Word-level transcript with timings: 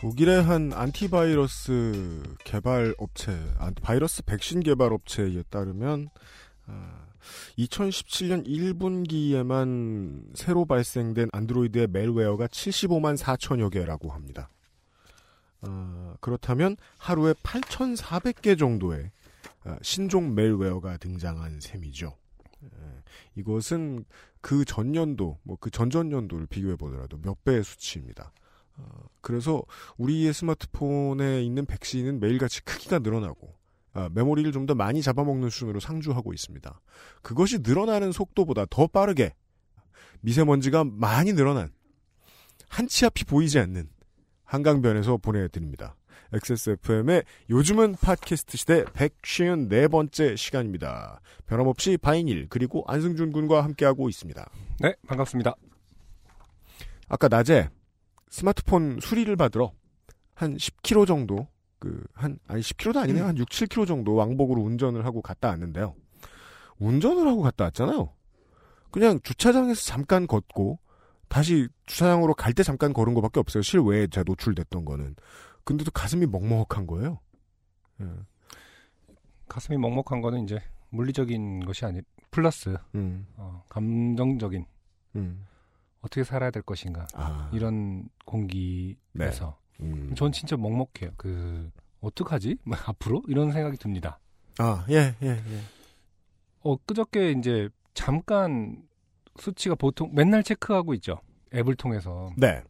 독일의 0.00 0.42
한 0.42 0.72
안티바이러스 0.72 2.22
개발 2.44 2.94
업체, 2.98 3.32
안- 3.58 3.74
바이러스 3.74 4.22
백신 4.24 4.60
개발 4.60 4.92
업체에 4.94 5.42
따르면 5.50 6.08
아, 6.66 7.06
2017년 7.58 8.46
1분기에만 8.46 10.34
새로 10.34 10.64
발생된 10.64 11.28
안드로이드의 11.32 11.88
멜웨어가 11.88 12.46
75만 12.46 13.18
4천여 13.18 13.70
개라고 13.70 14.10
합니다. 14.10 14.48
아, 15.60 16.14
그렇다면 16.20 16.76
하루에 16.96 17.34
8,400개 17.34 18.58
정도의 18.58 19.10
아, 19.64 19.76
신종 19.82 20.34
멜웨어가 20.34 20.96
등장한 20.96 21.60
셈이죠. 21.60 22.16
에, 22.64 22.68
이것은 23.36 24.06
그 24.40 24.64
전년도, 24.64 25.38
뭐 25.42 25.58
그 25.60 25.68
전전년도를 25.70 26.46
비교해 26.46 26.76
보더라도 26.76 27.18
몇 27.20 27.44
배의 27.44 27.62
수치입니다. 27.62 28.32
어, 28.82 29.04
그래서 29.20 29.62
우리의 29.98 30.32
스마트폰에 30.32 31.42
있는 31.42 31.66
백신은 31.66 32.20
매일같이 32.20 32.62
크기가 32.64 32.98
늘어나고 32.98 33.54
아, 33.92 34.08
메모리를 34.12 34.50
좀 34.52 34.66
더 34.66 34.74
많이 34.74 35.02
잡아먹는 35.02 35.50
수준으로 35.50 35.80
상주하고 35.80 36.32
있습니다. 36.32 36.80
그것이 37.22 37.58
늘어나는 37.60 38.12
속도보다 38.12 38.66
더 38.70 38.86
빠르게 38.86 39.34
미세먼지가 40.20 40.84
많이 40.84 41.32
늘어난 41.32 41.70
한 42.68 42.86
치 42.86 43.04
앞이 43.06 43.24
보이지 43.24 43.58
않는 43.58 43.88
한강변에서 44.44 45.16
보내드립니다. 45.16 45.96
XSFM의 46.32 47.24
요즘은 47.50 47.96
팟캐스트 48.00 48.56
시대 48.56 48.84
154번째 48.84 50.36
시간입니다. 50.36 51.20
변함없이 51.46 51.96
바이닐 51.96 52.46
그리고 52.48 52.84
안승준 52.86 53.32
군과 53.32 53.64
함께하고 53.64 54.08
있습니다. 54.08 54.48
네, 54.80 54.94
반갑습니다. 55.08 55.54
아까 57.08 57.26
낮에 57.26 57.68
스마트폰 58.30 58.98
수리를 59.00 59.34
받으러 59.36 59.72
한 60.34 60.56
10km 60.56 61.06
정도 61.06 61.46
그 61.78 62.04
한 62.14 62.38
아니 62.46 62.60
10km도 62.62 62.96
아니네요. 62.98 63.24
한 63.24 63.36
6, 63.38 63.48
7km 63.48 63.86
정도 63.86 64.14
왕복으로 64.14 64.60
운전을 64.62 65.04
하고 65.04 65.22
갔다 65.22 65.48
왔는데요. 65.48 65.94
운전을 66.78 67.26
하고 67.26 67.42
갔다 67.42 67.64
왔잖아요. 67.64 68.12
그냥 68.90 69.18
주차장에서 69.22 69.80
잠깐 69.82 70.26
걷고 70.26 70.78
다시 71.28 71.68
주차장으로 71.86 72.34
갈 72.34 72.52
때 72.54 72.62
잠깐 72.62 72.92
걸은 72.92 73.14
것밖에 73.14 73.40
없어요. 73.40 73.62
실외에 73.62 74.06
제가 74.08 74.24
노출됐던 74.26 74.84
거는. 74.84 75.14
근데도 75.64 75.90
가슴이 75.92 76.26
먹먹한 76.26 76.86
거예요. 76.86 77.20
예. 78.00 78.06
가슴이 79.48 79.78
먹먹한 79.78 80.20
거는 80.20 80.44
이제 80.44 80.58
물리적인 80.90 81.64
것이 81.64 81.84
아니 81.84 82.00
플러스 82.30 82.76
음, 82.94 83.26
어, 83.36 83.62
감정적인 83.68 84.64
음. 85.16 85.46
어떻게 86.00 86.24
살아야 86.24 86.50
될 86.50 86.62
것인가 86.62 87.06
아, 87.14 87.50
이런 87.52 88.08
공기에서 88.24 89.58
음. 89.80 90.14
전 90.16 90.32
진짜 90.32 90.56
먹먹해요. 90.56 91.10
그 91.16 91.70
어떡하지? 92.00 92.56
뭐 92.64 92.76
앞으로 92.86 93.22
이런 93.28 93.52
생각이 93.52 93.76
듭니다. 93.76 94.18
아, 94.58 94.84
예, 94.90 95.14
예, 95.22 95.28
예. 95.28 95.60
어 96.62 96.76
그저께 96.84 97.32
이제 97.32 97.68
잠깐 97.94 98.82
수치가 99.38 99.74
보통 99.74 100.10
맨날 100.14 100.42
체크하고 100.42 100.94
있죠. 100.94 101.20
앱을 101.54 101.74
통해서 101.76 102.30
네. 102.36 102.62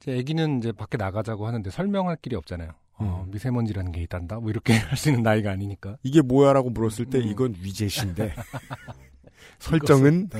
제 0.00 0.18
아기는 0.18 0.58
이제 0.58 0.72
밖에 0.72 0.96
나가자고 0.96 1.46
하는데 1.46 1.68
설명할 1.70 2.16
길이 2.16 2.36
없잖아요. 2.36 2.70
어, 2.96 3.24
음. 3.26 3.30
미세먼지라는 3.30 3.90
게 3.92 4.02
있단다. 4.02 4.38
뭐 4.40 4.50
이렇게 4.50 4.74
할 4.78 4.96
수 4.96 5.08
있는 5.08 5.22
나이가 5.22 5.50
아니니까. 5.50 5.96
이게 6.02 6.20
뭐야라고 6.22 6.70
물었을 6.70 7.06
때 7.06 7.18
음. 7.18 7.24
이건 7.28 7.54
위젯인데 7.58 8.34
설정은 9.58 10.28
어, 10.34 10.38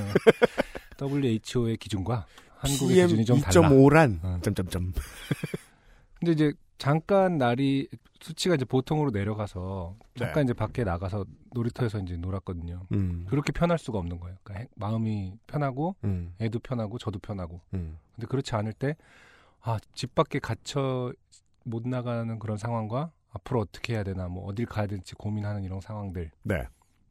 WHO의 1.01 1.77
기준과 1.77 2.25
한국의 2.57 2.95
PM 2.95 3.07
기준이 3.07 3.25
좀 3.25 3.39
달라. 3.41 3.69
2.5란 3.69 4.19
어. 4.23 4.39
점점점. 4.41 4.93
근데 6.19 6.31
이제 6.31 6.53
잠깐 6.77 7.37
날이 7.37 7.87
수치가 8.21 8.55
이제 8.55 8.65
보통으로 8.65 9.11
내려가서 9.11 9.95
잠깐 10.17 10.35
네. 10.35 10.41
이제 10.43 10.53
밖에 10.53 10.83
나가서 10.83 11.25
놀이터에서 11.53 11.99
이제 11.99 12.17
놀았거든요. 12.17 12.87
음. 12.93 13.25
그렇게 13.29 13.51
편할 13.51 13.77
수가 13.77 13.99
없는 13.99 14.19
거예요. 14.19 14.37
그러니까 14.43 14.63
해- 14.63 14.69
마음이 14.75 15.37
편하고 15.47 15.95
음. 16.03 16.33
애도 16.41 16.59
편하고 16.59 16.97
저도 16.97 17.19
편하고. 17.19 17.61
음. 17.73 17.97
근데 18.15 18.27
그렇지 18.27 18.55
않을 18.55 18.73
때 18.73 18.95
아, 19.61 19.77
집 19.93 20.15
밖에 20.15 20.39
갇혀 20.39 21.13
못 21.63 21.87
나가는 21.87 22.39
그런 22.39 22.57
상황과 22.57 23.11
앞으로 23.31 23.61
어떻게 23.61 23.93
해야 23.93 24.03
되나 24.03 24.27
뭐 24.27 24.45
어딜 24.47 24.65
가야 24.65 24.87
될지 24.87 25.13
고민하는 25.15 25.63
이런 25.63 25.81
상황들. 25.81 26.31
네. 26.43 26.63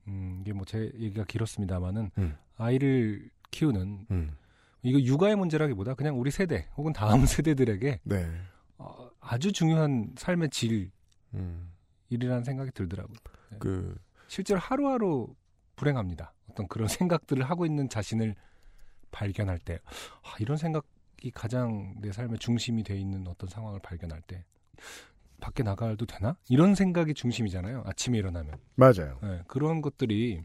음, 0.09 0.39
이게 0.43 0.53
뭐 0.53 0.65
제 0.67 0.91
얘기가 0.99 1.25
길었습니다만은 1.25 2.11
음. 2.19 2.37
아이를 2.56 3.31
키우는 3.54 4.06
음. 4.10 4.37
이거 4.82 5.00
육아의 5.00 5.37
문제라기보다 5.37 5.94
그냥 5.94 6.19
우리 6.19 6.31
세대 6.31 6.69
혹은 6.76 6.92
다음 6.92 7.25
세대들에게 7.26 8.00
네. 8.03 8.31
어, 8.78 9.09
아주 9.20 9.53
중요한 9.53 10.12
삶의 10.16 10.50
질이라는 10.50 10.91
음. 11.34 12.44
생각이 12.44 12.72
들더라고요. 12.72 13.16
그 13.60 13.97
실제로 14.26 14.59
하루하루 14.59 15.34
불행합니다. 15.76 16.34
어떤 16.50 16.66
그런 16.69 16.88
생각들을 16.88 17.48
하고 17.48 17.64
있는 17.64 17.88
자신을 17.88 18.34
발견할 19.12 19.60
때, 19.60 19.78
아, 20.22 20.34
이런 20.41 20.56
생각이 20.56 21.31
가장 21.32 21.94
내 22.00 22.10
삶의 22.10 22.38
중심이 22.41 22.82
돼 22.82 22.98
있는 22.98 23.26
어떤 23.28 23.48
상황을 23.48 23.78
발견할 23.81 24.20
때, 24.22 24.44
밖에 25.41 25.62
나가도 25.62 26.06
되나? 26.06 26.37
이런 26.48 26.75
생각이 26.75 27.14
중심이잖아요. 27.14 27.84
아침에 27.87 28.19
일어나면. 28.19 28.56
맞아요. 28.75 29.19
네, 29.22 29.43
그런 29.47 29.82
것들이 29.82 30.43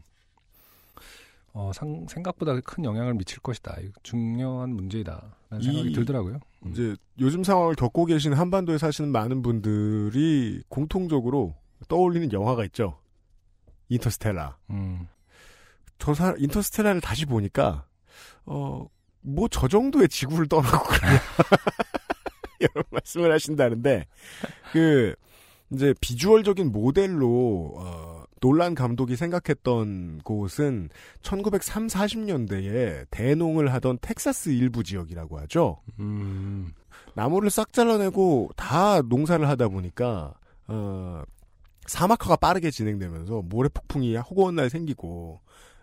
어, 1.52 1.72
상- 1.74 2.06
생각보다 2.08 2.58
큰 2.60 2.84
영향을 2.84 3.14
미칠 3.14 3.40
것이다. 3.40 3.76
중요한 4.02 4.70
문제이다라는 4.70 5.62
생각이 5.62 5.90
이- 5.90 5.92
들더라고요. 5.92 6.38
음. 6.64 6.70
이제 6.70 6.94
요즘 7.18 7.42
상황을 7.42 7.74
겪고 7.74 8.04
계신 8.04 8.32
한반도에 8.32 8.78
사시는 8.78 9.10
많은 9.10 9.42
분들이 9.42 10.62
공통적으로 10.68 11.54
떠올리는 11.88 12.32
영화가 12.32 12.64
있죠. 12.66 12.98
인터스텔라. 13.88 14.56
음, 14.70 15.08
저 15.98 16.14
사, 16.14 16.34
인터스텔라를 16.38 17.00
다시 17.00 17.26
보니까 17.26 17.86
어 18.44 18.86
뭐 19.22 19.48
저 19.50 19.68
정도의 19.68 20.08
지구를 20.08 20.46
떠나고 20.48 20.82
그래요. 20.88 21.18
이런 22.60 22.84
말씀을 22.90 23.30
하신다는데 23.32 24.06
그 24.72 25.14
이제 25.72 25.94
비주얼적인 26.00 26.72
모델로 26.72 27.74
어, 27.76 28.19
놀란 28.40 28.74
감독이 28.74 29.16
생각했던 29.16 30.20
곳은 30.24 30.88
1930, 31.22 31.88
40년대에 31.88 33.06
대농을 33.10 33.72
하던 33.74 33.98
텍사스 34.00 34.50
일부 34.50 34.82
지역이라고 34.82 35.38
하죠. 35.40 35.80
음, 35.98 36.72
나무를 37.14 37.50
싹 37.50 37.72
잘라내고 37.72 38.50
다 38.56 39.02
농사를 39.02 39.46
하다 39.46 39.68
보니까 39.68 40.34
어, 40.66 41.22
사막화가 41.86 42.36
빠르게 42.36 42.70
진행되면서 42.70 43.42
모래 43.42 43.68
폭풍이 43.68 44.16
허구한 44.16 44.56
날 44.56 44.70
생기고 44.70 45.40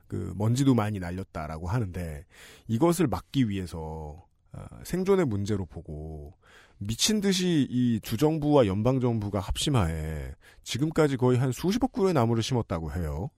그 0.07 0.33
먼지도 0.35 0.73
많이 0.73 0.99
날렸다라고 0.99 1.67
하는데 1.67 2.25
이것을 2.67 3.07
막기 3.07 3.49
위해서 3.49 4.25
어, 4.53 4.65
생존의 4.83 5.25
문제로 5.25 5.65
보고 5.65 6.33
미친 6.79 7.21
듯이 7.21 7.67
이 7.69 7.99
주정부와 8.01 8.67
연방 8.67 8.99
정부가 8.99 9.39
합심하에 9.39 10.31
지금까지 10.63 11.17
거의 11.17 11.37
한 11.37 11.51
수십억 11.51 11.91
그루의 11.91 12.13
나무를 12.13 12.43
심었다고 12.43 12.91
해요. 12.93 13.29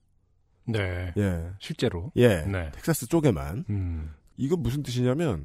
네, 0.66 1.12
예, 1.16 1.50
실제로. 1.58 2.12
예, 2.16 2.42
네. 2.42 2.70
텍사스 2.72 3.08
쪽에만 3.08 3.64
음, 3.70 4.10
이건 4.36 4.62
무슨 4.62 4.82
뜻이냐면 4.82 5.44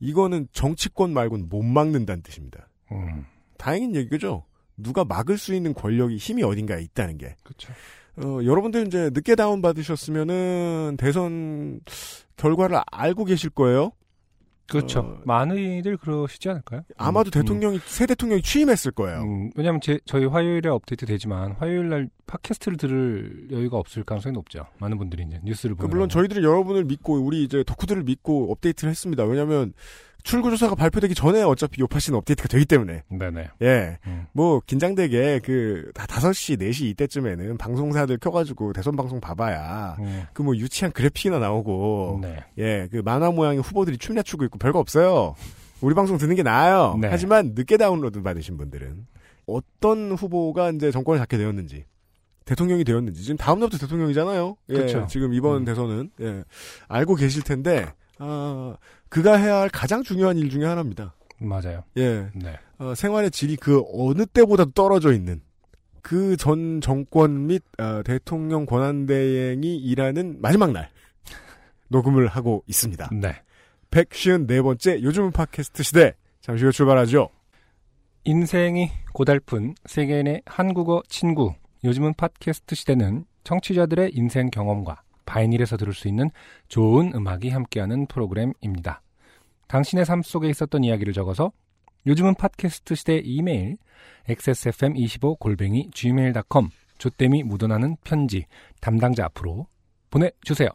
이거는 0.00 0.48
정치권 0.52 1.12
말고는 1.12 1.48
못 1.48 1.62
막는다는 1.62 2.22
뜻입니다. 2.22 2.68
음, 2.92 3.24
다행인 3.56 3.94
얘기죠. 3.94 4.44
누가 4.76 5.04
막을 5.04 5.38
수 5.38 5.54
있는 5.54 5.74
권력이 5.74 6.16
힘이 6.16 6.42
어딘가에 6.42 6.82
있다는 6.82 7.18
게. 7.18 7.36
그렇죠. 7.42 7.72
어, 8.16 8.44
여러분들 8.44 8.86
이제 8.86 9.10
늦게 9.12 9.34
다운 9.36 9.62
받으셨으면은 9.62 10.96
대선 10.98 11.80
결과를 12.36 12.80
알고 12.90 13.24
계실 13.24 13.50
거예요. 13.50 13.92
그렇죠. 14.68 15.00
어, 15.00 15.20
많이들 15.24 15.96
그러시지 15.96 16.48
않을까요? 16.48 16.82
아마도 16.96 17.30
음, 17.30 17.32
대통령이 17.32 17.80
새 17.86 18.06
대통령이 18.06 18.42
취임했을 18.42 18.92
거예요. 18.92 19.22
음, 19.22 19.50
왜냐하면 19.56 19.80
제, 19.80 19.98
저희 20.04 20.26
화요일에 20.26 20.68
업데이트 20.68 21.06
되지만 21.06 21.52
화요일 21.52 21.88
날 21.88 22.10
팟캐스트를 22.26 22.76
들을 22.76 23.48
여유가 23.50 23.78
없을 23.78 24.04
가능성이 24.04 24.34
높죠. 24.34 24.66
많은 24.78 24.98
분들이 24.98 25.24
이제 25.26 25.40
뉴스를 25.42 25.74
그 25.74 25.82
보는 25.82 25.90
물론 25.90 26.08
저희들이 26.10 26.44
여러분을 26.44 26.84
믿고 26.84 27.14
우리 27.14 27.42
이제 27.44 27.64
덕후들을 27.66 28.02
믿고 28.02 28.52
업데이트를 28.52 28.90
했습니다. 28.90 29.24
왜냐하면 29.24 29.72
출구조사가 30.24 30.74
발표되기 30.74 31.14
전에 31.14 31.42
어차피 31.42 31.80
요파 31.80 31.98
씨는 32.00 32.18
업데이트가 32.18 32.48
되기 32.48 32.66
때문에 32.66 33.04
네네. 33.08 33.48
예. 33.62 33.98
음. 34.06 34.26
뭐 34.32 34.60
긴장되게 34.66 35.40
그 35.44 35.90
5시 35.94 36.60
4시 36.60 36.86
이때쯤에는 36.86 37.56
방송사들 37.56 38.18
켜가지고 38.18 38.72
대선 38.72 38.96
방송 38.96 39.20
봐봐야 39.20 39.96
음. 40.00 40.24
그뭐 40.34 40.56
유치한 40.56 40.92
그래픽이나 40.92 41.38
나오고 41.38 42.18
네. 42.22 42.44
예 42.58 42.88
그 42.90 43.02
만화 43.04 43.30
모양의 43.30 43.60
후보들이 43.62 43.98
춤나 43.98 44.22
추고 44.22 44.44
있고 44.46 44.58
별거 44.58 44.78
없어요. 44.78 45.34
우리 45.80 45.94
방송 45.94 46.16
듣는 46.18 46.34
게 46.36 46.42
나아요. 46.42 46.96
네. 47.00 47.08
하지만 47.10 47.52
늦게 47.54 47.76
다운로드 47.76 48.22
받으신 48.22 48.56
분들은 48.56 49.06
어떤 49.46 50.12
후보가 50.12 50.70
이제 50.72 50.90
정권을 50.90 51.18
잡게 51.20 51.38
되었는지 51.38 51.84
대통령이 52.44 52.84
되었는지 52.84 53.22
지금 53.22 53.36
다음 53.36 53.58
날부터 53.60 53.78
대통령이잖아요. 53.86 54.56
예, 54.70 54.74
그쵸. 54.74 55.06
지금 55.08 55.34
이번 55.34 55.58
음. 55.58 55.64
대선은 55.64 56.10
예, 56.20 56.44
알고 56.88 57.14
계실 57.14 57.42
텐데 57.42 57.86
아 58.18 58.76
그가 59.08 59.36
해야 59.36 59.56
할 59.56 59.68
가장 59.68 60.02
중요한 60.02 60.36
일 60.36 60.50
중에 60.50 60.64
하나입니다. 60.64 61.14
맞아요. 61.38 61.84
예, 61.96 62.28
네. 62.34 62.58
어, 62.78 62.94
생활의 62.94 63.30
질이 63.30 63.56
그 63.56 63.82
어느 63.92 64.26
때보다도 64.26 64.72
떨어져 64.72 65.12
있는 65.12 65.40
그 66.02 66.36
전 66.36 66.80
정권 66.80 67.46
및 67.46 67.62
어, 67.78 68.02
대통령 68.02 68.66
권한대행이 68.66 69.76
일하는 69.76 70.40
마지막 70.40 70.72
날 70.72 70.88
녹음을 71.88 72.26
하고 72.28 72.64
있습니다. 72.66 73.10
네. 73.12 73.42
154번째 73.90 75.02
요즘은 75.02 75.32
팟캐스트 75.32 75.82
시대 75.82 76.14
잠시 76.40 76.64
후에 76.64 76.72
출발하죠. 76.72 77.28
인생이 78.24 78.90
고달픈 79.12 79.74
세계인의 79.86 80.42
한국어 80.46 81.02
친구. 81.08 81.54
요즘은 81.84 82.14
팟캐스트 82.14 82.74
시대는 82.74 83.24
청취자들의 83.44 84.10
인생 84.14 84.50
경험과 84.50 85.02
바이닐에서 85.28 85.76
들을 85.76 85.92
수 85.92 86.08
있는 86.08 86.30
좋은 86.68 87.12
음악이 87.14 87.50
함께하는 87.50 88.06
프로그램입니다. 88.06 89.02
당신의 89.68 90.06
삶 90.06 90.22
속에 90.22 90.48
있었던 90.48 90.82
이야기를 90.82 91.12
적어서 91.12 91.52
요즘은 92.06 92.34
팟캐스트 92.36 92.94
시대 92.94 93.20
이메일 93.22 93.76
xsfm25 94.28 95.38
골뱅이 95.38 95.90
gmail.com 95.92 96.70
조땜이 96.96 97.42
묻어나는 97.42 97.96
편지 98.02 98.46
담당자 98.80 99.26
앞으로 99.26 99.66
보내주세요. 100.10 100.70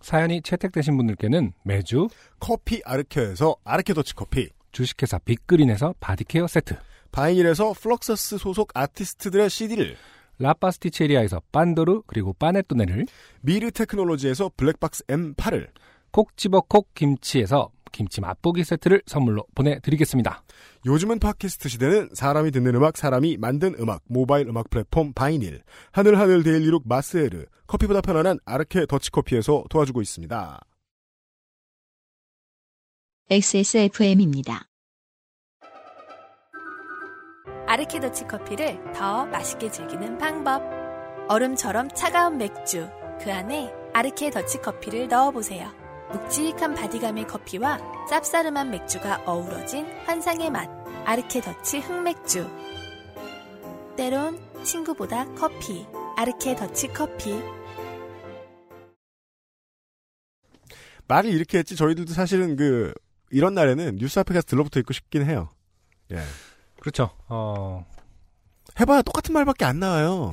사연이 0.00 0.40
채택되신 0.40 0.96
분들께는 0.96 1.52
매주 1.64 2.08
커피 2.38 2.80
아르케에서 2.84 3.56
아르케 3.64 3.92
더치 3.92 4.14
커피, 4.14 4.48
주식회사 4.70 5.18
빅그린에서 5.18 5.96
바디케어 5.98 6.46
세트 6.46 6.76
바이닐에서 7.10 7.72
플럭서스 7.72 8.38
소속 8.38 8.70
아티스트들의 8.72 9.50
CD를, 9.50 9.96
라파스티체리아에서 10.40 11.42
빤도르 11.52 12.02
그리고 12.06 12.32
빠네토네를 12.32 13.06
미르 13.42 13.70
테크놀로지에서 13.70 14.50
블랙박스 14.56 15.04
M8을, 15.04 15.68
콕 16.10 16.36
집어 16.36 16.60
콕 16.62 16.92
김치에서 16.94 17.70
김치 17.92 18.20
맛보기 18.20 18.64
세트를 18.64 19.02
선물로 19.06 19.44
보내드리겠습니다. 19.54 20.42
요즘은 20.86 21.18
팟캐스트 21.18 21.68
시대는 21.68 22.10
사람이 22.14 22.50
듣는 22.52 22.74
음악, 22.76 22.96
사람이 22.96 23.36
만든 23.36 23.74
음악, 23.78 24.02
모바일 24.06 24.48
음악 24.48 24.70
플랫폼 24.70 25.12
바이닐, 25.12 25.62
하늘하늘 25.92 26.42
daily 26.42 26.65
look 26.65 26.84
마스에르, 26.86 27.46
커피보다 27.66 28.00
편안한 28.00 28.38
아르케 28.44 28.86
더치커피에서 28.86 29.64
도와주고 29.68 30.02
있습니다. 30.02 30.60
XSFM입니다. 33.30 34.69
아르케더치 37.70 38.24
커피를 38.24 38.80
더 38.94 39.26
맛있게 39.26 39.70
즐기는 39.70 40.18
방법. 40.18 40.60
얼음처럼 41.28 41.88
차가운 41.90 42.36
맥주. 42.36 42.90
그 43.22 43.32
안에 43.32 43.72
아르케 43.92 44.30
더치 44.30 44.58
커피를 44.58 45.06
넣어보세요. 45.06 45.70
묵직한 46.10 46.74
바디감의 46.74 47.28
커피와 47.28 47.78
쌉싸름한 48.10 48.70
맥주가 48.70 49.22
어우러진 49.24 49.86
환상의 50.04 50.50
맛. 50.50 50.68
아르케 51.04 51.42
더치 51.42 51.78
흑맥주. 51.78 52.50
때론 53.96 54.40
친구보다 54.64 55.32
커피. 55.36 55.86
아르케 56.16 56.56
더치 56.56 56.88
커피. 56.88 57.40
말을 61.06 61.30
이렇게 61.30 61.58
했지 61.58 61.76
저희들도 61.76 62.14
사실은 62.14 62.56
그 62.56 62.92
이런 63.30 63.54
날에는 63.54 63.94
뉴스 63.94 64.18
앞에 64.18 64.34
가서 64.34 64.44
들러붙어 64.48 64.80
있고 64.80 64.92
싶긴 64.92 65.24
해요. 65.24 65.54
예. 66.10 66.18
그렇죠. 66.80 67.10
어, 67.28 67.86
해봐야 68.78 69.02
똑같은 69.02 69.32
말밖에 69.32 69.64
안 69.64 69.78
나와요. 69.78 70.32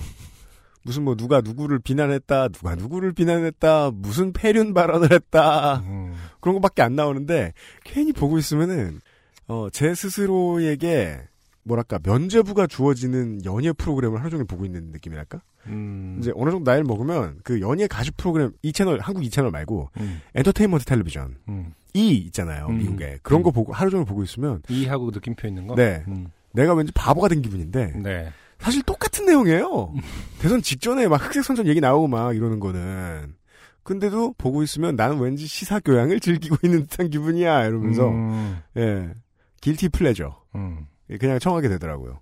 무슨 0.87 1.03
뭐 1.03 1.15
누가 1.15 1.41
누구를 1.41 1.79
비난했다, 1.79 2.47
누가 2.47 2.75
누구를 2.75 3.11
비난했다, 3.11 3.91
무슨 3.93 4.31
폐륜 4.31 4.73
발언을 4.73 5.11
했다 5.11 5.79
음, 5.79 6.15
그런 6.39 6.55
것밖에 6.55 6.81
안 6.81 6.95
나오는데 6.95 7.51
괜히 7.83 8.13
보고 8.13 8.37
있으면은 8.37 9.01
어, 9.49 9.67
제 9.69 9.93
스스로에게 9.93 11.19
뭐랄까 11.63 11.99
면죄부가 12.01 12.67
주어지는 12.67 13.43
연예 13.43 13.73
프로그램을 13.73 14.21
하루 14.21 14.29
종일 14.29 14.45
보고 14.45 14.65
있는 14.65 14.91
느낌이랄까? 14.91 15.41
음, 15.65 16.17
이제 16.21 16.31
어느 16.35 16.49
정도 16.49 16.71
나이를 16.71 16.85
먹으면 16.85 17.39
그 17.43 17.59
연예 17.59 17.87
가수 17.87 18.11
프로그램 18.15 18.53
이 18.61 18.71
채널 18.71 18.99
한국 19.01 19.25
이 19.25 19.29
채널 19.29 19.51
말고 19.51 19.89
음, 19.99 20.21
엔터테인먼트 20.35 20.85
텔레비전 20.85 21.35
음. 21.49 21.73
이 21.93 22.11
있잖아요 22.11 22.67
음. 22.67 22.77
미국에 22.77 23.19
그런 23.21 23.43
거 23.43 23.51
보고 23.51 23.73
하루 23.73 23.91
종일 23.91 24.05
보고 24.05 24.23
있으면 24.23 24.61
이하고 24.69 25.11
느낌표 25.11 25.45
있는 25.49 25.67
거? 25.67 25.75
네. 25.75 26.05
음, 26.51 26.53
내가 26.53 26.73
왠지 26.73 26.91
바보가 26.93 27.27
된 27.27 27.41
기분인데 27.41 27.93
네. 27.95 28.31
사실 28.59 28.81
똑같은 28.83 29.25
내용이에요. 29.25 29.93
대선 30.39 30.61
직전에 30.61 31.07
막 31.07 31.17
흑색 31.17 31.43
선전 31.43 31.67
얘기 31.67 31.79
나오고 31.79 32.07
막 32.07 32.35
이러는 32.35 32.59
거는. 32.59 33.35
근데도 33.83 34.33
보고 34.37 34.63
있으면 34.63 34.97
나는 34.97 35.19
왠지 35.19 35.47
시사 35.47 35.79
교양을 35.79 36.19
즐기고 36.19 36.57
있는 36.63 36.87
듯한 36.87 37.09
기분이야 37.09 37.65
이러면서 37.65 38.09
음, 38.09 38.59
예 38.75 39.13
길티 39.61 39.89
플레저 39.89 40.43
음, 40.55 40.87
예, 41.09 41.17
그냥 41.17 41.39
청하게 41.39 41.69
되더라고요. 41.69 42.19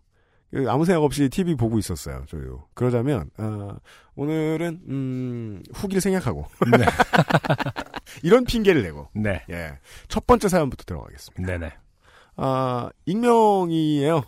그 0.51 0.69
아무 0.69 0.85
생각 0.85 1.03
없이 1.03 1.27
TV 1.27 1.55
보고 1.55 1.79
있었어요. 1.79 2.23
저도 2.29 2.65
그러자면 2.75 3.31
아, 3.37 3.77
오늘은 4.15 4.81
음, 4.87 5.63
후기를 5.73 6.01
생략하고 6.01 6.45
네. 6.77 6.85
이런 8.21 8.45
핑계를 8.45 8.83
내고 8.83 9.09
네. 9.15 9.43
예, 9.49 9.79
첫 10.07 10.27
번째 10.27 10.47
사연부터 10.47 10.83
들어가겠습니다. 10.85 11.51
네네. 11.51 11.73
아 12.37 12.89
익명이에요. 13.05 14.23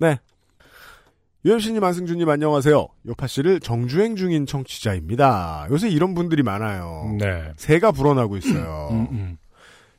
네. 0.00 0.18
유현씨님, 1.44 1.82
안승준님 1.82 2.28
안녕하세요. 2.28 2.86
요파 3.06 3.26
씨를 3.26 3.60
정주행 3.60 4.14
중인 4.14 4.44
청취자입니다. 4.44 5.68
요새 5.70 5.88
이런 5.88 6.14
분들이 6.14 6.42
많아요. 6.42 7.16
네. 7.18 7.52
새가 7.56 7.92
불어나고 7.92 8.36
있어요. 8.36 8.88
음, 8.90 9.08
음. 9.10 9.38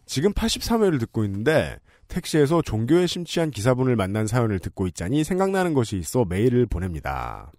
지금 0.06 0.34
83회를 0.34 1.00
듣고 1.00 1.24
있는데 1.26 1.78
택시에서 2.10 2.62
종교에 2.62 3.08
심취한 3.08 3.50
기사분을 3.50 3.96
만난 3.96 4.28
사연을 4.28 4.60
듣고 4.60 4.86
있자니 4.88 5.24
생각나는 5.24 5.74
것이 5.74 5.98
있어 5.98 6.26
메일을 6.26 6.68
보냅니다. 6.68 7.52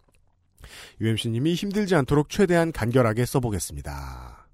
UMC님이 1.00 1.54
힘들지 1.54 1.96
않도록 1.96 2.28
최대한 2.28 2.70
간결하게 2.70 3.26
써보겠습니다. 3.26 4.46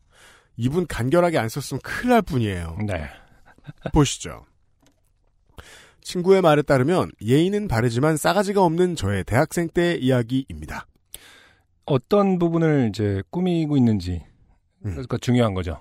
이분 0.56 0.86
간결하게 0.86 1.38
안 1.38 1.50
썼으면 1.50 1.80
큰일 1.82 2.10
날 2.10 2.22
뿐이에요. 2.22 2.78
네. 2.86 3.10
보시죠. 3.92 4.46
친구의 6.08 6.40
말에 6.40 6.62
따르면 6.62 7.10
예의는 7.20 7.68
바르지만 7.68 8.16
싸가지가 8.16 8.62
없는 8.62 8.96
저의 8.96 9.24
대학생 9.24 9.68
때 9.68 9.94
이야기입니다. 9.94 10.86
어떤 11.84 12.38
부분을 12.38 12.88
이제 12.88 13.22
꾸미고 13.28 13.76
있는지 13.76 14.24
음. 14.86 14.90
그러니까 14.92 15.18
중요한 15.18 15.52
거죠. 15.52 15.72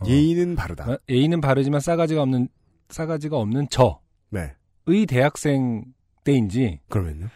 어. 0.00 0.06
예의는 0.08 0.56
바르다. 0.56 0.90
어, 0.90 0.98
예의는 1.08 1.40
바르지만 1.40 1.80
싸가지가 1.80 2.20
없는 2.22 2.48
싸가지가 2.88 3.36
없는 3.36 3.68
저의 3.70 3.94
네. 4.30 5.06
대학생 5.06 5.84
때인지 6.24 6.80
그러면요. 6.88 7.28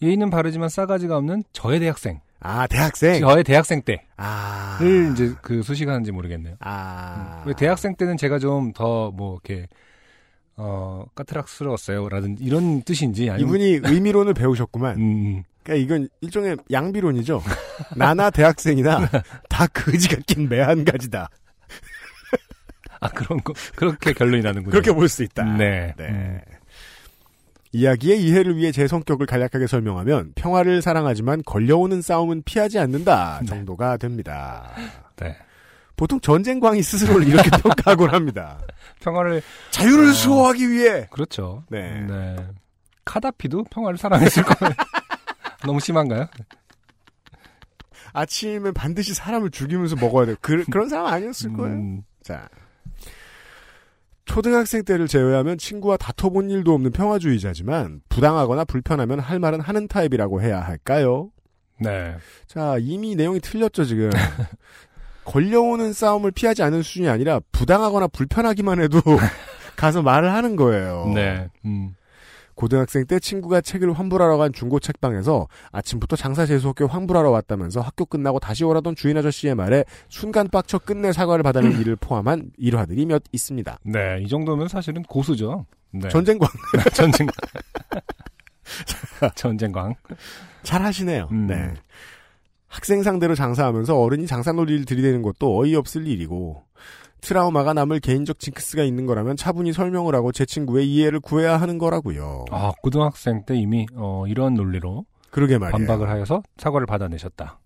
예의는 0.00 0.30
바르지만 0.30 0.70
싸가지가 0.70 1.18
없는 1.18 1.42
저의 1.52 1.80
대학생 1.80 2.20
아, 2.40 2.66
대학생. 2.66 3.20
저의 3.20 3.44
대학생 3.44 3.82
때를 3.82 4.00
아. 4.16 4.78
이제 5.12 5.34
그 5.42 5.62
수식하는지 5.62 6.10
모르겠네요. 6.10 6.56
아. 6.60 7.44
왜 7.46 7.52
대학생 7.54 7.94
때는 7.96 8.16
제가 8.16 8.38
좀 8.38 8.72
더 8.72 9.10
뭐 9.14 9.38
이렇게 9.44 9.68
어 10.64 11.04
까트락스러웠어요라든 11.16 12.36
이런 12.38 12.82
뜻인지 12.82 13.28
아니면 13.30 13.48
이분이 13.48 13.80
의미론을 13.92 14.32
배우셨구만. 14.34 14.96
음, 14.96 15.42
그러니까 15.64 15.84
이건 15.84 16.08
일종의 16.20 16.56
양비론이죠. 16.70 17.42
나나 17.96 18.30
대학생이나 18.30 19.08
다 19.48 19.66
거지가 19.66 20.18
낀 20.26 20.48
매한 20.48 20.84
가지다. 20.84 21.28
아 23.00 23.08
그런 23.08 23.42
거 23.42 23.52
그렇게 23.74 24.12
결론이 24.12 24.42
나는군요. 24.42 24.70
그렇게 24.70 24.92
볼 24.92 25.08
수 25.08 25.24
있다. 25.24 25.42
네. 25.56 25.92
네. 25.96 26.06
음. 26.08 26.40
이야기의 27.72 28.22
이해를 28.22 28.56
위해 28.56 28.70
제 28.70 28.86
성격을 28.86 29.26
간략하게 29.26 29.66
설명하면 29.66 30.32
평화를 30.36 30.82
사랑하지만 30.82 31.42
걸려오는 31.44 32.02
싸움은 32.02 32.42
피하지 32.44 32.78
않는다 32.78 33.38
네. 33.40 33.46
정도가 33.46 33.96
됩니다. 33.96 34.70
네. 35.16 35.36
보통 36.02 36.18
전쟁광이 36.18 36.82
스스로를 36.82 37.28
이렇게 37.28 37.48
평가하곤 37.48 38.10
합니다. 38.12 38.58
평화를 38.98 39.40
자유를 39.70 40.08
어. 40.08 40.12
수호하기 40.12 40.68
위해. 40.68 41.06
그렇죠. 41.12 41.62
네. 41.70 42.04
카다피도 43.04 43.66
평화를 43.70 43.96
사랑했을 43.98 44.42
거예요. 44.42 44.74
너무 45.64 45.78
심한가요? 45.78 46.26
아침에 48.14 48.72
반드시 48.72 49.14
사람을 49.14 49.52
죽이면서 49.52 49.94
먹어야 49.94 50.26
돼요. 50.26 50.36
그, 50.40 50.64
그런 50.64 50.88
사람 50.88 51.06
아니었을 51.06 51.52
거예요. 51.52 51.72
음, 51.76 52.02
자. 52.20 52.48
초등학생 54.24 54.84
때를 54.84 55.06
제외하면 55.06 55.56
친구와 55.56 55.98
다퉈본 55.98 56.50
일도 56.50 56.74
없는 56.74 56.90
평화주의자지만 56.90 58.00
부당하거나 58.08 58.64
불편하면 58.64 59.20
할 59.20 59.38
말은 59.38 59.60
하는 59.60 59.86
타입이라고 59.86 60.42
해야 60.42 60.60
할까요? 60.62 61.30
네. 61.78 62.16
자, 62.48 62.76
이미 62.80 63.14
내용이 63.14 63.38
틀렸죠, 63.38 63.84
지금. 63.84 64.10
걸려오는 65.24 65.92
싸움을 65.92 66.30
피하지 66.30 66.62
않는 66.62 66.82
수준이 66.82 67.08
아니라 67.08 67.40
부당하거나 67.52 68.08
불편하기만 68.08 68.80
해도 68.80 69.00
가서 69.76 70.02
말을 70.02 70.32
하는 70.32 70.56
거예요. 70.56 71.10
네. 71.14 71.48
음. 71.64 71.94
고등학생 72.54 73.06
때 73.06 73.18
친구가 73.18 73.62
책을 73.62 73.94
환불하러 73.94 74.36
간 74.36 74.52
중고 74.52 74.78
책방에서 74.78 75.48
아침부터 75.72 76.16
장사 76.16 76.44
재수없게 76.44 76.84
환불하러 76.84 77.30
왔다면서 77.30 77.80
학교 77.80 78.04
끝나고 78.04 78.40
다시 78.40 78.62
오라던 78.64 78.94
주인 78.94 79.16
아저씨의 79.16 79.54
말에 79.54 79.84
순간 80.08 80.48
빡쳐 80.48 80.80
끝내 80.80 81.12
사과를 81.12 81.42
받아낸 81.42 81.80
일을 81.80 81.96
포함한 81.96 82.50
일화들이 82.58 83.06
몇 83.06 83.22
있습니다. 83.32 83.78
네. 83.84 84.18
이 84.20 84.28
정도면 84.28 84.68
사실은 84.68 85.02
고수죠. 85.02 85.64
네. 85.92 86.08
전쟁광 86.10 86.48
전쟁. 86.92 87.26
전쟁광. 89.34 89.94
잘 90.62 90.82
하시네요. 90.82 91.28
음. 91.32 91.46
네. 91.46 91.72
학생 92.72 93.02
상대로 93.02 93.34
장사하면서 93.34 94.00
어른이 94.00 94.26
장사 94.26 94.50
놀이를 94.52 94.86
들이대는 94.86 95.20
것도 95.20 95.60
어이없을 95.60 96.06
일이고 96.06 96.62
트라우마가 97.20 97.74
남을 97.74 98.00
개인적 98.00 98.38
징크스가 98.38 98.82
있는 98.82 99.04
거라면 99.04 99.36
차분히 99.36 99.74
설명을 99.74 100.14
하고 100.14 100.32
제 100.32 100.46
친구의 100.46 100.90
이해를 100.90 101.20
구해야 101.20 101.60
하는 101.60 101.76
거라고요. 101.76 102.46
아, 102.50 102.72
고등학생 102.82 103.44
때 103.44 103.56
이미 103.56 103.86
어, 103.94 104.24
이런 104.26 104.54
논리로 104.54 105.04
그러게 105.30 105.58
말이에요. 105.58 105.86
반박을 105.86 106.08
하여서 106.08 106.42
사과를 106.56 106.86
받아내셨다. 106.86 107.60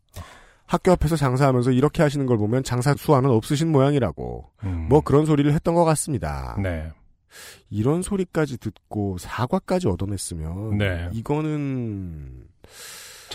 학교 0.67 0.91
앞에서 0.91 1.15
장사하면서 1.15 1.71
이렇게 1.71 2.03
하시는 2.03 2.27
걸 2.27 2.37
보면 2.37 2.65
장사 2.65 2.93
수완은 2.93 3.31
없으신 3.31 3.71
모양이라고 3.71 4.51
음. 4.65 4.87
뭐 4.89 5.01
그런 5.03 5.25
소리를 5.25 5.51
했던 5.53 5.77
것 5.77 5.85
같습니다. 5.85 6.59
네. 6.61 6.91
이런 7.71 8.03
소리까지 8.03 8.59
듣고 8.59 9.19
사과까지 9.19 9.87
얻어냈으면 9.87 10.79
네. 10.79 11.09
이거는 11.13 12.43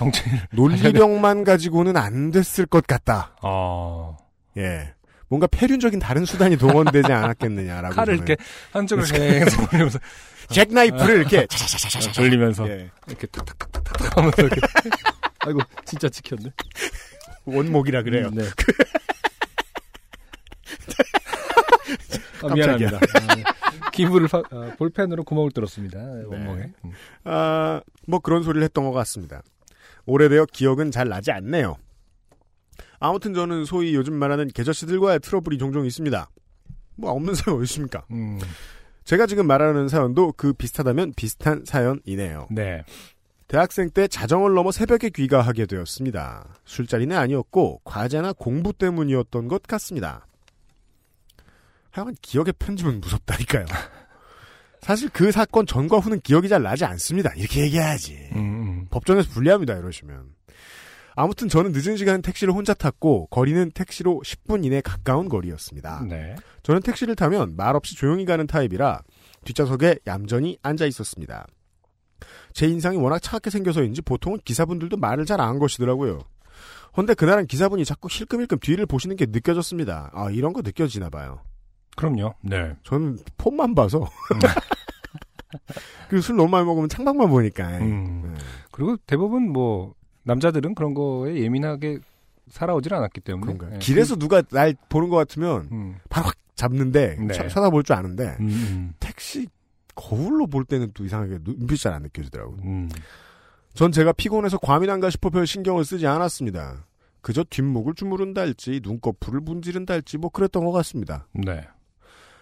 정치를 0.06 0.40
논리력만 0.54 1.44
가지고는 1.44 1.96
안 1.98 2.32
됐을 2.32 2.66
것 2.66 2.86
같다. 2.88 3.36
어, 3.42 4.18
예. 4.58 4.94
뭔가 5.28 5.48
폐륜적인 5.48 6.00
다른 6.00 6.26
수단이 6.26 6.58
동원되지 6.58 7.12
않았겠느냐라고. 7.12 7.96
칼을. 7.96 8.16
이렇게 8.16 8.36
한쪽으로 8.74 9.08
계속 9.08 9.62
돌리면서 9.70 10.00
잭나이프를 10.50 11.16
이렇게 11.20 11.46
차차차차차 11.48 12.12
돌리면서 12.12 12.68
예. 12.70 12.90
이렇게 13.08 13.28
탁탁탁탁 13.28 14.18
하면서 14.18 14.42
이렇게 14.42 14.60
아이고 15.46 15.60
진짜 15.86 16.10
찍혔네. 16.10 16.52
원목이라 17.46 18.04
그래요. 18.04 18.28
음, 18.28 18.36
네. 18.36 18.44
아. 22.44 22.54
미안합니다. 22.54 22.98
아, 22.98 23.90
기부를 23.92 24.28
파- 24.28 24.44
아, 24.52 24.72
볼펜으로 24.78 25.24
구멍을 25.24 25.52
뚫었습니다. 25.52 25.98
원목에. 26.28 26.72
음. 26.86 26.92
아, 27.24 27.82
뭐 28.08 28.20
그런 28.20 28.44
소리를 28.44 28.64
했던 28.64 28.84
것 28.84 28.92
같습니다. 28.92 29.42
오래되어 30.06 30.46
기억은 30.52 30.92
잘 30.92 31.10
나지 31.10 31.32
않네요. 31.32 31.78
아무튼 33.00 33.34
저는 33.34 33.66
소위 33.66 33.96
요즘 33.96 34.14
말하는 34.14 34.48
계저씨들과의 34.48 35.20
트러블이 35.22 35.58
종종 35.58 35.86
있습니다. 35.86 36.30
뭐 36.98 37.12
없는 37.12 37.34
사연 37.36 37.58
어디 37.58 37.64
있습니까? 37.64 38.06
음, 38.12 38.40
제가 39.04 39.26
지금 39.26 39.48
말하는 39.48 39.88
사연도 39.88 40.34
그 40.34 40.54
비슷하다면 40.54 41.14
비슷한 41.16 41.64
사연이네요. 41.66 42.48
네. 42.52 42.84
대학생 43.48 43.90
때 43.90 44.08
자정을 44.08 44.54
넘어 44.54 44.72
새벽에 44.72 45.10
귀가하게 45.10 45.66
되었습니다. 45.66 46.54
술자리는 46.64 47.16
아니었고 47.18 47.82
과제나 47.84 48.34
공부 48.34 48.72
때문이었던 48.72 49.48
것 49.50 49.64
같습니다. 49.64 50.26
하여간 51.90 52.16
기억의 52.22 52.54
편집은 52.58 53.02
무섭다니까요. 53.02 53.66
사실 54.82 55.10
그 55.10 55.32
사건 55.32 55.66
전과 55.66 56.00
후는 56.00 56.22
기억이 56.22 56.50
잘 56.50 56.64
나지 56.64 56.86
않습니다. 56.86 57.32
이렇게 57.36 57.62
얘기해야지. 57.62 58.30
음, 58.36 58.38
음. 58.38 58.88
법정에서 58.90 59.30
불리합니다. 59.30 59.76
이러시면. 59.78 60.26
아무튼 61.16 61.50
저는 61.50 61.72
늦은 61.74 61.98
시간 61.98 62.22
택시를 62.22 62.54
혼자 62.54 62.74
탔고 62.74 63.28
거리는 63.28 63.70
택시로 63.72 64.22
10분 64.26 64.66
이내 64.66 64.82
가까운 64.82 65.30
거리였습니다. 65.30 66.06
네. 66.10 66.36
저는 66.64 66.82
택시를 66.82 67.16
타면 67.16 67.56
말없이 67.58 67.96
조용히 67.96 68.26
가는 68.26 68.48
타입이라 68.48 69.02
뒷좌석에 69.46 70.00
얌전히 70.08 70.58
앉아 70.64 70.86
있었습니다. 70.86 71.46
제 72.54 72.68
인상이 72.68 72.98
워낙 72.98 73.20
차갑게 73.20 73.50
생겨서인지 73.50 74.02
보통은 74.04 74.40
기사분들도 74.46 74.98
말을 74.98 75.26
잘 75.26 75.42
안 75.42 75.60
것이더라고요. 75.60 76.20
헌데 76.96 77.14
그날은 77.14 77.46
기사분이 77.48 77.86
자꾸 77.86 78.08
힐끔힐끔 78.10 78.60
뒤를 78.60 78.86
보시는 78.86 79.16
게 79.16 79.26
느껴졌습니다. 79.28 80.12
아 80.14 80.30
이런 80.32 80.54
거 80.54 80.62
느껴지나 80.62 81.10
봐요. 81.10 81.42
그럼요. 81.96 82.34
네. 82.42 82.76
저는 82.84 83.18
폰만 83.38 83.76
봐서 83.76 84.08
그리고 86.10 86.22
술 86.22 86.36
너무 86.38 86.50
많이 86.50 86.66
먹으면 86.66 86.90
창밖만 86.90 87.30
보니까 87.30 87.78
음. 87.80 88.22
네. 88.34 88.40
그리고 88.72 88.98
대부분 89.06 89.52
뭐 89.52 89.94
남자들은 90.24 90.76
그런 90.76 90.94
거에 90.94 91.36
예민하게 91.42 92.00
살아오질 92.50 92.94
않았기 92.94 93.22
때문에. 93.22 93.58
네. 93.58 93.80
길에서 93.80 94.16
누가 94.16 94.42
날 94.52 94.76
보는 94.90 95.10
것 95.10 95.16
같으면 95.18 95.70
그- 95.70 95.76
음, 95.76 95.96
바로 96.10 96.28
확 96.28 96.36
잡는데 96.56 97.16
네. 97.20 97.34
쳐- 97.34 97.48
쳐다볼 97.48 97.84
줄 97.84 97.96
아는데 97.96 98.36
음, 98.40 98.48
음, 98.50 98.94
택시 99.00 99.48
거울로 99.96 100.48
볼 100.48 100.64
때는 100.66 100.92
또 100.94 101.04
이상하게 101.06 101.40
눈빛이 101.44 101.78
잘 101.78 101.94
안 101.94 102.04
느껴지더라고요. 102.04 102.58
음. 102.64 102.90
전 103.74 103.92
제가 103.92 104.12
피곤해서 104.14 104.58
과민한가 104.58 105.10
싶어 105.10 105.30
별 105.30 105.48
신경을 105.48 105.86
쓰지 105.86 106.08
않았습니다. 106.08 106.86
그저 107.22 107.44
뒷목을 107.50 107.94
주무른다 107.94 108.42
할지 108.42 108.80
눈꺼풀을 108.84 109.40
문지른다 109.42 109.94
할지 109.94 110.18
뭐 110.18 110.30
그랬던 110.30 110.66
것 110.66 110.72
같습니다. 110.72 111.28
네. 111.34 111.68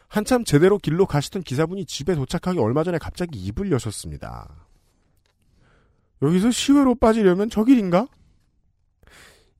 한참 0.09 0.43
제대로 0.43 0.79
길로 0.79 1.05
가시던 1.05 1.43
기사분이 1.43 1.85
집에 1.85 2.15
도착하기 2.15 2.59
얼마 2.59 2.83
전에 2.83 2.97
갑자기 2.97 3.39
입을 3.39 3.71
여셨습니다. 3.71 4.67
여기서 6.21 6.51
시외로 6.51 6.95
빠지려면 6.95 7.49
저 7.49 7.63
길인가? 7.63 8.07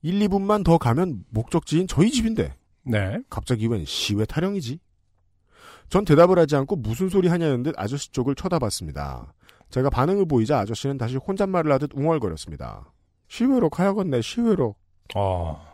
1, 0.02 0.18
2분만 0.18 0.64
더 0.64 0.76
가면 0.76 1.24
목적지인 1.30 1.86
저희 1.86 2.10
집인데 2.10 2.54
네. 2.82 3.18
갑자기 3.30 3.66
웬 3.68 3.84
시외 3.84 4.24
타령이지? 4.24 4.80
전 5.88 6.04
대답을 6.04 6.38
하지 6.38 6.56
않고 6.56 6.76
무슨 6.76 7.08
소리 7.08 7.28
하냐는 7.28 7.62
듯 7.62 7.74
아저씨 7.78 8.10
쪽을 8.10 8.34
쳐다봤습니다. 8.34 9.32
제가 9.70 9.88
반응을 9.88 10.26
보이자 10.26 10.58
아저씨는 10.58 10.98
다시 10.98 11.16
혼잣말을 11.16 11.70
하듯 11.72 11.90
웅얼거렸습니다. 11.94 12.92
시외로 13.28 13.70
가야겠네, 13.70 14.20
시외로. 14.20 14.74
어. 15.14 15.69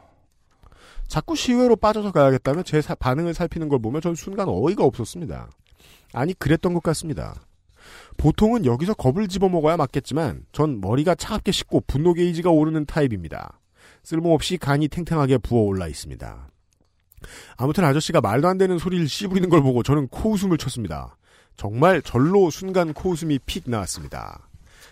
자꾸 1.09 1.37
시외로 1.37 1.77
빠져서 1.77 2.13
가야겠다며 2.13 2.63
제 2.63 2.81
사- 2.83 2.95
반응을 2.95 3.35
살피는 3.35 3.69
걸 3.69 3.81
보며 3.81 4.01
전 4.01 4.15
순간 4.15 4.49
어이가 4.49 4.85
없었습니다. 4.85 5.49
아니, 6.13 6.35
그랬던 6.35 6.75
것 6.75 6.83
같습니다. 6.83 7.35
보통은 8.17 8.65
여기서 8.65 8.95
겁을 8.95 9.29
집어먹어야 9.29 9.77
맞겠지만 9.77 10.45
전 10.53 10.81
머리가 10.81 11.15
차갑게 11.15 11.53
식고 11.53 11.83
분노 11.87 12.15
게이지가 12.15 12.51
오르는 12.51 12.87
타입입니다. 12.87 13.61
쓸모없이 14.03 14.57
간이 14.57 14.89
탱탱하게 14.89 15.39
부어올라 15.39 15.87
있습니다. 15.89 16.49
아무튼 17.57 17.85
아저씨가 17.85 18.21
말도 18.21 18.49
안 18.49 18.59
되는 18.59 18.79
소리를 18.79 19.09
씹으리는 19.09 19.49
걸 19.49 19.63
보고 19.63 19.83
저는 19.83 20.09
코웃음을 20.09 20.59
쳤습니다. 20.59 21.17
정말 21.57 22.03
절로 22.03 22.51
순간 22.51 22.93
코웃음이 22.93 23.39
픽 23.47 23.65
나왔습니다. 23.71 24.49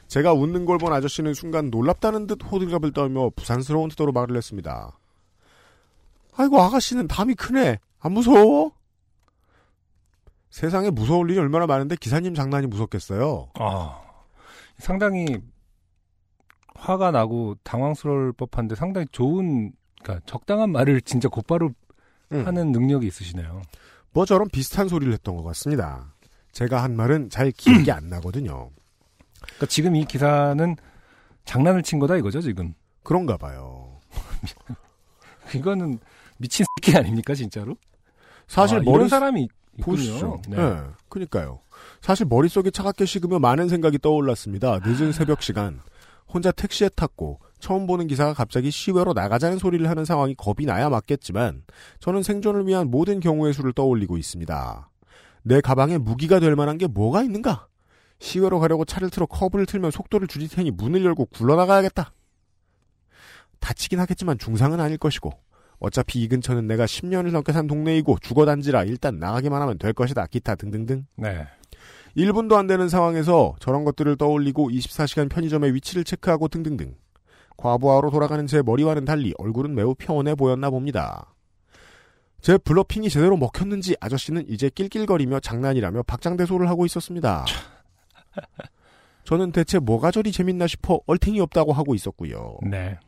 제가 0.09 0.33
웃는 0.33 0.64
걸 0.64 0.78
본 0.78 0.92
아저씨는 0.92 1.35
순간 1.35 1.71
놀랍다는 1.71 2.26
듯 2.26 2.38
호들갑을 2.44 2.92
떨며 2.92 3.30
부산스러운 3.37 3.88
태도로 3.90 4.12
말을 4.12 4.37
했습니다. 4.37 4.97
아이고 6.36 6.60
아가씨는 6.60 7.08
담이 7.08 7.34
크네. 7.34 7.78
안 8.00 8.12
무서워? 8.12 8.72
세상에 10.50 10.90
무서울 10.90 11.30
일이 11.30 11.38
얼마나 11.38 11.66
많은데 11.66 11.96
기사님 11.96 12.34
장난이 12.34 12.66
무섭겠어요. 12.68 13.50
아. 13.54 14.00
상당히 14.78 15.26
화가 16.74 17.10
나고 17.10 17.56
당황스러울 17.62 18.32
법한데 18.32 18.74
상당히 18.74 19.06
좋은 19.10 19.72
그러니까 20.02 20.24
적당한 20.26 20.70
말을 20.70 21.00
진짜 21.00 21.28
곧바로 21.28 21.70
음. 22.32 22.46
하는 22.46 22.72
능력이 22.72 23.06
있으시네요. 23.06 23.62
뭐 24.12 24.24
저런 24.24 24.48
비슷한 24.48 24.88
소리를 24.88 25.12
했던 25.12 25.36
것 25.36 25.42
같습니다. 25.42 26.14
제가 26.52 26.82
한 26.82 26.94
말은 26.94 27.30
잘 27.30 27.50
기억이 27.50 27.90
안 27.90 28.08
나거든요. 28.08 28.70
그러니까 29.42 29.66
지금 29.66 29.96
이 29.96 30.04
기사는 30.04 30.76
장난을 31.44 31.82
친 31.82 31.98
거다 31.98 32.16
이거죠, 32.16 32.40
지금. 32.40 32.74
그런가 33.02 33.36
봐요. 33.36 33.98
이거는 35.54 35.98
미친 36.38 36.66
새끼 36.76 36.96
아닙니까, 36.96 37.34
진짜로? 37.34 37.76
사실 38.46 38.78
아, 38.78 38.82
머리 38.82 38.96
이런 38.96 39.08
사람이 39.08 39.48
보시죠. 39.82 40.40
있군요. 40.44 40.56
네. 40.56 40.82
그니까요. 41.08 41.60
사실 42.00 42.26
머릿속에 42.26 42.70
차갑게 42.70 43.06
식으며 43.06 43.38
많은 43.38 43.68
생각이 43.68 43.98
떠올랐습니다. 43.98 44.80
늦은 44.84 45.12
새벽 45.12 45.42
시간. 45.42 45.80
혼자 46.26 46.50
택시에 46.50 46.88
탔고 46.88 47.40
처음 47.60 47.86
보는 47.86 48.06
기사가 48.08 48.34
갑자기 48.34 48.70
시외로 48.70 49.12
나가자는 49.12 49.58
소리를 49.58 49.88
하는 49.88 50.04
상황이 50.04 50.34
겁이 50.34 50.66
나야 50.66 50.90
맞겠지만 50.90 51.62
저는 52.00 52.22
생존을 52.22 52.66
위한 52.66 52.90
모든 52.90 53.20
경우의 53.20 53.54
수를 53.54 53.72
떠올리고 53.72 54.18
있습니다. 54.18 54.90
내 55.42 55.60
가방에 55.60 55.98
무기가 55.98 56.40
될 56.40 56.56
만한 56.56 56.78
게 56.78 56.86
뭐가 56.86 57.22
있는가? 57.22 57.68
시외로 58.18 58.58
가려고 58.58 58.84
차를 58.84 59.10
틀어 59.10 59.26
커브를 59.26 59.66
틀면 59.66 59.90
속도를 59.90 60.26
줄일 60.26 60.48
테니 60.48 60.70
문을 60.72 61.04
열고 61.04 61.26
굴러나가야겠다. 61.26 62.12
다치긴 63.60 64.00
하겠지만 64.00 64.38
중상은 64.38 64.80
아닐 64.80 64.98
것이고 64.98 65.30
어차피 65.78 66.22
이 66.22 66.28
근처는 66.28 66.66
내가 66.66 66.84
10년을 66.86 67.30
넘게 67.32 67.52
산 67.52 67.66
동네이고 67.66 68.18
주거단지라 68.20 68.84
일단 68.84 69.18
나가기만 69.18 69.60
하면 69.62 69.78
될 69.78 69.92
것이다. 69.92 70.26
기타 70.26 70.54
등등등. 70.54 71.06
네. 71.16 71.46
1분도 72.16 72.54
안 72.54 72.66
되는 72.66 72.88
상황에서 72.88 73.54
저런 73.58 73.84
것들을 73.84 74.16
떠올리고 74.16 74.70
24시간 74.70 75.28
편의점의 75.28 75.74
위치를 75.74 76.04
체크하고 76.04 76.48
등등등. 76.48 76.94
과부하로 77.56 78.10
돌아가는 78.10 78.46
제 78.46 78.62
머리와는 78.62 79.04
달리 79.04 79.32
얼굴은 79.38 79.74
매우 79.74 79.94
평온해 79.94 80.34
보였나 80.34 80.70
봅니다. 80.70 81.34
제 82.40 82.58
bluffing이 82.58 83.08
제대로 83.08 83.36
먹혔는지 83.36 83.96
아저씨는 84.00 84.44
이제 84.48 84.68
낄낄거리며 84.68 85.40
장난이라며 85.40 86.02
박장대소를 86.02 86.68
하고 86.68 86.84
있었습니다. 86.84 87.44
저는 89.24 89.52
대체 89.52 89.78
뭐가 89.78 90.10
저리 90.10 90.30
재밌나 90.30 90.66
싶어 90.66 91.00
얼탱이 91.06 91.40
없다고 91.40 91.72
하고 91.72 91.94
있었고요. 91.94 92.58
네. 92.62 92.98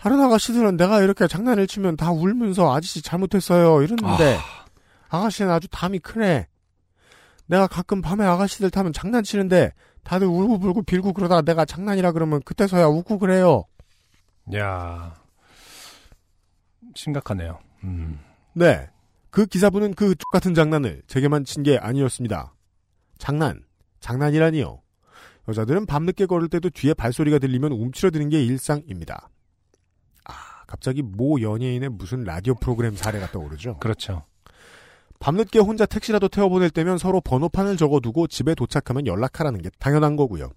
다른 0.00 0.20
아가씨들은 0.20 0.76
내가 0.78 1.02
이렇게 1.02 1.26
장난을 1.26 1.66
치면 1.66 1.96
다 1.96 2.10
울면서 2.10 2.74
아저씨 2.74 3.02
잘못했어요 3.02 3.82
이러는데 3.82 4.38
아... 5.10 5.20
가씨는 5.20 5.50
아주 5.50 5.68
담이 5.68 5.98
크네. 5.98 6.46
내가 7.46 7.66
가끔 7.66 8.00
밤에 8.00 8.24
아가씨들 8.24 8.70
타면 8.70 8.92
장난치는데 8.92 9.72
다들 10.04 10.26
울고 10.26 10.58
불고 10.58 10.82
빌고 10.82 11.12
그러다가 11.12 11.42
내가 11.42 11.64
장난이라 11.64 12.12
그러면 12.12 12.40
그때서야 12.44 12.86
웃고 12.86 13.18
그래요. 13.18 13.64
야 14.54 15.14
심각하네요. 16.94 17.58
음. 17.84 18.20
네. 18.54 18.88
그 19.30 19.46
기사분은 19.46 19.94
그 19.94 20.14
똑같은 20.16 20.54
장난을 20.54 21.02
제게만 21.06 21.44
친 21.44 21.62
게 21.62 21.76
아니었습니다. 21.78 22.54
장난. 23.18 23.62
장난이라니요. 24.00 24.80
여자들은 25.48 25.86
밤늦게 25.86 26.26
걸을 26.26 26.48
때도 26.48 26.70
뒤에 26.70 26.94
발소리가 26.94 27.38
들리면 27.38 27.72
움츠러드는 27.72 28.28
게 28.28 28.42
일상입니다. 28.44 29.28
아, 30.70 30.72
갑자기 30.72 31.02
모 31.02 31.40
연예인의 31.40 31.88
무슨 31.90 32.22
라디오 32.24 32.54
프로그램 32.54 32.94
사례가 32.96 33.30
떠오르죠? 33.32 33.78
그렇죠. 33.80 34.22
밤늦게 35.18 35.58
혼자 35.58 35.84
택시라도 35.84 36.28
태워보낼 36.28 36.70
때면 36.70 36.96
서로 36.96 37.20
번호판을 37.20 37.76
적어두고 37.76 38.28
집에 38.28 38.54
도착하면 38.54 39.06
연락하라는 39.06 39.60
게 39.60 39.68
당연한 39.78 40.16
거고요. 40.16 40.50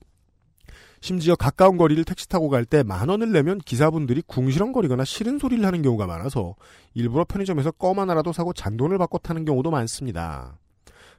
심지어 1.02 1.36
가까운 1.36 1.76
거리를 1.76 2.02
택시 2.06 2.30
타고 2.30 2.48
갈 2.48 2.64
때 2.66 2.82
만 2.84 3.10
원을 3.10 3.34
내면 3.34 3.58
기사분들이 3.58 4.22
궁시렁거리거나 4.26 5.04
싫은 5.04 5.38
소리를 5.38 5.66
하는 5.66 5.82
경우가 5.82 6.06
많아서 6.08 6.56
일부러 6.94 7.26
편의점에서 7.26 7.72
껌 7.72 8.00
하나라도 8.00 8.32
사고 8.32 8.54
잔돈을 8.54 8.98
받고 9.00 9.18
타는 9.18 9.44
경우도 9.44 9.70
많습니다. 9.70 10.58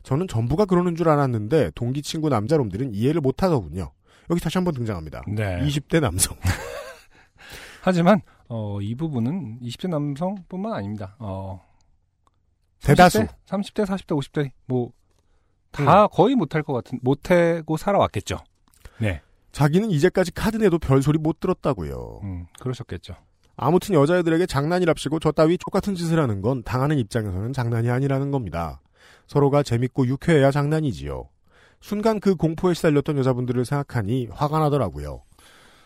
저는 0.04 0.26
전부가 0.28 0.64
그러는 0.64 0.96
줄 0.96 1.10
알았는데 1.10 1.72
동기 1.74 2.00
친구 2.00 2.30
남자놈들은 2.30 2.94
이해를 2.94 3.20
못 3.20 3.42
하더군요. 3.42 3.90
여기 4.30 4.40
다시 4.40 4.56
한번 4.56 4.72
등장합니다. 4.72 5.22
네. 5.28 5.60
20대 5.60 6.00
남성. 6.00 6.34
하지만 7.82 8.22
어, 8.48 8.80
이 8.80 8.94
부분은 8.94 9.60
20대 9.60 9.88
남성뿐만 9.88 10.72
아닙니다. 10.72 11.16
어, 11.18 11.62
대다수 12.82 13.26
30대, 13.46 13.86
30대, 13.86 13.86
40대, 13.86 14.18
50대 14.18 14.50
뭐다 14.66 16.04
음. 16.04 16.08
거의 16.12 16.34
못할 16.34 16.62
것 16.62 16.72
같은 16.72 16.98
못하고 17.02 17.76
살아왔겠죠. 17.76 18.38
네. 18.98 19.20
자기는 19.52 19.90
이제까지 19.90 20.32
카드 20.32 20.56
내도 20.56 20.78
별 20.78 21.00
소리 21.02 21.18
못 21.18 21.40
들었다고요. 21.40 22.20
음, 22.24 22.46
그러셨겠죠. 22.60 23.14
아무튼 23.56 23.94
여자애들에게 23.94 24.46
장난이랍시고 24.46 25.20
저 25.20 25.30
따위 25.30 25.56
똑같은 25.56 25.94
짓을 25.94 26.18
하는 26.18 26.42
건 26.42 26.62
당하는 26.64 26.98
입장에서는 26.98 27.52
장난이 27.52 27.88
아니라는 27.88 28.30
겁니다. 28.32 28.80
서로가 29.28 29.62
재밌고 29.62 30.06
유쾌해야 30.06 30.50
장난이지요. 30.50 31.28
순간 31.80 32.18
그 32.18 32.34
공포에 32.34 32.74
시달렸던 32.74 33.18
여자분들을 33.18 33.64
생각하니 33.64 34.28
화가 34.32 34.58
나더라고요. 34.58 35.22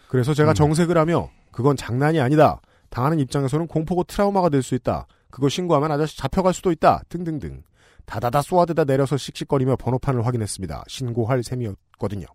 그래서 0.08 0.34
제가 0.34 0.52
음. 0.52 0.54
정색을 0.54 0.96
하며 0.96 1.30
그건 1.52 1.76
장난이 1.76 2.20
아니다. 2.20 2.60
당하는 2.90 3.18
입장에서는 3.20 3.66
공포고 3.66 4.04
트라우마가 4.04 4.48
될 4.48 4.62
수 4.62 4.74
있다. 4.74 5.06
그거 5.30 5.48
신고하면 5.48 5.92
아저씨 5.92 6.16
잡혀갈 6.16 6.54
수도 6.54 6.72
있다. 6.72 7.02
등등등. 7.08 7.62
다다다 8.06 8.40
쏘아대다 8.40 8.84
내려서 8.84 9.18
씩씩거리며 9.18 9.76
번호판을 9.76 10.24
확인했습니다. 10.26 10.84
신고할 10.88 11.42
셈이었거든요. 11.42 12.26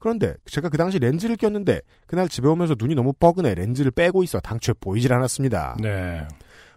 그런데 0.00 0.34
제가 0.46 0.68
그 0.68 0.76
당시 0.76 0.98
렌즈를 0.98 1.36
꼈는데 1.36 1.80
그날 2.06 2.28
집에 2.28 2.48
오면서 2.48 2.74
눈이 2.76 2.94
너무 2.94 3.12
뻐근해 3.12 3.54
렌즈를 3.54 3.90
빼고 3.92 4.22
있어 4.24 4.40
당초에 4.40 4.74
보이질 4.80 5.12
않았습니다. 5.12 5.76
네. 5.80 6.26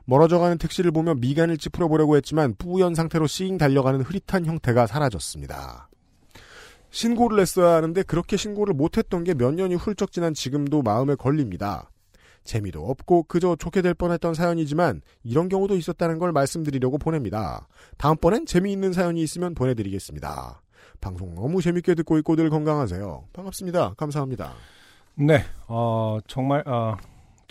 멀어져가는 0.06 0.58
택시를 0.58 0.92
보며 0.92 1.16
미간을 1.16 1.58
찌푸려 1.58 1.88
보려고 1.90 2.16
했지만 2.16 2.56
뿌연 2.58 2.96
상태로 2.96 3.28
씩 3.28 3.58
달려가는 3.58 4.02
흐릿한 4.02 4.46
형태가 4.46 4.88
사라졌습니다. 4.88 5.90
신고를 6.98 7.40
했어야 7.40 7.76
하는데 7.76 8.02
그렇게 8.02 8.38
신고를 8.38 8.74
못했던 8.74 9.24
게 9.24 9.36
몇 9.36 9.54
년이 9.54 9.76
훌쩍 9.76 10.12
지난 10.12 10.34
지금도 10.34 10.82
마음에 10.82 11.14
걸립니다. 11.14 11.92
재미도 12.44 12.90
없고 12.90 13.24
그저 13.24 13.56
좋게 13.56 13.84
될 13.84 13.94
뻔했던 13.94 14.34
사연이지만 14.34 15.02
이런 15.24 15.48
경우도 15.48 15.76
있었다는 15.76 16.18
걸 16.18 16.32
말씀드리려고 16.32 16.98
보냅니다. 16.98 17.68
다음번엔 17.98 18.48
재미있는 18.48 18.94
사연이 18.94 19.22
있으면 19.22 19.54
보내드리겠습니다. 19.54 20.64
방송 21.00 21.36
너무 21.36 21.62
재밌게 21.62 21.94
듣고 21.94 22.18
있고 22.18 22.36
늘 22.36 22.50
건강하세요. 22.50 23.26
반갑습니다. 23.32 23.94
감사합니다. 23.96 24.54
네, 25.14 25.44
어, 25.68 26.18
정말, 26.28 26.68
어, 26.68 26.98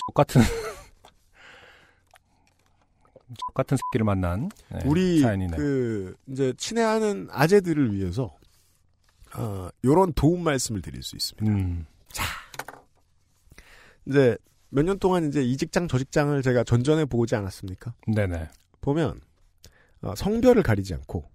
똑같은 0.08 0.40
같은 3.54 3.76
새끼를 3.76 4.04
만난 4.04 4.48
네, 4.72 4.80
우리 4.86 5.20
사연이네. 5.20 5.56
그 5.56 6.16
이제 6.26 6.52
친애하는 6.56 7.28
아재들을 7.30 7.92
위해서 7.94 8.34
어, 9.36 9.68
요런 9.84 10.12
도움 10.14 10.42
말씀을 10.44 10.80
드릴 10.82 11.02
수 11.02 11.16
있습니다. 11.16 11.50
음. 11.50 11.86
자, 12.10 12.24
이제 14.06 14.36
몇 14.68 14.82
년 14.84 14.98
동안 14.98 15.26
이제 15.28 15.42
이 15.42 15.56
직장 15.56 15.88
저 15.88 15.98
직장을 15.98 16.40
제가 16.42 16.64
전전해 16.64 17.04
보지 17.04 17.34
않았습니까? 17.36 17.94
네네. 18.06 18.48
보면 18.80 19.20
어, 20.02 20.14
성별을 20.14 20.62
가리지 20.62 20.94
않고 20.94 21.28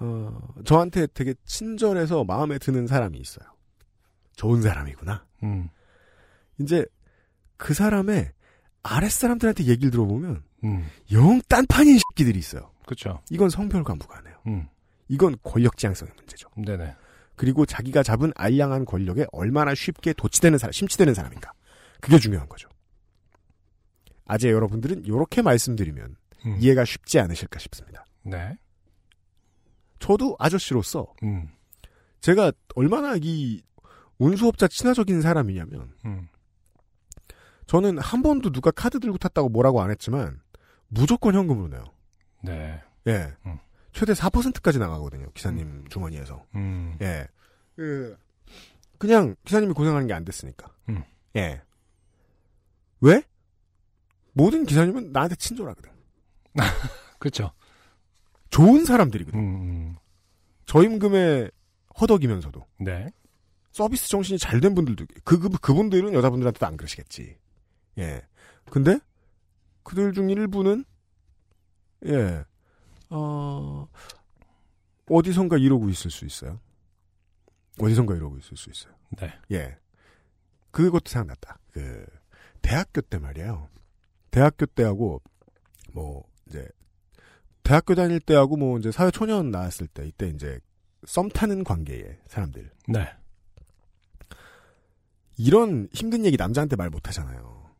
어, 0.00 0.38
저한테 0.64 1.06
되게 1.14 1.34
친절해서 1.44 2.24
마음에 2.24 2.58
드는 2.58 2.86
사람이 2.86 3.18
있어요. 3.18 3.46
좋은 4.36 4.62
사람이구나. 4.62 5.24
음. 5.44 5.68
이제 6.58 6.84
그 7.56 7.74
사람의 7.74 8.30
아랫사람들한테 8.82 9.64
얘기를 9.64 9.90
들어보면 9.90 10.42
음. 10.64 10.86
영 11.12 11.40
딴판인 11.48 11.98
새끼들이 11.98 12.38
있어요. 12.38 12.70
그렇죠. 12.86 13.20
이건 13.30 13.50
성별과 13.50 13.94
무관해요. 13.94 14.36
음. 14.46 14.68
이건 15.08 15.36
권력 15.42 15.76
지향성의 15.76 16.12
문제죠. 16.16 16.48
네네. 16.56 16.94
그리고 17.36 17.66
자기가 17.66 18.02
잡은 18.02 18.32
알량한 18.36 18.84
권력에 18.84 19.26
얼마나 19.32 19.74
쉽게 19.74 20.12
도취되는 20.12 20.58
사람, 20.58 20.72
심취되는 20.72 21.14
사람인가. 21.14 21.52
그게 22.00 22.18
중요한 22.18 22.48
거죠. 22.48 22.68
아재 24.26 24.50
여러분들은 24.50 25.04
이렇게 25.04 25.42
말씀드리면 25.42 26.16
음. 26.46 26.56
이해가 26.60 26.84
쉽지 26.84 27.18
않으실까 27.18 27.58
싶습니다. 27.58 28.04
네. 28.22 28.56
저도 29.98 30.36
아저씨로서 30.38 31.12
음. 31.22 31.48
제가 32.20 32.52
얼마나 32.74 33.16
이 33.20 33.62
운수업자 34.18 34.68
친화적인 34.68 35.22
사람이냐면 35.22 35.92
음. 36.04 36.28
저는 37.66 37.98
한 37.98 38.22
번도 38.22 38.50
누가 38.50 38.70
카드 38.70 39.00
들고 39.00 39.18
탔다고 39.18 39.48
뭐라고 39.48 39.80
안 39.80 39.90
했지만 39.90 40.40
무조건 40.88 41.34
현금으로 41.34 41.68
내요. 41.68 41.84
네. 42.42 42.82
예. 43.06 43.34
음. 43.46 43.58
최대 43.94 44.12
4%까지 44.12 44.78
나가거든요. 44.78 45.30
기사님 45.32 45.86
주머니에서. 45.88 46.44
음. 46.56 46.96
예. 47.00 47.26
그 47.76 48.16
그냥 48.98 49.36
기사님이 49.44 49.72
고생하는 49.72 50.06
게 50.08 50.12
안 50.12 50.24
됐으니까. 50.24 50.70
음. 50.88 51.02
예. 51.36 51.62
왜? 53.00 53.22
모든 54.32 54.64
기사님은 54.66 55.12
나한테 55.12 55.36
친절하거든. 55.36 55.90
그렇죠. 57.18 57.52
좋은 58.50 58.84
사람들이거든. 58.84 59.38
음. 59.38 59.96
저임금에 60.66 61.50
허덕이면서도 62.00 62.66
네. 62.80 63.08
서비스 63.70 64.08
정신이 64.08 64.38
잘 64.38 64.60
된 64.60 64.74
분들도 64.74 65.06
그, 65.24 65.38
그 65.38 65.48
그분들은 65.50 66.14
여자분들한테도 66.14 66.66
안 66.66 66.76
그러시겠지. 66.76 67.36
예. 67.98 68.22
근데 68.70 68.98
그들 69.84 70.12
중 70.12 70.30
일부는 70.30 70.84
예. 72.06 72.44
어 73.10 73.88
어디선가 75.10 75.58
이러고 75.58 75.88
있을 75.90 76.10
수 76.10 76.24
있어요. 76.24 76.60
어디선가 77.80 78.14
이러고 78.14 78.38
있을 78.38 78.56
수 78.56 78.70
있어요. 78.70 78.94
네. 79.18 79.32
예. 79.52 79.76
그것도 80.70 81.08
생각났다. 81.08 81.58
그 81.72 82.06
대학교 82.62 83.00
때 83.00 83.18
말이에요. 83.18 83.68
대학교 84.30 84.66
때하고 84.66 85.22
뭐 85.92 86.24
이제 86.48 86.66
대학교 87.62 87.94
다닐 87.94 88.20
때하고 88.20 88.56
뭐 88.56 88.78
이제 88.78 88.90
사회 88.90 89.10
초년 89.10 89.50
나왔을 89.50 89.86
때 89.86 90.06
이때 90.06 90.28
이제 90.28 90.58
썸 91.06 91.28
타는 91.28 91.64
관계의 91.64 92.18
사람들 92.26 92.70
네. 92.88 93.08
이런 95.36 95.88
힘든 95.92 96.24
얘기 96.24 96.36
남자한테 96.36 96.76
말 96.76 96.90
못 96.90 97.06
하잖아요. 97.08 97.70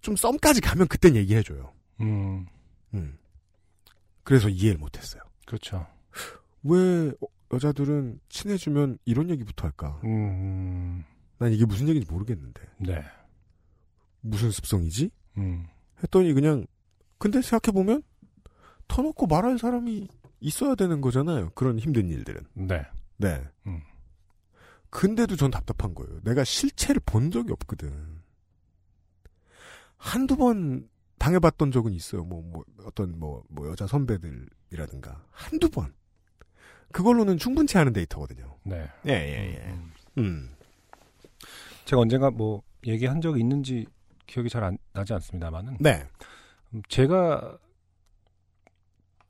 좀 0.00 0.16
썸까지 0.16 0.60
가면 0.60 0.88
그땐 0.88 1.14
얘기해줘요. 1.16 1.72
음. 2.00 2.46
음. 2.94 3.18
그래서 4.28 4.50
이해를 4.50 4.76
못했어요. 4.78 5.22
그렇죠. 5.46 5.86
왜 6.62 7.08
어, 7.08 7.26
여자들은 7.54 8.20
친해지면 8.28 8.98
이런 9.06 9.30
얘기부터 9.30 9.66
할까? 9.66 9.98
음. 10.04 11.02
난 11.38 11.50
이게 11.50 11.64
무슨 11.64 11.88
얘기인지 11.88 12.12
모르겠는데. 12.12 12.60
네. 12.76 13.02
무슨 14.20 14.50
습성이지? 14.50 15.08
음. 15.38 15.66
했더니 16.02 16.34
그냥 16.34 16.66
근데 17.16 17.40
생각해 17.40 17.72
보면 17.72 18.02
터놓고 18.86 19.28
말할 19.28 19.58
사람이 19.58 20.08
있어야 20.40 20.74
되는 20.74 21.00
거잖아요. 21.00 21.48
그런 21.54 21.78
힘든 21.78 22.10
일들은. 22.10 22.42
네. 22.52 22.84
네. 23.16 23.42
음. 23.66 23.80
근데도 24.90 25.36
전 25.36 25.50
답답한 25.50 25.94
거예요. 25.94 26.20
내가 26.20 26.44
실체를 26.44 27.00
본 27.06 27.30
적이 27.30 27.52
없거든. 27.52 28.20
한두 29.96 30.36
번 30.36 30.86
당해봤던 31.28 31.70
적은 31.72 31.92
있어요. 31.92 32.24
뭐, 32.24 32.42
뭐, 32.42 32.64
어떤, 32.84 33.18
뭐, 33.18 33.42
뭐, 33.48 33.68
여자 33.68 33.86
선배들이라든가. 33.86 35.22
한두 35.30 35.68
번. 35.70 35.92
그걸로는 36.92 37.36
충분치 37.36 37.76
않은 37.78 37.92
데이터거든요. 37.92 38.56
네. 38.64 38.88
예, 39.06 39.12
예, 39.12 39.54
예. 39.54 39.70
음. 39.70 39.92
음. 40.18 40.50
제가 41.84 42.00
언젠가 42.00 42.30
뭐 42.30 42.62
얘기한 42.86 43.20
적이 43.20 43.40
있는지 43.40 43.86
기억이 44.26 44.48
잘 44.48 44.64
안 44.64 44.78
나지 44.92 45.12
않습니다만은 45.14 45.76
네. 45.80 46.02
음, 46.74 46.82
제가 46.88 47.58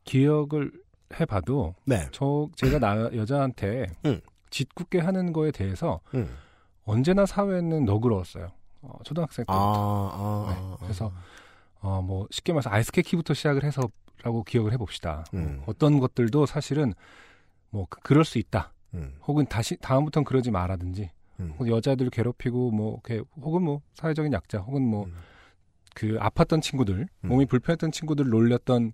기억을 0.05 0.73
해봐도 1.21 1.75
네. 1.85 2.07
저 2.13 2.49
제가 2.57 2.79
나 2.79 3.11
여자한테 3.15 3.87
응. 4.07 4.21
짓궂게 4.51 5.01
하는 5.01 5.33
거에 5.33 5.51
대해서 5.51 6.01
음. 6.15 6.29
언제나 6.85 7.27
사회는 7.27 7.85
너그러웠어요. 7.85 8.49
어, 8.83 8.99
초등학생 9.05 9.45
때. 9.45 9.53
아, 9.53 9.57
아, 9.57 10.47
네. 10.49 10.55
아, 10.55 10.73
아. 10.75 10.77
그래서 10.81 11.13
어, 11.81 12.03
뭐 12.03 12.27
쉽게 12.31 12.53
말해서 12.53 12.71
아이스케키부터 12.71 13.35
시작을 13.35 13.63
해서라고 13.65 14.43
기억을 14.45 14.73
해봅시다. 14.73 15.25
음. 15.35 15.63
어떤 15.67 15.99
것들도 16.01 16.47
사실은 16.47 16.93
뭐 17.71 17.87
그- 17.89 18.01
그럴 18.01 18.25
수 18.25 18.39
있다. 18.39 18.73
음. 18.95 19.15
혹은 19.27 19.47
다시 19.47 19.77
다음부터는 19.77 20.25
그러지 20.25 20.51
말라든지 20.51 21.11
음. 21.41 21.51
혹은 21.53 21.69
여자들 21.69 22.11
괴롭히고 22.11 22.71
뭐 22.73 23.01
이렇게 23.05 23.23
혹은 23.41 23.63
뭐 23.63 23.81
사회적인 23.95 24.33
약자 24.33 24.59
혹은 24.59 24.83
뭐 24.83 25.05
음. 25.05 25.15
그 25.95 26.17
아팠던 26.19 26.63
친구들 26.63 27.07
음. 27.25 27.29
몸이 27.29 27.47
불편했던 27.47 27.93
친구들 27.93 28.29
놀렸던 28.29 28.93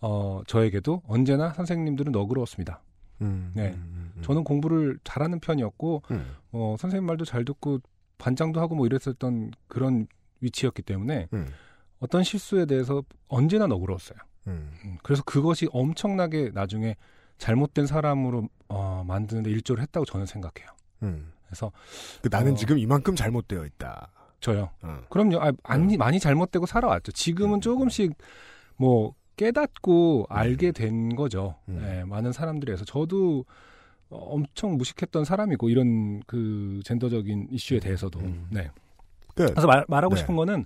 어 0.00 0.42
저에게도 0.46 1.02
언제나 1.06 1.52
선생님들은 1.54 2.12
너그러웠습니다. 2.12 2.82
음. 3.22 3.50
네. 3.54 3.74
저는 4.22 4.44
공부를 4.44 4.98
잘하는 5.04 5.40
편이었고 5.40 6.02
음. 6.10 6.34
어 6.52 6.76
선생님 6.78 7.06
말도 7.06 7.24
잘 7.24 7.44
듣고 7.44 7.80
반장도 8.18 8.60
하고 8.60 8.74
뭐 8.74 8.86
이랬었던 8.86 9.52
그런 9.68 10.06
위치였기 10.40 10.82
때문에 10.82 11.28
음. 11.32 11.46
어떤 12.00 12.22
실수에 12.22 12.66
대해서 12.66 13.02
언제나 13.28 13.66
너그러웠어요. 13.66 14.18
음. 14.48 14.70
음, 14.84 14.98
그래서 15.02 15.22
그것이 15.24 15.68
엄청나게 15.72 16.50
나중에 16.54 16.96
잘못된 17.38 17.86
사람으로 17.86 18.48
어, 18.68 19.04
만드는데 19.06 19.50
일조를 19.50 19.82
했다고 19.82 20.06
저는 20.06 20.26
생각해요. 20.26 20.70
음. 21.02 21.32
그래서 21.46 21.72
그 22.22 22.28
나는 22.30 22.52
어. 22.52 22.56
지금 22.56 22.78
이만큼 22.78 23.14
잘못되어 23.14 23.64
있다. 23.64 24.10
저요. 24.40 24.70
어. 24.82 25.00
그럼요. 25.08 25.38
아, 25.40 25.52
많이, 25.68 25.96
많이 25.96 26.20
잘못되고 26.20 26.66
살아왔죠. 26.66 27.12
지금은 27.12 27.58
음. 27.58 27.60
조금씩 27.60 28.14
뭐 28.76 29.14
깨닫고 29.36 30.26
알게 30.28 30.72
된 30.72 31.14
거죠. 31.14 31.56
음. 31.68 31.82
예, 31.82 32.04
많은 32.04 32.32
사람들에서 32.32 32.84
저도 32.84 33.44
어, 34.08 34.16
엄청 34.18 34.76
무식했던 34.76 35.24
사람이고 35.24 35.68
이런 35.68 36.22
그 36.26 36.80
젠더적인 36.84 37.48
이슈에 37.50 37.80
대해서도. 37.80 38.20
음. 38.20 38.46
네. 38.50 38.70
끝. 39.34 39.50
그래서 39.50 39.66
말, 39.66 39.84
말하고 39.88 40.14
네. 40.14 40.20
싶은 40.20 40.36
거는 40.36 40.64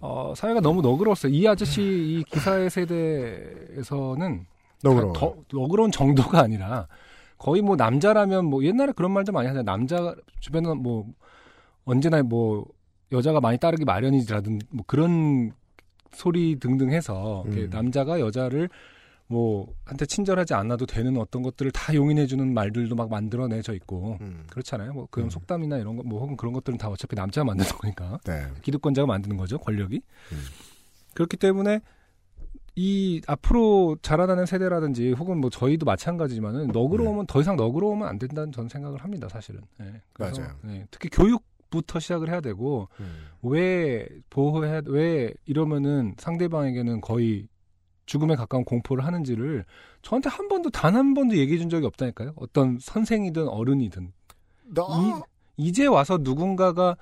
어, 0.00 0.32
사회가 0.36 0.60
너무 0.60 0.82
너그러웠어요. 0.82 1.32
이 1.32 1.46
아저씨 1.46 1.82
이 1.82 2.24
기사의 2.30 2.70
세대에서는 2.70 4.46
너그러워. 4.82 5.12
더 5.12 5.36
너그러운 5.52 5.90
정도가 5.90 6.40
아니라 6.40 6.86
거의 7.38 7.62
뭐 7.62 7.76
남자라면 7.76 8.46
뭐 8.46 8.64
옛날에 8.64 8.92
그런 8.92 9.12
말도 9.12 9.32
많이 9.32 9.46
하잖아요. 9.48 9.64
남자 9.64 10.14
주변은 10.40 10.82
뭐 10.82 11.06
언제나 11.84 12.22
뭐 12.22 12.66
여자가 13.12 13.40
많이 13.40 13.58
따르기 13.58 13.84
마련이라든 13.84 14.60
뭐 14.70 14.84
그런 14.86 15.52
소리 16.12 16.58
등등 16.58 16.90
해서 16.90 17.44
음. 17.46 17.68
남자가 17.70 18.20
여자를 18.20 18.68
뭐 19.30 19.72
한테 19.84 20.06
친절하지 20.06 20.54
않아도 20.54 20.86
되는 20.86 21.16
어떤 21.16 21.42
것들을 21.42 21.70
다 21.70 21.94
용인해주는 21.94 22.52
말들도 22.52 22.96
막 22.96 23.08
만들어내져 23.10 23.74
있고 23.74 24.18
음. 24.20 24.44
그렇잖아요. 24.50 24.92
뭐 24.92 25.06
그런 25.10 25.28
음. 25.28 25.30
속담이나 25.30 25.78
이런 25.78 25.96
거 25.96 26.02
뭐 26.02 26.20
혹은 26.20 26.36
그런 26.36 26.52
것들은 26.52 26.76
다 26.78 26.88
어차피 26.88 27.14
남자가 27.14 27.44
만드는 27.44 27.70
거니까 27.70 28.18
네. 28.26 28.48
기득권자가 28.62 29.06
만드는 29.06 29.36
거죠 29.36 29.58
권력이 29.58 30.02
음. 30.32 30.38
그렇기 31.14 31.36
때문에 31.36 31.80
이 32.74 33.20
앞으로 33.28 33.98
자라나는 34.02 34.46
세대라든지 34.46 35.12
혹은 35.12 35.38
뭐 35.40 35.48
저희도 35.50 35.86
마찬가지지만은 35.86 36.68
너그러우면 36.68 37.26
더 37.26 37.40
이상 37.40 37.54
너그러우면 37.56 38.08
안 38.08 38.18
된다는 38.18 38.50
저는 38.50 38.68
생각을 38.68 38.98
합니다 39.04 39.28
사실은 39.28 39.60
예, 39.80 40.00
그래서, 40.12 40.40
맞아요. 40.40 40.54
예, 40.68 40.86
특히 40.90 41.08
교육 41.08 41.44
부터 41.70 42.00
시작을 42.00 42.30
해야 42.30 42.40
되고 42.40 42.88
음. 42.98 43.26
왜 43.42 44.08
보호해 44.30 44.82
왜 44.86 45.32
이러면은 45.46 46.14
상대방에게는 46.18 47.00
거의 47.00 47.46
죽음에 48.10 48.34
가까운 48.34 48.64
공포를 48.64 49.06
하는지를 49.06 49.64
저한테 50.02 50.28
한 50.30 50.48
번도 50.48 50.70
단 50.70 50.96
한 50.96 51.14
번도 51.14 51.36
얘기해 51.36 51.58
준 51.58 51.70
적이 51.70 51.86
없다니까요 51.86 52.32
어떤 52.34 52.78
선생이든 52.80 53.46
어른이든 53.46 54.12
너 54.74 55.22
이제 55.56 55.86
와서 55.86 56.18
누군가가 56.20 56.96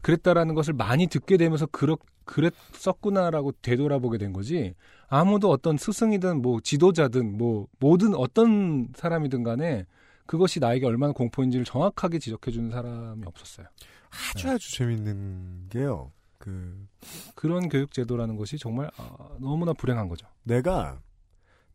그랬다라는 0.00 0.54
것을 0.54 0.72
많이 0.74 1.08
듣게 1.08 1.36
되면서 1.36 1.66
그렇 1.66 1.96
그랬었구나라고 2.24 3.50
되돌아보게 3.62 4.16
된 4.18 4.32
거지 4.32 4.74
아무도 5.08 5.50
어떤 5.50 5.76
스승이든 5.76 6.40
뭐 6.40 6.60
지도자든 6.60 7.36
뭐 7.36 7.66
모든 7.80 8.14
어떤 8.14 8.88
사람이든 8.94 9.42
간에 9.42 9.86
그것이 10.26 10.60
나에게 10.60 10.86
얼마나 10.86 11.12
공포인지를 11.12 11.64
정확하게 11.64 12.20
지적해 12.20 12.52
주는 12.52 12.70
사람이 12.70 13.22
없었어요. 13.26 13.66
아주 14.10 14.48
아주 14.48 14.72
재밌는 14.72 15.66
게요. 15.68 16.12
그 16.44 16.86
그런 17.34 17.70
교육 17.70 17.92
제도라는 17.92 18.36
것이 18.36 18.58
정말 18.58 18.90
아, 18.98 19.16
너무나 19.40 19.72
불행한 19.72 20.08
거죠. 20.10 20.26
내가 20.42 21.00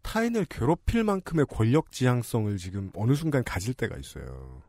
타인을 0.03 0.45
괴롭힐 0.45 1.03
만큼의 1.03 1.47
권력 1.49 1.91
지향성을 1.91 2.55
지금 2.57 2.91
어느 2.93 3.15
순간 3.15 3.43
가질 3.43 3.73
때가 3.73 3.97
있어요. 3.97 4.61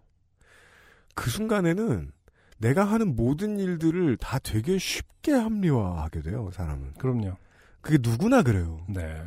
그 1.15 1.29
순간에는 1.29 2.13
내가 2.57 2.85
하는 2.85 3.15
모든 3.15 3.59
일들을 3.59 4.17
다 4.17 4.39
되게 4.39 4.79
쉽게 4.79 5.33
합리화하게 5.33 6.23
돼요, 6.23 6.51
사람은. 6.51 6.95
그럼요. 6.95 7.37
그게 7.83 7.99
누구나 8.01 8.43
그래요. 8.43 8.85
네. 8.89 9.23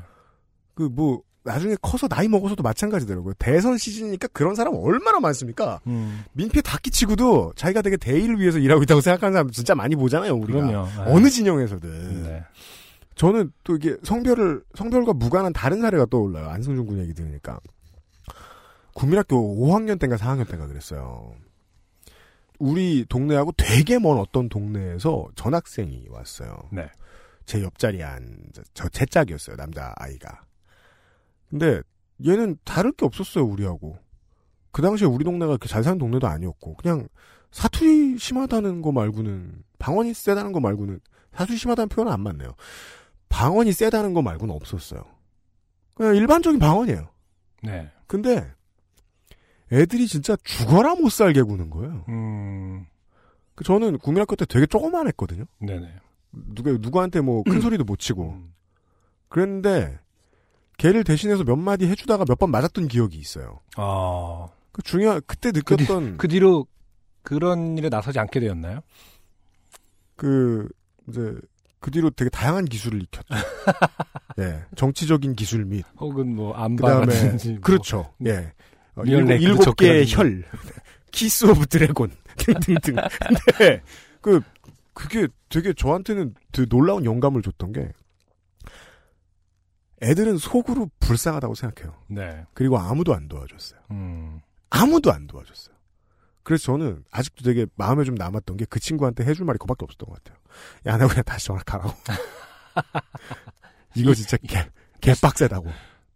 그 0.74 0.90
뭐 0.90 1.22
나중에 1.44 1.76
커서 1.82 2.08
나이 2.08 2.28
먹어서도 2.28 2.64
마찬가지더라고요. 2.64 3.34
대선 3.38 3.78
시즌이니까 3.78 4.30
그런 4.30 4.56
사람 4.56 4.76
얼마나 4.76 5.20
많습니까? 5.20 5.82
음, 5.88 6.24
민폐 6.32 6.62
다 6.62 6.78
끼치고도 6.82 7.54
자기가 7.56 7.82
되게 7.82 7.98
대의를 7.98 8.40
위해서 8.40 8.60
일하고 8.60 8.84
있다고 8.84 9.02
생각하는 9.02 9.34
사람 9.34 9.52
진짜 9.52 9.76
많이 9.76 9.96
보잖아요, 9.96 10.34
우리가. 10.36 10.66
그럼요. 10.66 10.88
어느 11.12 11.30
진영에서든. 11.30 12.24
네. 12.24 12.44
저는 13.16 13.52
또 13.64 13.76
이게 13.76 13.98
성별을 14.04 14.64
성별과 14.76 15.14
무관한 15.14 15.54
다른 15.54 15.82
사례가 15.82 16.06
떠올라요. 16.08 16.50
안승준 16.50 16.86
군 16.86 17.00
얘기 17.00 17.14
들으니까 17.14 17.60
국민학교 18.94 19.36
5학년 19.38 20.00
때인가 20.00 20.18
4학년 20.18 20.48
때인가 20.48 20.68
그랬어요. 20.68 21.34
우리 22.60 23.06
동네하고 23.10 23.52
되게 23.58 24.00
먼 24.00 24.18
어떤 24.18 24.48
동네에서 24.48 25.28
전학생이 25.36 26.08
왔어요. 26.10 26.58
네. 26.72 26.90
제 27.46 27.62
옆자리에 27.62 28.04
앉저제 28.04 29.06
짝이었어요. 29.08 29.58
남자 29.58 29.94
아이가. 29.98 30.42
근데 31.54 31.82
얘는 32.26 32.58
다를 32.63 32.92
게 32.94 33.06
없었어요. 33.06 33.46
우리하고. 33.46 33.96
그 34.72 34.82
당시에 34.82 35.06
우리 35.08 35.24
동네가 35.24 35.46
그렇게 35.52 35.68
잘 35.70 35.84
사는 35.84 36.00
동네도 36.00 36.26
아니었고 36.26 36.74
그냥 36.78 37.08
사투리 37.52 38.18
심하다는 38.18 38.82
거 38.82 38.92
말고는 38.92 39.62
방언이 39.78 40.16
세다는 40.16 40.52
거 40.52 40.60
말고는 40.60 41.00
사투리 41.36 41.56
심하다는 41.60 41.89
표현은 41.89 42.12
안 42.12 42.22
맞네요. 42.22 42.56
방언이 43.30 43.72
세다는 43.72 44.16
거 44.16 44.24
말고는 44.24 44.56
없었어요. 44.56 45.04
그냥 45.94 46.16
일반적인 46.16 46.60
방언이에요. 46.60 47.08
네. 47.62 47.92
근데 48.08 48.52
애들이 49.72 50.08
진짜 50.08 50.36
죽어라 50.44 50.96
못 50.96 51.12
살게 51.12 51.44
구는 51.44 51.70
거예요. 51.70 52.04
음, 52.10 52.88
그 53.54 53.63
저는 53.63 54.00
국민학교 54.00 54.36
때 54.36 54.46
되게 54.46 54.66
조그만 54.66 55.06
했거든요. 55.08 55.46
네네. 55.60 55.88
누가 56.32 56.72
누구한테 56.72 57.22
뭐 57.22 57.44
큰 57.44 57.62
소리도 57.62 57.84
못 57.84 58.00
치고 58.00 58.32
음, 58.32 58.54
그랬는데 59.30 60.00
걔를 60.78 61.04
대신해서 61.04 61.44
몇 61.44 61.56
마디 61.56 61.86
해주다가 61.88 62.26
몇 62.28 62.38
번 62.40 62.52
맞았던 62.52 62.88
기억이 62.88 63.18
있어요. 63.18 63.60
아, 63.78 64.48
그 64.72 64.82
중요한 64.82 65.22
그때 65.28 65.52
느꼈던 65.52 66.18
그 66.18 66.28
뒤로 66.28 66.66
그런 67.22 67.78
일에 67.78 67.90
나서지 67.90 68.20
않게 68.20 68.40
되었나요? 68.40 68.82
그 70.16 70.68
이제 71.10 71.34
그 71.80 71.92
뒤로 71.92 72.10
되게 72.10 72.30
다양한 72.30 72.66
기술을 72.66 73.02
익혔죠. 73.04 73.28
예, 74.40 74.64
정치적인 74.76 75.36
기술 75.36 75.66
및 75.66 75.84
혹은 75.98 76.36
뭐 76.36 76.54
안바라든지 76.54 77.50
뭐. 77.54 77.62
그렇죠. 77.62 78.14
예, 78.26 78.54
어, 78.96 79.04
리얼 79.04 79.30
일곱, 79.42 79.76
개의. 79.76 80.06
혈, 80.08 80.44
키스 81.12 81.46
오브 81.46 81.66
드래곤 81.68 82.12
등등등. 82.38 82.96
근데 83.56 83.82
그 84.22 84.42
그게 84.94 85.28
되게 85.50 85.74
저한테는 85.74 86.34
되게 86.52 86.68
놀라운 86.70 87.04
영감을 87.06 87.42
줬던 87.42 87.74
게 87.74 87.92
애들은 90.04 90.38
속으로 90.38 90.89
불쌍하다고 91.00 91.56
생각해요. 91.56 91.96
네. 92.08 92.46
그리고 92.54 92.78
아무도 92.78 93.13
안 93.16 93.28
도와줬어요. 93.28 93.80
음, 93.92 94.42
아무도 94.70 95.12
안 95.12 95.28
도와줬어요. 95.28 95.74
그래서 96.44 96.66
저는 96.66 97.06
아직도 97.12 97.44
되게 97.46 97.66
마음에 97.76 98.04
좀 98.04 98.16
남았던 98.16 98.58
게 98.58 98.66
그 98.66 98.80
친구한테 98.80 99.24
해줄 99.24 99.46
말이 99.46 99.58
그밖에 99.60 99.86
없었던 99.86 100.10
것 100.10 100.22
같아요. 100.24 100.38
야, 100.88 100.98
나 100.98 101.08
그냥 101.08 101.24
다시 101.24 101.48
전화가라고. 101.48 101.94
이거 103.96 104.13
진짜 104.13 104.38
개, 104.38 104.66
개빡세다고. 105.02 105.70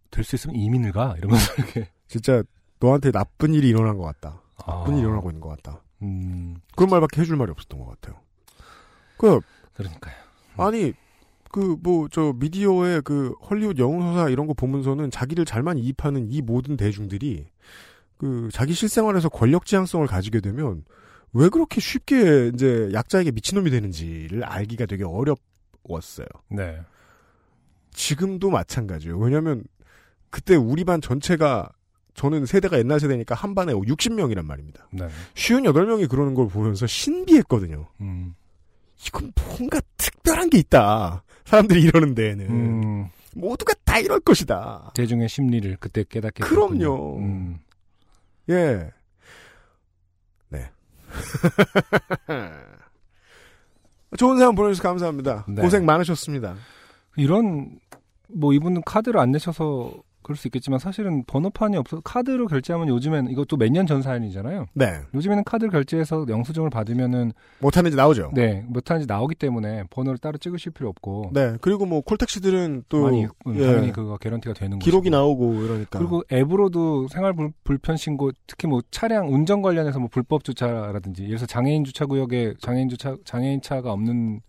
될 0.09 0.23
수 0.23 0.35
있으면 0.35 0.55
이민을 0.55 0.91
가 0.93 1.15
이러면서 1.17 1.53
이렇게 1.57 1.89
진짜 2.07 2.41
너한테 2.79 3.11
나쁜 3.11 3.53
일이 3.53 3.69
일어난 3.69 3.97
것 3.97 4.03
같다. 4.03 4.41
아, 4.65 4.71
나쁜 4.79 4.93
일이 4.95 5.01
일어나고 5.03 5.29
있는 5.29 5.41
것 5.41 5.49
같다. 5.49 5.81
음 6.01 6.57
그런 6.75 6.89
말밖에 6.89 7.21
해줄 7.21 7.35
말이 7.37 7.51
없었던 7.51 7.79
것 7.79 7.85
같아요. 7.99 8.19
그, 9.17 9.39
그러니까요. 9.73 10.15
아니, 10.57 10.93
그, 11.57 11.75
뭐, 11.81 12.07
저, 12.11 12.33
미디어의 12.35 13.01
그, 13.01 13.33
헐리우드 13.49 13.81
영웅서사 13.81 14.29
이런 14.29 14.45
거 14.45 14.53
보면서는 14.53 15.09
자기를 15.09 15.43
잘만 15.43 15.79
이입하는 15.79 16.27
이 16.29 16.43
모든 16.43 16.77
대중들이 16.77 17.47
그, 18.17 18.49
자기 18.53 18.73
실생활에서 18.73 19.29
권력 19.29 19.65
지향성을 19.65 20.05
가지게 20.05 20.39
되면 20.39 20.83
왜 21.33 21.49
그렇게 21.49 21.81
쉽게 21.81 22.51
이제 22.53 22.91
약자에게 22.93 23.31
미친놈이 23.31 23.71
되는지를 23.71 24.43
알기가 24.43 24.85
되게 24.85 25.03
어렵웠어요. 25.03 26.27
네. 26.49 26.79
지금도 27.89 28.51
마찬가지예요. 28.51 29.17
왜냐면 29.17 29.63
그때 30.29 30.55
우리 30.55 30.83
반 30.83 31.01
전체가 31.01 31.71
저는 32.13 32.45
세대가 32.45 32.77
옛날 32.77 32.99
세대니까 32.99 33.33
한 33.33 33.55
반에 33.55 33.73
60명이란 33.73 34.45
말입니다. 34.45 34.87
네. 34.91 35.07
58명이 35.33 36.07
그러는 36.07 36.35
걸 36.35 36.49
보면서 36.49 36.85
신비했거든요. 36.85 37.87
음. 38.01 38.35
이건 39.07 39.33
뭔가 39.35 39.81
특별한 39.97 40.51
게 40.51 40.59
있다. 40.59 41.23
사람들이 41.47 41.81
이러는 41.81 42.13
데에는. 42.13 42.49
음. 42.49 43.07
모두가 43.33 43.73
다 43.85 43.99
이럴 43.99 44.19
것이다. 44.19 44.91
대중의 44.95 45.29
심리를 45.29 45.77
그때 45.79 46.03
깨닫게 46.03 46.43
그럼요. 46.43 47.19
음. 47.19 47.59
예. 48.49 48.91
네. 50.49 50.69
좋은 54.17 54.37
사람 54.37 54.55
보내주셔서 54.55 54.89
감사합니다. 54.89 55.45
네. 55.47 55.61
고생 55.61 55.85
많으셨습니다. 55.85 56.55
이런 57.15 57.79
뭐 58.27 58.51
이분은 58.53 58.81
카드를 58.85 59.19
안 59.19 59.31
내셔서 59.31 59.93
그럴 60.27 60.35
수 60.35 60.49
있겠지만 60.49 60.77
사실은 60.77 61.23
번호판이 61.25 61.77
없어서 61.77 62.01
카드로 62.03 62.47
결제하면 62.47 62.89
요즘엔 62.89 63.29
이것도 63.29 63.55
몇 63.55 63.71
년 63.71 63.87
전 63.87 64.01
사연이잖아요. 64.01 64.65
네. 64.73 64.99
요즘에는 65.13 65.45
카드를 65.45 65.71
결제해서 65.71 66.25
영수증을 66.27 66.69
받으면은 66.69 67.31
못하는지 67.59 67.95
나오죠. 67.95 68.31
네 68.33 68.65
못하는지 68.67 69.07
나오기 69.07 69.35
때문에 69.35 69.83
번호를 69.89 70.17
따로 70.17 70.37
찍으실 70.37 70.73
필요 70.73 70.89
없고 70.89 71.31
네. 71.33 71.55
그리고 71.61 71.85
뭐 71.85 72.01
콜택시들은 72.01 72.83
또 72.89 73.03
많이 73.03 73.23
음, 73.45 73.55
예, 73.55 73.65
당연히 73.65 73.93
그거 73.93 74.17
개런티가 74.17 74.53
되는 74.53 74.79
기록이 74.79 75.09
것이고. 75.09 75.15
나오고 75.15 75.53
이러니까. 75.63 75.97
그리고 75.99 76.23
앱으로도 76.29 77.07
생활 77.07 77.31
불- 77.33 77.53
불편 77.63 77.95
신고 77.95 78.31
특히 78.47 78.67
뭐 78.67 78.81
차량 78.91 79.33
운전 79.33 79.61
관련해서 79.61 79.99
뭐 79.99 80.09
불법 80.11 80.43
주차라든지 80.43 81.21
예를 81.23 81.37
들어서 81.37 81.45
장애인 81.45 81.85
주차 81.85 82.05
구역에 82.05 82.55
장애인 82.59 82.89
주차 82.89 83.15
장애인 83.23 83.61
차가 83.61 83.93
없는 83.93 84.41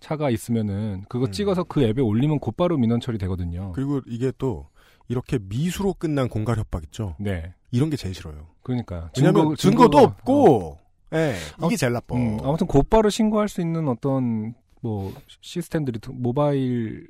차가 0.00 0.28
있으면은 0.28 1.04
그거 1.08 1.26
음. 1.26 1.30
찍어서 1.30 1.64
그 1.64 1.82
앱에 1.82 2.02
올리면 2.02 2.38
곧바로 2.40 2.76
민원 2.76 3.00
처리되거든요. 3.00 3.72
그리고 3.74 4.00
이게 4.06 4.32
또 4.36 4.66
이렇게 5.08 5.38
미수로 5.38 5.94
끝난 5.94 6.28
공갈 6.28 6.58
협박 6.58 6.82
있죠. 6.84 7.14
네. 7.18 7.52
이런 7.70 7.90
게 7.90 7.96
제일 7.96 8.14
싫어요. 8.14 8.46
그러니까 8.62 9.10
왜냐면 9.16 9.54
증거- 9.54 9.56
증거도 9.56 9.98
증거가- 9.98 10.00
어. 10.00 10.04
없고, 10.04 10.78
예, 11.14 11.34
이게 11.58 11.64
아무- 11.66 11.76
제일 11.76 11.92
나빠. 11.92 12.16
음, 12.16 12.38
아무튼 12.42 12.66
곧바로 12.66 13.10
신고할 13.10 13.48
수 13.48 13.60
있는 13.60 13.88
어떤 13.88 14.54
뭐 14.80 15.12
시스템들이 15.40 15.98
드- 15.98 16.10
모바일을 16.10 17.06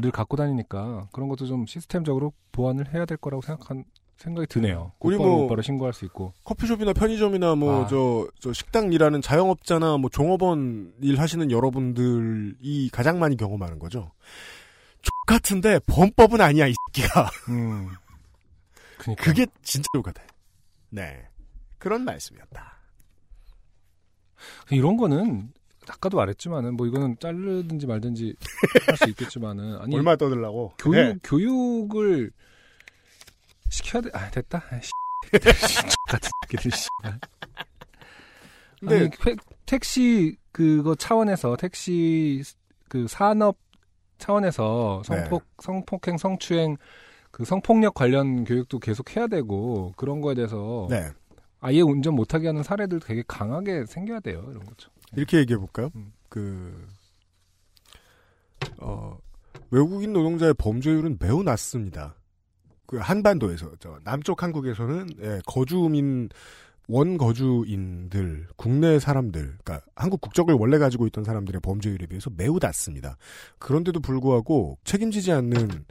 늘 0.00 0.10
갖고 0.12 0.36
다니니까 0.36 1.08
그런 1.12 1.28
것도 1.28 1.46
좀 1.46 1.66
시스템적으로 1.66 2.32
보완을 2.52 2.92
해야 2.94 3.04
될 3.04 3.16
거라고 3.18 3.42
생각한 3.42 3.84
생각이 4.18 4.46
드네요. 4.46 4.92
우리 5.00 5.16
곧바로 5.16 5.32
뭐- 5.34 5.42
곧바로 5.44 5.62
신고할 5.62 5.92
수 5.92 6.04
있고. 6.04 6.32
커피숍이나 6.44 6.92
편의점이나 6.92 7.56
뭐 7.56 7.84
아. 7.84 7.86
저저 7.88 8.52
식당 8.52 8.92
일하는 8.92 9.20
자영업자나 9.20 9.96
뭐 9.96 10.08
종업원 10.10 10.92
일 11.00 11.18
하시는 11.18 11.50
여러분들이 11.50 12.88
가장 12.92 13.18
많이 13.18 13.36
경험하는 13.36 13.78
거죠. 13.80 14.12
X 15.32 15.42
같은데 15.42 15.78
범법은 15.86 16.40
아니야 16.40 16.66
이 16.66 16.74
새끼가. 16.94 17.30
음. 17.48 17.88
그니까. 18.98 19.22
그게 19.24 19.46
진짜 19.62 19.86
욕가 19.94 20.12
돼. 20.12 20.24
네. 20.90 21.26
그런 21.78 22.04
말씀이었다. 22.04 22.76
이런 24.70 24.96
거는 24.96 25.52
아까도 25.88 26.16
말했지만은 26.18 26.74
뭐 26.76 26.86
이거는 26.86 27.16
자르든지 27.20 27.86
말든지 27.86 28.34
할 28.86 28.96
수 28.96 29.08
있겠지만은 29.10 29.78
아니 29.82 29.96
얼마 29.96 30.16
떠들라고? 30.16 30.74
교육 30.78 30.94
네. 30.94 31.14
교육을 31.24 32.30
시켜야 33.68 34.02
돼. 34.02 34.10
아 34.12 34.30
됐다. 34.30 34.62
아, 34.70 34.80
씨. 34.80 34.90
같은 36.08 36.30
새끼들 36.44 36.70
씨. 36.72 36.88
근데 38.80 38.96
아니, 38.96 39.04
회- 39.26 39.36
택시 39.66 40.36
그거 40.52 40.94
차원에서 40.94 41.56
택시 41.56 42.42
그 42.88 43.06
산업 43.08 43.56
차원에서 44.22 45.02
성폭 45.04 45.42
성폭행 45.60 46.16
성추행 46.16 46.76
그 47.30 47.44
성폭력 47.44 47.94
관련 47.94 48.44
교육도 48.44 48.78
계속 48.78 49.16
해야 49.16 49.26
되고 49.26 49.92
그런 49.96 50.20
거에 50.20 50.34
대해서 50.34 50.86
네. 50.88 51.10
아예 51.60 51.80
운전 51.80 52.14
못하게 52.14 52.48
하는 52.48 52.62
사례들 52.62 53.00
되게 53.00 53.22
강하게 53.26 53.84
생겨야 53.86 54.20
돼요 54.20 54.46
이런 54.50 54.64
거죠. 54.64 54.90
이렇게 55.16 55.38
얘기해 55.38 55.58
볼까요? 55.58 55.90
음. 55.94 56.12
그, 56.28 56.88
어, 58.78 59.18
외국인 59.70 60.12
노동자의 60.12 60.54
범죄율은 60.54 61.18
매우 61.20 61.42
낮습니다. 61.42 62.14
그 62.86 62.96
한반도에서, 62.96 63.72
저, 63.78 63.98
남쪽 64.02 64.42
한국에서는, 64.42 65.08
예, 65.20 65.40
거주민, 65.46 66.30
원거주인들, 66.88 68.48
국내 68.56 68.98
사람들, 68.98 69.58
그러니까 69.62 69.80
한국 69.94 70.20
국적을 70.20 70.54
원래 70.54 70.78
가지고 70.78 71.06
있던 71.06 71.24
사람들의 71.24 71.60
범죄율에 71.60 72.06
비해서 72.06 72.30
매우 72.36 72.58
낮습니다. 72.60 73.16
그런데도 73.58 74.00
불구하고 74.00 74.78
책임지지 74.84 75.32
않는, 75.32 75.84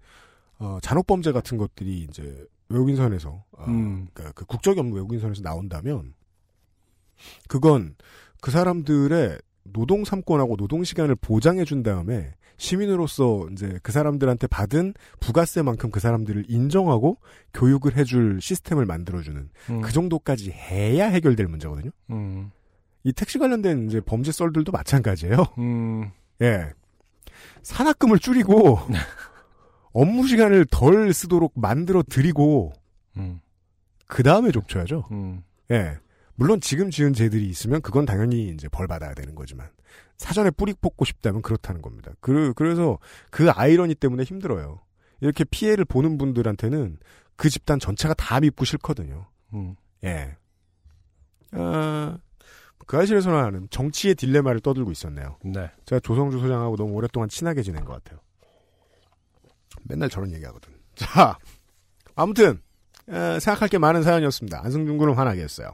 어, 0.60 0.80
잔혹 0.82 1.08
범죄 1.08 1.32
같은 1.32 1.58
것들이 1.58 2.02
이제 2.10 2.46
외국인 2.70 2.96
선에서, 2.96 3.44
어, 3.52 3.66
음. 3.68 4.08
그러니까 4.14 4.34
그 4.34 4.46
국적이 4.46 4.80
없는 4.80 4.94
외국인 4.94 5.20
선에서 5.20 5.42
나온다면, 5.42 6.14
그건 7.48 7.96
그 8.42 8.52
사람들의 8.52 9.40
노동 9.64 10.04
삼권하고 10.04 10.58
노동 10.58 10.84
시간을 10.84 11.16
보장해 11.16 11.66
준 11.66 11.84
다음에 11.84 12.34
시민으로서 12.62 13.48
이제 13.52 13.80
그 13.82 13.92
사람들한테 13.92 14.46
받은 14.46 14.94
부가세만큼 15.20 15.90
그 15.90 16.00
사람들을 16.00 16.46
인정하고 16.48 17.18
교육을 17.56 17.98
해줄 17.98 18.40
시스템을 18.40 18.86
만들어주는 18.86 19.50
음. 19.72 19.82
그 19.82 19.92
정도까지 19.92 20.52
해야 20.52 21.08
해결될 21.08 21.48
문제거든요. 21.48 21.90
음. 22.12 22.52
이 23.04 23.14
택시 23.14 23.40
관련된 23.40 23.88
이제 23.88 24.00
범죄 24.00 24.32
썰들도 24.32 24.72
마찬가지예요. 24.72 25.38
음. 25.58 26.12
예. 26.42 26.70
산학금을 27.64 28.20
줄이고 28.20 28.78
업무 29.92 30.28
시간을 30.28 30.68
덜 30.70 31.12
쓰도록 31.14 31.54
만들어 31.56 32.04
드리고 32.04 32.74
음. 33.18 33.42
그 34.06 34.22
다음에 34.22 34.52
족쳐야죠. 34.52 35.08
음. 35.12 35.42
예. 35.72 35.98
물론 36.36 36.60
지금 36.62 36.90
지은 36.90 37.14
죄들이 37.14 37.48
있으면 37.48 37.82
그건 37.82 38.06
당연히 38.06 38.50
이제 38.50 38.68
벌 38.70 38.88
받아야 38.88 39.14
되는 39.14 39.36
거지만 39.36 39.70
사전에 40.18 40.52
뿌리 40.52 40.74
뽑고 40.74 41.06
싶다면 41.06 41.42
그렇다는 41.42 41.82
겁니다. 41.82 42.12
그 42.20 42.54
그래서 42.56 43.00
그 43.30 43.50
아이러니 43.50 43.96
때문에 43.96 44.24
힘들어요. 44.24 44.82
이렇게 45.20 45.44
피해를 45.44 45.86
보는 45.86 46.18
분들한테는 46.18 46.98
그 47.36 47.50
집단 47.50 47.80
전체가 47.80 48.14
다 48.14 48.40
밉고 48.40 48.66
싫거든요. 48.66 49.28
음. 49.54 49.76
예. 50.04 50.36
아, 51.54 52.18
그 52.88 52.98
아실에서나 52.98 53.44
하는 53.44 53.68
정치의 53.70 54.16
딜레마를 54.16 54.62
떠들고 54.62 54.92
있었네요. 54.92 55.38
네. 55.44 55.70
제가 55.86 56.00
조성주 56.00 56.40
소장하고 56.40 56.76
너무 56.76 56.94
오랫동안 56.94 57.30
친하게 57.30 57.62
지낸 57.62 57.84
것 57.86 57.94
같아요. 57.94 58.20
맨날 59.84 60.10
저런 60.10 60.32
얘기하거든. 60.34 60.74
자, 60.96 61.38
아무튼 62.16 62.62
에, 63.10 63.40
생각할 63.40 63.70
게 63.70 63.78
많은 63.78 64.04
사연이었습니다. 64.04 64.62
안승준 64.64 64.98
군은 64.98 65.14
화나게 65.14 65.42
했어요. 65.42 65.74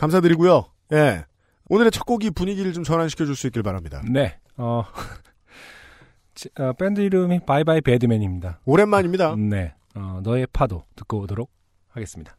감사드리고요. 0.00 0.64
예. 0.92 1.24
오늘의 1.68 1.90
첫 1.92 2.04
곡이 2.04 2.30
분위기를 2.30 2.72
좀 2.72 2.82
전환시켜 2.84 3.26
줄 3.26 3.36
수 3.36 3.46
있길 3.48 3.62
바랍니다. 3.62 4.02
네. 4.10 4.38
어. 4.56 4.82
지- 6.34 6.48
어, 6.58 6.72
밴드 6.72 7.00
이름이 7.00 7.40
바이바이 7.46 7.82
배드맨입니다. 7.82 8.60
오랜만입니다. 8.64 9.36
네. 9.36 9.74
어, 9.94 10.20
너의 10.22 10.46
파도 10.52 10.84
듣고 10.96 11.20
오도록 11.20 11.50
하겠습니다. 11.90 12.34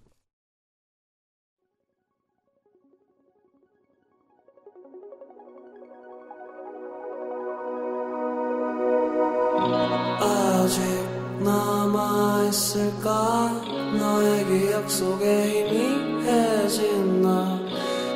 아직 10.20 10.82
남아있을까 11.44 13.12
너의 14.00 14.46
기억 14.46 14.90
속에 14.90 15.64
나 15.72 15.91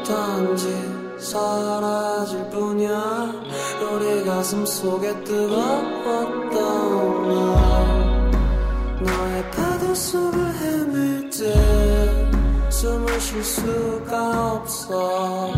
단지 0.06 0.70
사라질 1.18 2.48
뿐이야. 2.50 3.32
우리 3.92 4.24
가슴 4.24 4.66
속에 4.66 5.24
뜨거웠던 5.24 6.54
날. 7.30 8.36
너의 9.02 9.52
파도 9.52 9.94
속을 9.96 10.54
헤맬 10.56 11.30
때 11.32 12.70
숨을 12.70 13.20
쉴 13.20 13.44
수가 13.44 14.54
없어. 14.54 15.52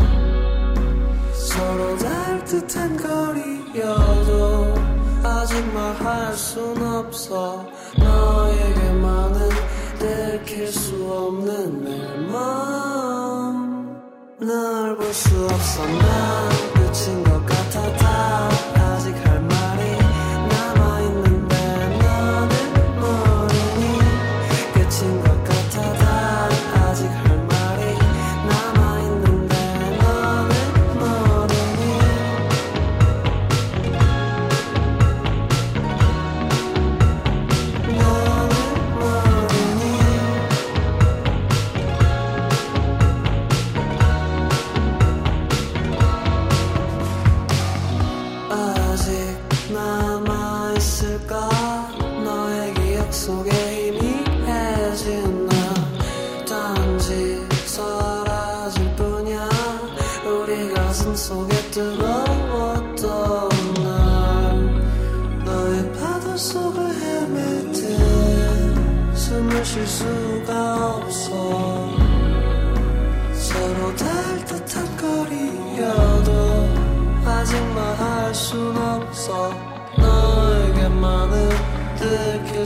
서로 1.34 1.96
닿을 1.98 2.44
듯한 2.44 2.96
거리여도 2.96 4.74
아직 5.22 5.60
말할 5.74 6.34
순 6.34 6.80
없어. 6.82 7.66
너에게만은 7.98 9.50
들킬 9.98 10.68
수 10.68 10.94
없는 11.04 11.84
내맘 11.84 12.77
널 14.40 14.96
볼 14.96 15.12
수 15.12 15.46
없어. 15.46 15.84
난 15.84 16.48
끝인 16.74 17.24
것 17.24 17.44
같아 17.44 17.96
다 17.96 18.67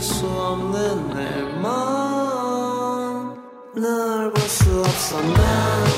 수 0.03 0.27
없는 0.27 1.09
내맘널볼 3.73 4.37
수 4.41 4.81
없어 4.81 5.21
난 5.21 5.92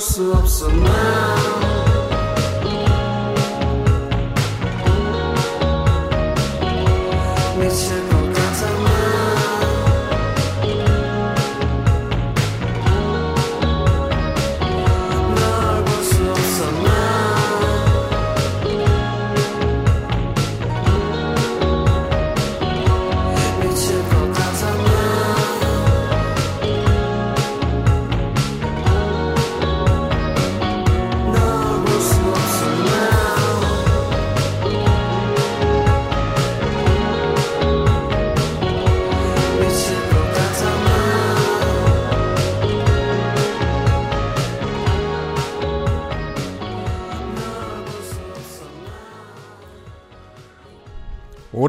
수 0.00 0.32
없어. 0.34 0.68
난 0.68 1.33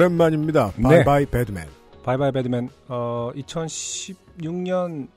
오랜만입니다. 0.06 0.72
네. 0.78 0.84
바이바이 0.84 1.26
배드맨. 1.26 1.68
바이바이 2.04 2.32
배드맨 2.32 2.70
어 2.88 3.32
2016년 3.36 5.08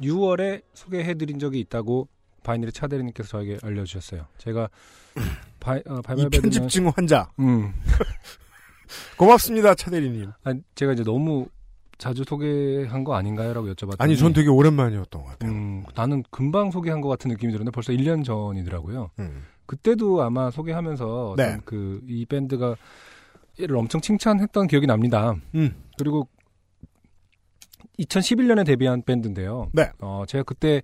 6월에 0.00 0.62
소개해드린 0.74 1.38
적이 1.38 1.60
있다고 1.60 2.08
바이닐의 2.42 2.72
차대리님께서 2.72 3.28
저에게 3.28 3.58
알려주셨어요. 3.62 4.26
제가 4.38 4.68
바이, 5.60 5.80
어, 5.86 6.02
바이바이 6.02 6.26
이 6.26 6.28
배드맨 6.28 6.42
편집증 6.42 6.88
환자. 6.94 7.30
음, 7.40 7.72
고맙습니다, 9.16 9.74
차대리님. 9.74 10.30
아니, 10.44 10.60
제가 10.74 10.92
이제 10.92 11.02
너무 11.02 11.48
자주 11.98 12.24
소개한 12.28 13.04
거 13.04 13.14
아닌가요 13.14 13.54
라고 13.54 13.68
여쭤봤더니 13.68 13.96
아니, 14.00 14.18
전 14.18 14.34
되게 14.34 14.50
오랜만이었던 14.50 15.22
것 15.22 15.28
같아요. 15.30 15.50
음, 15.50 15.84
나는 15.94 16.22
금방 16.30 16.70
소개한 16.70 17.00
것 17.00 17.08
같은 17.08 17.30
느낌이 17.30 17.52
들었는데 17.52 17.74
벌써 17.74 17.92
1년 17.94 18.22
전이더라고요. 18.22 19.10
음. 19.18 19.44
그때도 19.64 20.22
아마 20.22 20.50
소개하면서 20.50 21.34
네. 21.38 21.58
그이 21.64 22.26
밴드가 22.26 22.70
얘 22.70 22.74
를 23.58 23.74
엄청 23.76 24.00
칭찬했던 24.02 24.66
기억이 24.66 24.86
납니다. 24.86 25.34
음. 25.54 25.74
그리고 25.98 26.28
2011년에 27.98 28.66
데뷔한 28.66 29.02
밴드인데요. 29.02 29.70
네. 29.72 29.90
어, 30.00 30.24
제가 30.28 30.44
그때 30.44 30.82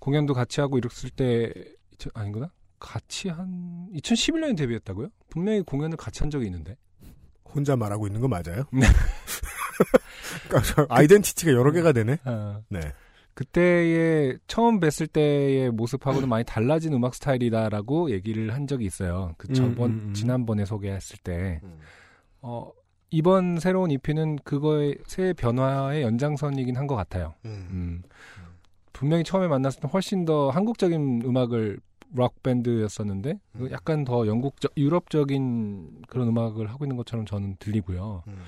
공연도 0.00 0.34
같이 0.34 0.60
하고 0.60 0.78
이랬을 0.78 1.10
때 1.10 1.52
저- 1.96 2.10
아닌구나. 2.14 2.50
같이 2.80 3.28
한 3.28 3.88
2011년에 3.94 4.56
데뷔했다고요? 4.56 5.08
분명히 5.30 5.62
공연을 5.62 5.96
같이 5.96 6.20
한 6.20 6.30
적이 6.30 6.46
있는데. 6.46 6.76
혼자 7.54 7.76
말하고 7.76 8.06
있는 8.08 8.20
거 8.20 8.26
맞아요? 8.28 8.64
네. 8.72 8.80
아이덴티티가 10.88 11.52
여러 11.52 11.70
개가 11.72 11.92
되네? 11.92 12.18
어, 12.24 12.62
네. 12.68 12.80
그때의 13.34 14.38
처음 14.48 14.80
뵀을 14.80 15.10
때의 15.12 15.70
모습하고는 15.70 16.28
많이 16.28 16.44
달라진 16.44 16.92
음악 16.92 17.14
스타일이다라고 17.14 18.10
얘기를 18.10 18.52
한 18.52 18.66
적이 18.66 18.86
있어요. 18.86 19.34
그 19.38 19.46
음, 19.50 19.54
저번 19.54 19.90
음, 19.90 20.04
음. 20.08 20.14
지난번에 20.14 20.64
소개했을 20.64 21.18
때 21.22 21.60
어, 22.40 22.70
이번 23.10 23.58
새로운 23.58 23.90
EP는 23.90 24.36
그거의 24.44 24.96
새 25.06 25.32
변화의 25.32 26.02
연장선이긴 26.02 26.76
한 26.76 26.86
것 26.86 26.94
같아요. 26.96 27.34
음. 27.44 27.68
음. 27.70 28.02
분명히 28.92 29.22
처음에 29.24 29.46
만났을 29.48 29.80
때 29.80 29.88
훨씬 29.92 30.24
더 30.24 30.50
한국적인 30.50 31.22
음악을 31.24 31.78
락 32.14 32.42
밴드였었는데 32.42 33.38
음. 33.56 33.70
약간 33.70 34.04
더 34.04 34.26
영국적 34.26 34.72
유럽적인 34.76 36.02
그런 36.08 36.28
음악을 36.28 36.70
하고 36.70 36.84
있는 36.84 36.96
것처럼 36.96 37.26
저는 37.26 37.56
들리고요. 37.58 38.22
음. 38.26 38.42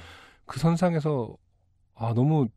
그 0.47 0.59
선상에서 0.59 1.36
아 1.95 2.12
너무 2.14 2.49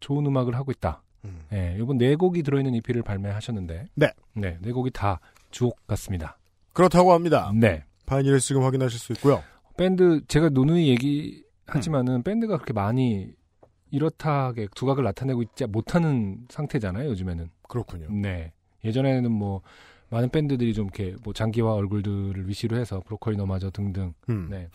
좋은 0.00 0.24
음악을 0.26 0.54
하고 0.56 0.70
있다. 0.70 1.02
음. 1.24 1.40
예, 1.52 1.76
이번 1.80 1.98
네 1.98 2.14
곡이 2.14 2.42
들어있는 2.42 2.74
EP를 2.74 3.02
발매하셨는데 3.02 3.86
네. 3.94 4.12
네, 4.34 4.58
네 4.60 4.72
곡이 4.72 4.90
다 4.92 5.20
주옥 5.50 5.84
같습니다. 5.86 6.38
그렇다고 6.72 7.12
합니다. 7.12 7.50
네. 7.54 7.84
바이닐을 8.06 8.38
지금 8.38 8.62
확인하실 8.62 8.98
수 9.00 9.12
있고요. 9.14 9.42
밴드 9.76 10.24
제가 10.26 10.48
누누이 10.50 10.88
얘기하지만은 10.88 12.22
밴드가 12.22 12.56
그렇게 12.56 12.72
많이 12.72 13.30
이렇다하게 13.90 14.68
두각을 14.74 15.04
나타내고 15.04 15.42
있지 15.42 15.64
못하는 15.66 16.44
상태잖아요 16.48 17.08
요즘에는. 17.10 17.50
그렇군요. 17.68 18.08
네. 18.10 18.52
예전에는 18.84 19.30
뭐 19.30 19.62
많은 20.10 20.28
밴드들이 20.30 20.74
좀 20.74 20.86
이렇게 20.86 21.16
뭐 21.24 21.32
장기하와 21.32 21.72
얼굴들을 21.72 22.48
위시로 22.48 22.76
해서 22.76 23.00
브로콜리 23.00 23.36
너마저 23.36 23.70
등등 23.70 24.14
음. 24.28 24.48
네. 24.50 24.68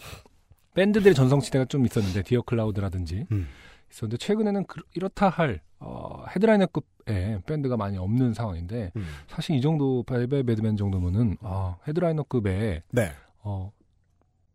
밴드들의 0.73 1.13
전성시대가 1.15 1.65
좀 1.65 1.85
있었는데 1.85 2.23
디어 2.23 2.41
클라우드라든지 2.41 3.25
음. 3.31 3.47
있었는데 3.91 4.17
최근에는 4.17 4.65
그- 4.65 4.81
이렇다 4.93 5.29
할 5.29 5.61
어, 5.79 6.23
headliner급의 6.35 7.41
밴드가 7.45 7.75
많이 7.75 7.97
없는 7.97 8.33
상황인데 8.33 8.91
음. 8.95 9.05
사실 9.27 9.55
이 9.55 9.61
정도 9.61 10.03
벨벳 10.03 10.45
배드맨 10.45 10.77
정도면은 10.77 11.37
아, 11.41 11.77
headliner급의 11.87 12.83
네. 12.91 13.11
어, 13.43 13.71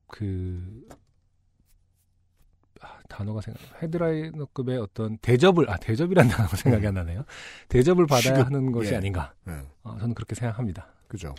그, 0.09 0.87
아, 2.81 2.99
단어가 3.09 3.41
생각, 3.41 3.61
headliner급의 3.83 4.79
어떤 4.79 5.19
대접을, 5.19 5.69
아, 5.71 5.77
대접이라는 5.77 6.31
단어가 6.31 6.57
생각이 6.57 6.87
안 6.87 6.95
나네요. 6.95 7.25
대접을 7.69 8.07
받아야 8.07 8.35
취급. 8.35 8.47
하는 8.47 8.73
것이 8.73 8.93
예. 8.93 8.97
아닌가. 8.97 9.33
네. 9.45 9.61
어, 9.83 9.97
저는 9.99 10.15
그렇게 10.15 10.35
생각합니다. 10.35 10.89
그죠. 11.09 11.35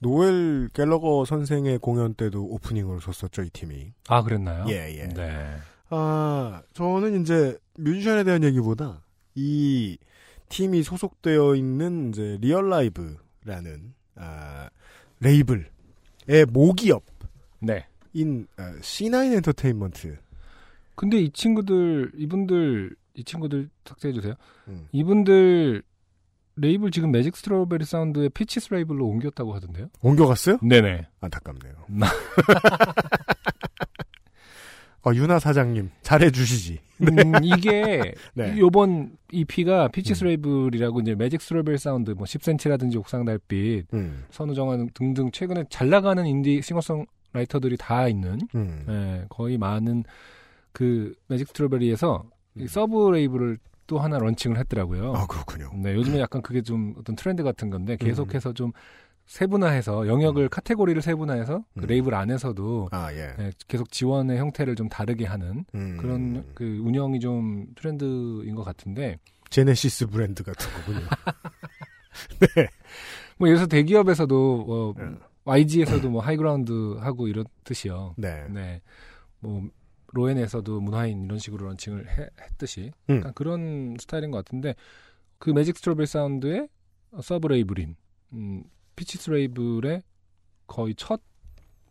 노엘 0.00 0.68
갤러거 0.72 1.24
선생의 1.24 1.78
공연 1.78 2.14
때도 2.14 2.44
오프닝으로 2.44 3.00
섰었죠, 3.00 3.42
이 3.42 3.50
팀이. 3.50 3.92
아, 4.08 4.22
그랬나요? 4.22 4.66
예, 4.68 4.94
예. 4.98 5.08
네. 5.08 5.56
아, 5.90 6.62
저는 6.72 7.22
이제 7.22 7.56
뮤지션에 7.76 8.24
대한 8.24 8.42
얘기보다 8.42 9.02
이 9.34 9.96
팀이 10.48 10.82
소속되어 10.82 11.54
있는 11.54 12.10
이제 12.10 12.36
리얼 12.40 12.68
라이브라는 12.68 13.94
아, 14.16 14.68
레이블의 15.20 15.66
모기업인 16.50 17.06
네. 17.60 17.86
아, 18.56 18.72
C9 18.80 19.34
엔터테인먼트. 19.36 20.16
근데 20.94 21.18
이 21.20 21.30
친구들, 21.30 22.12
이분들, 22.16 22.94
이 23.14 23.24
친구들 23.24 23.68
삭제해 23.84 24.12
주세요. 24.12 24.34
음. 24.68 24.86
이분들 24.92 25.82
레이블 26.56 26.90
지금 26.90 27.10
매직 27.12 27.34
스트로베리 27.36 27.84
사운드의 27.86 28.28
피치스 28.28 28.74
레이블로 28.74 29.06
옮겼다고 29.06 29.54
하던데요? 29.54 29.88
옮겨갔어요? 30.02 30.58
네네. 30.62 31.06
안타깝네요. 31.20 31.72
나- 31.88 32.06
어, 35.04 35.10
유나 35.14 35.38
사장님 35.38 35.90
잘해 36.02 36.30
주시지. 36.30 36.78
음, 37.00 37.08
이게 37.42 38.14
네. 38.34 38.56
요번 38.58 39.16
EP가 39.32 39.88
피치스 39.88 40.24
레이블이라고 40.24 41.00
이제 41.00 41.14
매직 41.14 41.40
스트로베리 41.40 41.78
사운드 41.78 42.10
뭐 42.12 42.24
10cm라든지 42.26 42.96
옥상 42.98 43.24
달빛 43.24 43.86
음, 43.94 44.24
선우정아 44.30 44.76
등등 44.94 45.30
최근에 45.32 45.64
잘 45.70 45.88
나가는 45.88 46.24
인디 46.26 46.60
싱어송 46.62 47.06
라이터들이 47.32 47.76
다 47.76 48.08
있는 48.08 48.40
음. 48.54 48.84
예, 48.88 49.26
거의 49.28 49.58
많은 49.58 50.04
그 50.72 51.14
매직 51.28 51.48
스트로베리에서 51.48 52.24
이 52.56 52.66
sub 52.66 53.10
레이블을 53.10 53.58
또 53.86 53.98
하나 53.98 54.18
런칭을 54.18 54.58
했더라고요. 54.58 55.12
아 55.14 55.26
그렇군요. 55.26 55.70
네, 55.74 55.94
요즘에 55.94 56.20
약간 56.20 56.42
그게 56.42 56.62
좀 56.62 56.94
어떤 56.98 57.16
트렌드 57.16 57.42
같은 57.42 57.70
건데 57.70 57.94
음. 57.94 57.96
계속해서 57.98 58.52
좀 58.52 58.72
세분화해서 59.26 60.08
영역을 60.08 60.48
카테고리를 60.48 61.00
세분화해서 61.00 61.64
그 61.74 61.80
음. 61.80 61.86
레이블 61.86 62.14
안에서도 62.14 62.88
아 62.92 63.12
예. 63.12 63.34
예, 63.38 63.52
계속 63.68 63.90
지원의 63.90 64.38
형태를 64.38 64.74
좀 64.76 64.88
다르게 64.88 65.24
하는 65.26 65.64
음, 65.74 65.96
그런 65.98 66.44
그 66.54 66.64
운영이 66.82 67.20
좀 67.20 67.66
트렌드인 67.74 68.54
것 68.54 68.64
같은데 68.64 69.18
제네시스 69.50 70.06
브랜드 70.08 70.42
같은 70.42 70.70
거군요. 70.72 71.06
뭐 73.38 73.48
예를 73.48 73.58
들어서 73.58 73.66
대기업에서도 73.66 74.66
어, 74.68 74.94
예. 75.00 75.31
YG에서도 75.44 76.08
뭐 76.10 76.22
하이그라운드 76.22 76.96
하고 77.00 77.28
이렇듯이요. 77.28 78.14
네. 78.16 78.46
네. 78.48 78.80
뭐 79.40 79.68
로엔에서도 80.12 80.80
문화인 80.80 81.24
이런 81.24 81.38
식으로 81.38 81.66
런칭을 81.66 82.08
해- 82.08 82.28
했듯이 82.40 82.92
음. 83.10 83.22
그런 83.34 83.96
스타일인 83.98 84.30
것 84.30 84.38
같은데 84.44 84.74
그 85.38 85.50
매직 85.50 85.76
스트로베리 85.78 86.06
사운드의 86.06 86.68
sub 87.22 87.48
레이블인 87.48 87.96
음, 88.34 88.62
피치스 88.94 89.30
레이블의 89.30 90.02
거의 90.66 90.94
첫 90.94 91.20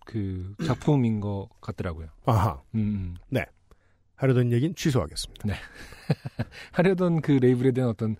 그 0.03 0.55
작품인 0.65 1.19
것 1.19 1.47
같더라고요. 1.61 2.07
아하. 2.25 2.59
음, 2.73 3.15
음. 3.31 3.37
하려던 4.15 4.51
얘기는 4.51 4.73
취소하겠습니다. 4.75 5.47
하려던 6.73 7.21
그 7.21 7.33
레이블에 7.33 7.71
대한 7.71 7.91
어떤 7.91 8.15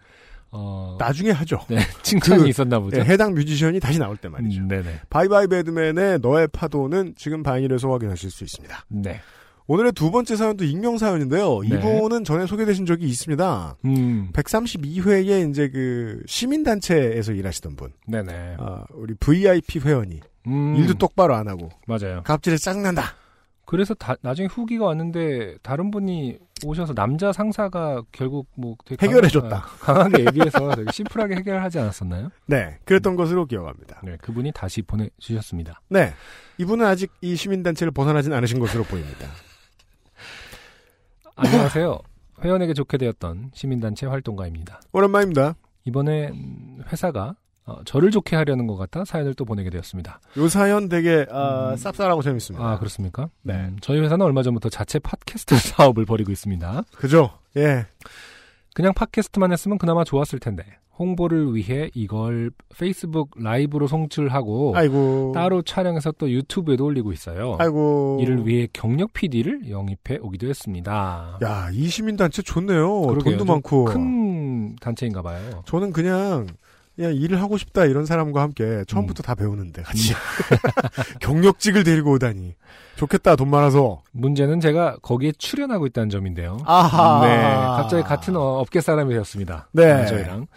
어 0.51 0.97
나중에 0.99 1.31
하죠. 1.31 1.59
네, 1.69 1.79
칭찬이 2.03 2.43
그, 2.43 2.49
있었나 2.49 2.79
보죠. 2.79 2.97
예, 2.97 3.03
해당 3.03 3.33
뮤지션이 3.33 3.79
다시 3.79 3.99
나올 3.99 4.17
때 4.17 4.27
말이죠. 4.27 4.61
음, 4.61 4.67
네네. 4.67 5.01
바이바이 5.09 5.47
배드맨의 5.47 6.19
너의 6.21 6.47
파도는 6.49 7.15
지금 7.17 7.41
바이닐에서 7.43 7.89
확인하실 7.89 8.29
수 8.29 8.43
있습니다. 8.43 8.85
네. 8.89 9.21
오늘의 9.67 9.93
두 9.93 10.11
번째 10.11 10.35
사연도 10.35 10.65
익명 10.65 10.97
사연인데요. 10.97 11.61
네. 11.61 11.77
이분은 11.77 12.25
전에 12.25 12.45
소개되신 12.45 12.85
적이 12.85 13.05
있습니다. 13.05 13.77
음, 13.85 14.29
132회에 14.33 15.49
이제 15.49 15.69
그 15.69 16.21
시민단체에서 16.25 17.31
일하시던 17.31 17.77
분, 17.77 17.93
네네. 18.07 18.55
아, 18.59 18.83
우리 18.93 19.13
VIP 19.13 19.79
회원이 19.79 20.19
음, 20.47 20.75
일도 20.75 20.95
똑바로 20.95 21.35
안 21.35 21.47
하고 21.47 21.69
맞아요. 21.87 22.21
갑질에 22.23 22.57
짜증난다. 22.57 23.15
그래서 23.71 23.93
다- 23.93 24.17
나중에 24.19 24.49
후기가 24.49 24.83
왔는데 24.87 25.55
다른 25.63 25.91
분이 25.91 26.37
오셔서 26.65 26.93
남자 26.93 27.31
상사가 27.31 28.03
결국 28.11 28.47
뭐 28.55 28.75
되게 28.83 29.07
해결해줬다. 29.07 29.61
강하, 29.79 30.09
게 30.09 30.25
얘기해서 30.25 30.75
되게 30.75 30.91
심플하게 30.91 31.35
해결하지 31.37 31.79
않았었나요? 31.79 32.31
네, 32.47 32.79
그랬던 32.83 33.15
것으로 33.15 33.45
기억합니다. 33.45 34.01
네, 34.03 34.17
그분이 34.17 34.51
다시 34.51 34.81
보내주셨습니다. 34.81 35.79
네, 35.87 36.13
이분은 36.57 36.85
아직 36.85 37.13
이 37.21 37.33
시민단체를 37.37 37.91
벗어나진 37.91 38.33
않으신 38.33 38.59
것으로 38.59 38.83
보입니다. 38.83 39.25
안녕하세요. 41.37 41.97
회원에게 42.43 42.73
좋게 42.73 42.97
되었던 42.97 43.51
시민단체 43.53 44.05
활동가입니다. 44.05 44.81
오랜만입니다. 44.91 45.55
이번에 45.85 46.27
음, 46.27 46.83
회사가 46.91 47.35
어, 47.71 47.81
저를 47.85 48.11
좋게 48.11 48.35
하려는 48.35 48.67
것 48.67 48.75
같아 48.77 49.05
사연을 49.05 49.33
또 49.33 49.45
보내게 49.45 49.69
되었습니다. 49.69 50.19
요 50.37 50.47
사연 50.49 50.89
되게 50.89 51.25
아, 51.31 51.69
음. 51.71 51.75
쌉쌀하고 51.75 52.23
재밌습니다. 52.23 52.65
아 52.65 52.77
그렇습니까? 52.77 53.29
네. 53.43 53.53
음, 53.53 53.77
저희 53.81 53.99
회사는 53.99 54.25
얼마 54.25 54.43
전부터 54.43 54.69
자체 54.69 54.99
팟캐스트 54.99 55.55
사업을 55.57 56.05
벌이고 56.05 56.31
있습니다. 56.31 56.83
그죠? 56.95 57.31
예. 57.57 57.85
그냥 58.73 58.93
팟캐스트만 58.93 59.51
했으면 59.51 59.77
그나마 59.77 60.03
좋았을 60.03 60.39
텐데 60.39 60.63
홍보를 60.97 61.55
위해 61.55 61.89
이걸 61.95 62.51
페이스북 62.77 63.31
라이브로 63.35 63.87
송출하고 63.87 64.73
아이고. 64.75 65.31
따로 65.33 65.61
촬영해서 65.63 66.11
또 66.17 66.29
유튜브에도 66.29 66.85
올리고 66.85 67.11
있어요. 67.11 67.55
아이고. 67.59 68.19
이를 68.21 68.45
위해 68.45 68.67
경력 68.71 69.11
PD를 69.13 69.69
영입해 69.69 70.19
오기도 70.21 70.47
했습니다. 70.47 71.39
야, 71.43 71.69
이 71.73 71.87
시민단체 71.87 72.43
좋네요. 72.43 73.01
그러게요. 73.01 73.23
돈도 73.23 73.37
좀 73.39 73.47
많고. 73.47 73.85
큰 73.85 74.75
단체인가 74.75 75.21
봐요. 75.23 75.63
저는 75.65 75.91
그냥, 75.91 76.45
그냥 76.95 77.15
일을 77.15 77.41
하고 77.41 77.57
싶다 77.57 77.85
이런 77.85 78.05
사람과 78.05 78.41
함께 78.41 78.83
처음부터 78.87 79.21
음. 79.21 79.23
다 79.23 79.35
배우는데, 79.35 79.81
같이. 79.81 80.13
경력직을 81.21 81.83
데리고 81.83 82.11
오다니. 82.13 82.55
좋겠다, 82.95 83.35
돈 83.35 83.49
많아서. 83.49 84.03
문제는 84.11 84.59
제가 84.59 84.97
거기에 85.01 85.31
출연하고 85.37 85.87
있다는 85.87 86.09
점인데요. 86.09 86.57
아하. 86.65 87.25
네, 87.25 87.37
갑자기 87.81 88.03
같은 88.03 88.35
어- 88.35 88.59
업계 88.59 88.81
사람이 88.81 89.13
되었습니다. 89.13 89.69
네. 89.71 89.91
어, 89.91 90.05
저희랑. 90.05 90.47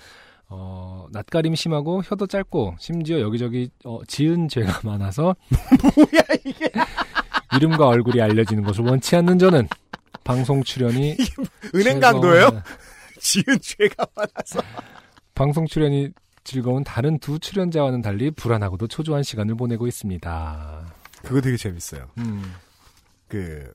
어, 0.49 1.07
낯가림 1.11 1.55
심하고 1.55 2.03
혀도 2.05 2.27
짧고 2.27 2.77
심지어 2.79 3.21
여기저기 3.21 3.71
어, 3.85 4.01
지은 4.07 4.49
죄가 4.49 4.81
많아서 4.85 5.35
뭐야, 5.97 6.23
이게. 6.45 6.71
이름과 7.57 7.87
얼굴이 7.89 8.21
알려지는 8.21 8.63
것을 8.65 8.85
원치 8.85 9.17
않는 9.17 9.39
저는 9.39 9.69
방송 10.23 10.63
출연이 10.63 11.17
은행 11.75 11.95
즐거운- 11.95 12.01
강도예요? 12.01 12.63
지은 13.21 13.45
죄가 13.61 14.07
많아서. 14.15 14.61
방송 15.35 15.67
출연이 15.67 16.11
즐거운 16.45 16.85
다른 16.85 17.19
두 17.19 17.39
출연자와는 17.39 18.03
달리 18.03 18.31
불안하고도 18.31 18.87
초조한 18.87 19.23
시간을 19.23 19.55
보내고 19.57 19.87
있습니다. 19.87 20.85
그거 21.23 21.41
되게 21.41 21.57
재밌어요. 21.57 22.07
음, 22.19 22.43
그, 23.29 23.73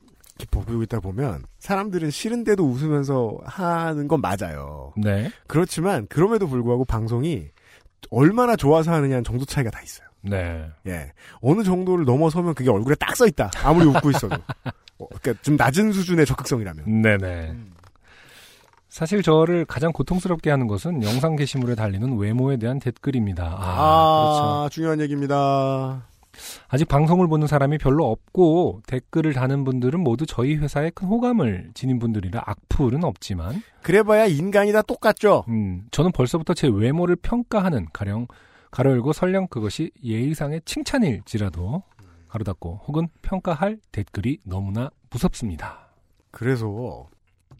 보고 0.51 0.81
있다 0.83 0.99
보면, 0.99 1.43
사람들은 1.57 2.11
싫은데도 2.11 2.63
웃으면서 2.63 3.37
하는 3.43 4.07
건 4.07 4.21
맞아요. 4.21 4.93
네, 4.95 5.31
그렇지만, 5.47 6.05
그럼에도 6.07 6.47
불구하고 6.47 6.85
방송이 6.85 7.47
얼마나 8.11 8.55
좋아서 8.55 8.93
하느냐는 8.93 9.23
정도 9.23 9.45
차이가 9.45 9.69
다 9.71 9.81
있어요. 9.81 10.07
네, 10.21 10.69
예. 10.85 11.11
어느 11.41 11.63
정도를 11.63 12.05
넘어서면 12.05 12.53
그게 12.53 12.69
얼굴에 12.69 12.95
딱 12.95 13.15
써 13.15 13.25
있다. 13.25 13.49
아무리 13.63 13.85
웃고 13.87 14.11
있어도. 14.11 14.35
어, 14.99 15.07
그러니까 15.07 15.33
좀 15.41 15.55
낮은 15.55 15.91
수준의 15.93 16.25
적극성이라면. 16.25 17.01
네네. 17.01 17.55
사실 18.99 19.23
저를 19.23 19.63
가장 19.63 19.93
고통스럽게 19.93 20.49
하는 20.49 20.67
것은 20.67 21.03
영상 21.03 21.37
게시물에 21.37 21.75
달리는 21.75 22.17
외모에 22.17 22.57
대한 22.57 22.79
댓글입니다. 22.79 23.45
아, 23.57 24.63
그렇죠. 24.63 24.73
중요한 24.73 24.99
얘기입니다. 24.99 26.05
아직 26.67 26.85
방송을 26.89 27.29
보는 27.29 27.47
사람이 27.47 27.77
별로 27.77 28.11
없고 28.11 28.81
댓글을 28.87 29.31
다는 29.31 29.63
분들은 29.63 30.01
모두 30.01 30.25
저희 30.25 30.57
회사에 30.57 30.89
큰 30.89 31.07
호감을 31.07 31.71
지닌 31.75 31.97
분들이라 31.97 32.43
악플은 32.45 33.05
없지만, 33.05 33.63
그래봐야 33.83 34.25
인간이 34.25 34.73
다 34.73 34.81
똑같죠. 34.81 35.45
음, 35.47 35.87
저는 35.91 36.11
벌써부터 36.11 36.53
제 36.53 36.67
외모를 36.67 37.15
평가하는 37.15 37.87
가령 37.93 38.27
가로 38.69 38.91
열고 38.91 39.13
설령 39.13 39.47
그것이 39.47 39.91
예의상의 40.03 40.63
칭찬일지라도 40.65 41.83
가로 42.27 42.43
닫고 42.43 42.81
혹은 42.85 43.07
평가할 43.21 43.77
댓글이 43.93 44.39
너무나 44.43 44.89
무섭습니다. 45.09 45.87
그래서 46.31 47.07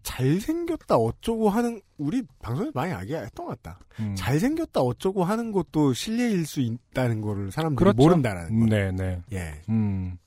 잘생겼다 0.10 0.96
어쩌고 0.98 1.50
하는 1.50 1.82
우리 2.00 2.24
방송에서 2.42 2.72
많이 2.74 2.92
이야기했던 2.92 3.46
것 3.46 3.62
같다. 3.62 3.80
음, 4.00 4.16
잘생겼다 4.16 4.82
어쩌고 4.82 5.24
하는 5.24 5.52
것도 5.52 5.94
실례일 5.94 6.48
수 6.48 6.62
있다는 6.62 7.22
거를 7.22 7.52
사람들이 7.52 7.78
그렇죠. 7.78 7.96
모른다라는 7.98 8.60
거. 8.60 8.66
네 8.66 8.92
네. 8.92 9.22
예. 9.34 9.62
음. 9.70 10.18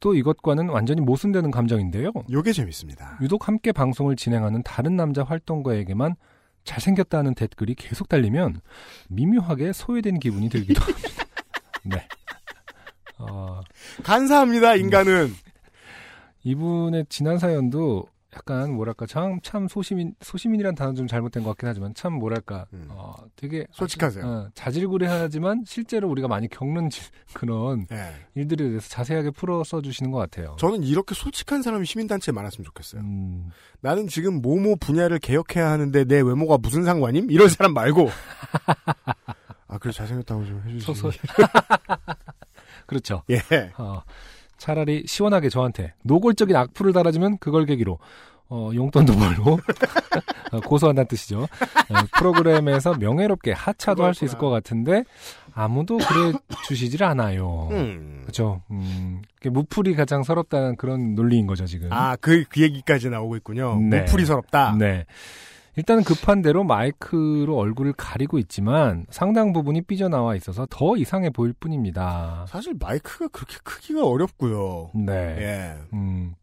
또 0.00 0.14
이것과는 0.14 0.70
완전히 0.70 1.02
모순되는 1.02 1.50
감정인데요. 1.50 2.12
요게 2.30 2.52
재밌습니다. 2.52 3.18
유독 3.20 3.46
함께 3.46 3.72
방송을 3.72 4.16
진행하는 4.16 4.62
다른 4.62 4.96
남자 4.96 5.22
활동가에게만 5.22 6.14
잘생겼다는 6.64 7.34
댓글이 7.34 7.74
계속 7.74 8.08
달리면 8.08 8.60
미묘하게 9.08 9.72
소외된 9.74 10.18
기분이 10.18 10.48
들기도 10.48 10.80
합니다. 10.82 11.24
네. 11.84 12.08
어, 13.18 13.60
간사합니다, 14.02 14.76
인간은. 14.76 15.32
이분의 16.42 17.06
지난 17.08 17.38
사연도 17.38 18.06
약간 18.36 18.74
뭐랄까 18.74 19.06
참, 19.06 19.40
참 19.42 19.66
소시민 19.66 20.14
소시민이란 20.20 20.74
단어 20.74 20.92
좀 20.92 21.06
잘못된 21.06 21.42
것 21.42 21.50
같긴 21.50 21.68
하지만 21.70 21.94
참 21.94 22.12
뭐랄까 22.12 22.66
음. 22.74 22.84
어, 22.90 23.14
되게 23.34 23.66
솔직하세요. 23.72 24.24
어, 24.26 24.48
자질구레하지만 24.54 25.64
실제로 25.66 26.08
우리가 26.10 26.28
많이 26.28 26.46
겪는 26.48 26.90
지- 26.90 27.00
그런 27.32 27.86
예. 27.92 28.12
일들에 28.34 28.68
대해서 28.68 28.88
자세하게 28.90 29.30
풀어 29.30 29.64
써 29.64 29.80
주시는 29.80 30.10
것 30.10 30.18
같아요. 30.18 30.54
저는 30.58 30.82
이렇게 30.82 31.14
솔직한 31.14 31.62
사람이 31.62 31.86
시민단체에 31.86 32.32
많았으면 32.32 32.64
좋겠어요. 32.66 33.00
음, 33.00 33.48
나는 33.80 34.06
지금 34.06 34.42
모모 34.42 34.76
분야를 34.76 35.18
개혁해야 35.18 35.70
하는데 35.70 36.04
내 36.04 36.16
외모가 36.20 36.58
무슨 36.58 36.84
상관임? 36.84 37.30
이런 37.30 37.48
사람 37.48 37.72
말고. 37.72 38.10
아, 39.68 39.78
그래 39.78 39.92
잘생겼다고 39.92 40.44
좀 40.44 40.62
해주시죠. 40.66 40.94
소설 40.94 41.12
그렇죠. 42.86 43.22
예. 43.30 43.40
어, 43.78 44.02
차라리 44.66 45.04
시원하게 45.06 45.48
저한테 45.48 45.94
노골적인 46.02 46.56
악플을 46.56 46.92
달아주면 46.92 47.38
그걸 47.38 47.66
계기로 47.66 48.00
어, 48.48 48.70
용돈도 48.74 49.14
벌고 49.16 49.60
어, 50.52 50.60
고소한다는 50.60 51.06
뜻이죠. 51.06 51.42
어, 51.42 51.94
프로그램에서 52.18 52.94
명예롭게 52.94 53.52
하차도 53.52 54.04
할 54.04 54.12
수 54.14 54.24
있을 54.24 54.38
것 54.38 54.50
같은데 54.50 55.04
아무도 55.54 55.98
그래 55.98 56.32
주시질 56.66 57.04
않아요. 57.04 57.68
음. 57.70 58.20
그렇죠. 58.22 58.62
음, 58.72 59.22
무플이 59.44 59.94
가장 59.94 60.24
서럽다는 60.24 60.74
그런 60.76 61.14
논리인 61.14 61.46
거죠 61.46 61.64
지금. 61.66 61.92
아, 61.92 62.16
그, 62.16 62.44
그 62.48 62.60
얘기까지 62.60 63.08
나오고 63.08 63.36
있군요. 63.36 63.78
네. 63.80 64.00
무플이 64.00 64.24
서럽다. 64.24 64.74
네. 64.76 65.06
일단은 65.76 66.04
급한 66.04 66.40
대로 66.40 66.64
마이크로 66.64 67.56
얼굴을 67.56 67.92
가리고 67.92 68.38
있지만 68.38 69.06
상당 69.10 69.52
부분이 69.52 69.82
삐져나와 69.82 70.34
있어서 70.36 70.66
더 70.70 70.96
이상해 70.96 71.28
보일 71.30 71.52
뿐입니다. 71.52 72.46
사실 72.48 72.74
마이크가 72.80 73.28
그렇게 73.28 73.56
크기가 73.62 74.06
어렵고요. 74.06 74.90
네. 74.94 75.12
예. 75.12 75.74
음. 75.92 76.34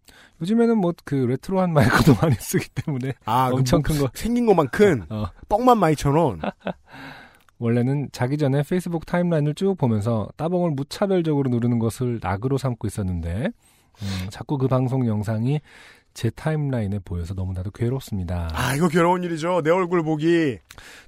요즘에는 0.42 0.78
뭐 0.78 0.94
그 1.06 1.16
레트로한 1.16 1.74
마이크도 1.74 2.14
많이 2.22 2.36
쓰기 2.36 2.68
때문에 2.70 3.14
아, 3.26 3.50
그 3.50 3.56
엄청 3.56 3.82
뭐 3.82 3.92
큰 3.92 4.02
거. 4.02 4.12
생긴 4.14 4.46
것만 4.46 4.68
큰 4.70 5.04
어, 5.10 5.26
뻥만 5.50 5.78
많이 5.78 5.96
쳐놓은. 5.96 6.40
원래는 7.60 8.10
자기 8.12 8.38
전에 8.38 8.62
페이스북 8.64 9.06
타임라인을 9.06 9.56
쭉 9.56 9.76
보면서 9.78 10.28
따봉을 10.36 10.72
무차별적으로 10.72 11.50
누르는 11.50 11.80
것을 11.80 12.20
낙으로 12.22 12.58
삼고 12.58 12.88
있었는데 12.88 13.52
음, 14.02 14.28
자꾸 14.30 14.58
그 14.58 14.68
방송 14.68 15.08
영상이 15.08 15.62
제 16.14 16.30
타임라인에 16.30 17.00
보여서 17.00 17.34
너무나도 17.34 17.72
괴롭습니다. 17.72 18.50
아, 18.54 18.76
이거 18.76 18.88
괴로운 18.88 19.24
일이죠. 19.24 19.62
내 19.64 19.72
얼굴 19.72 20.04
보기. 20.04 20.60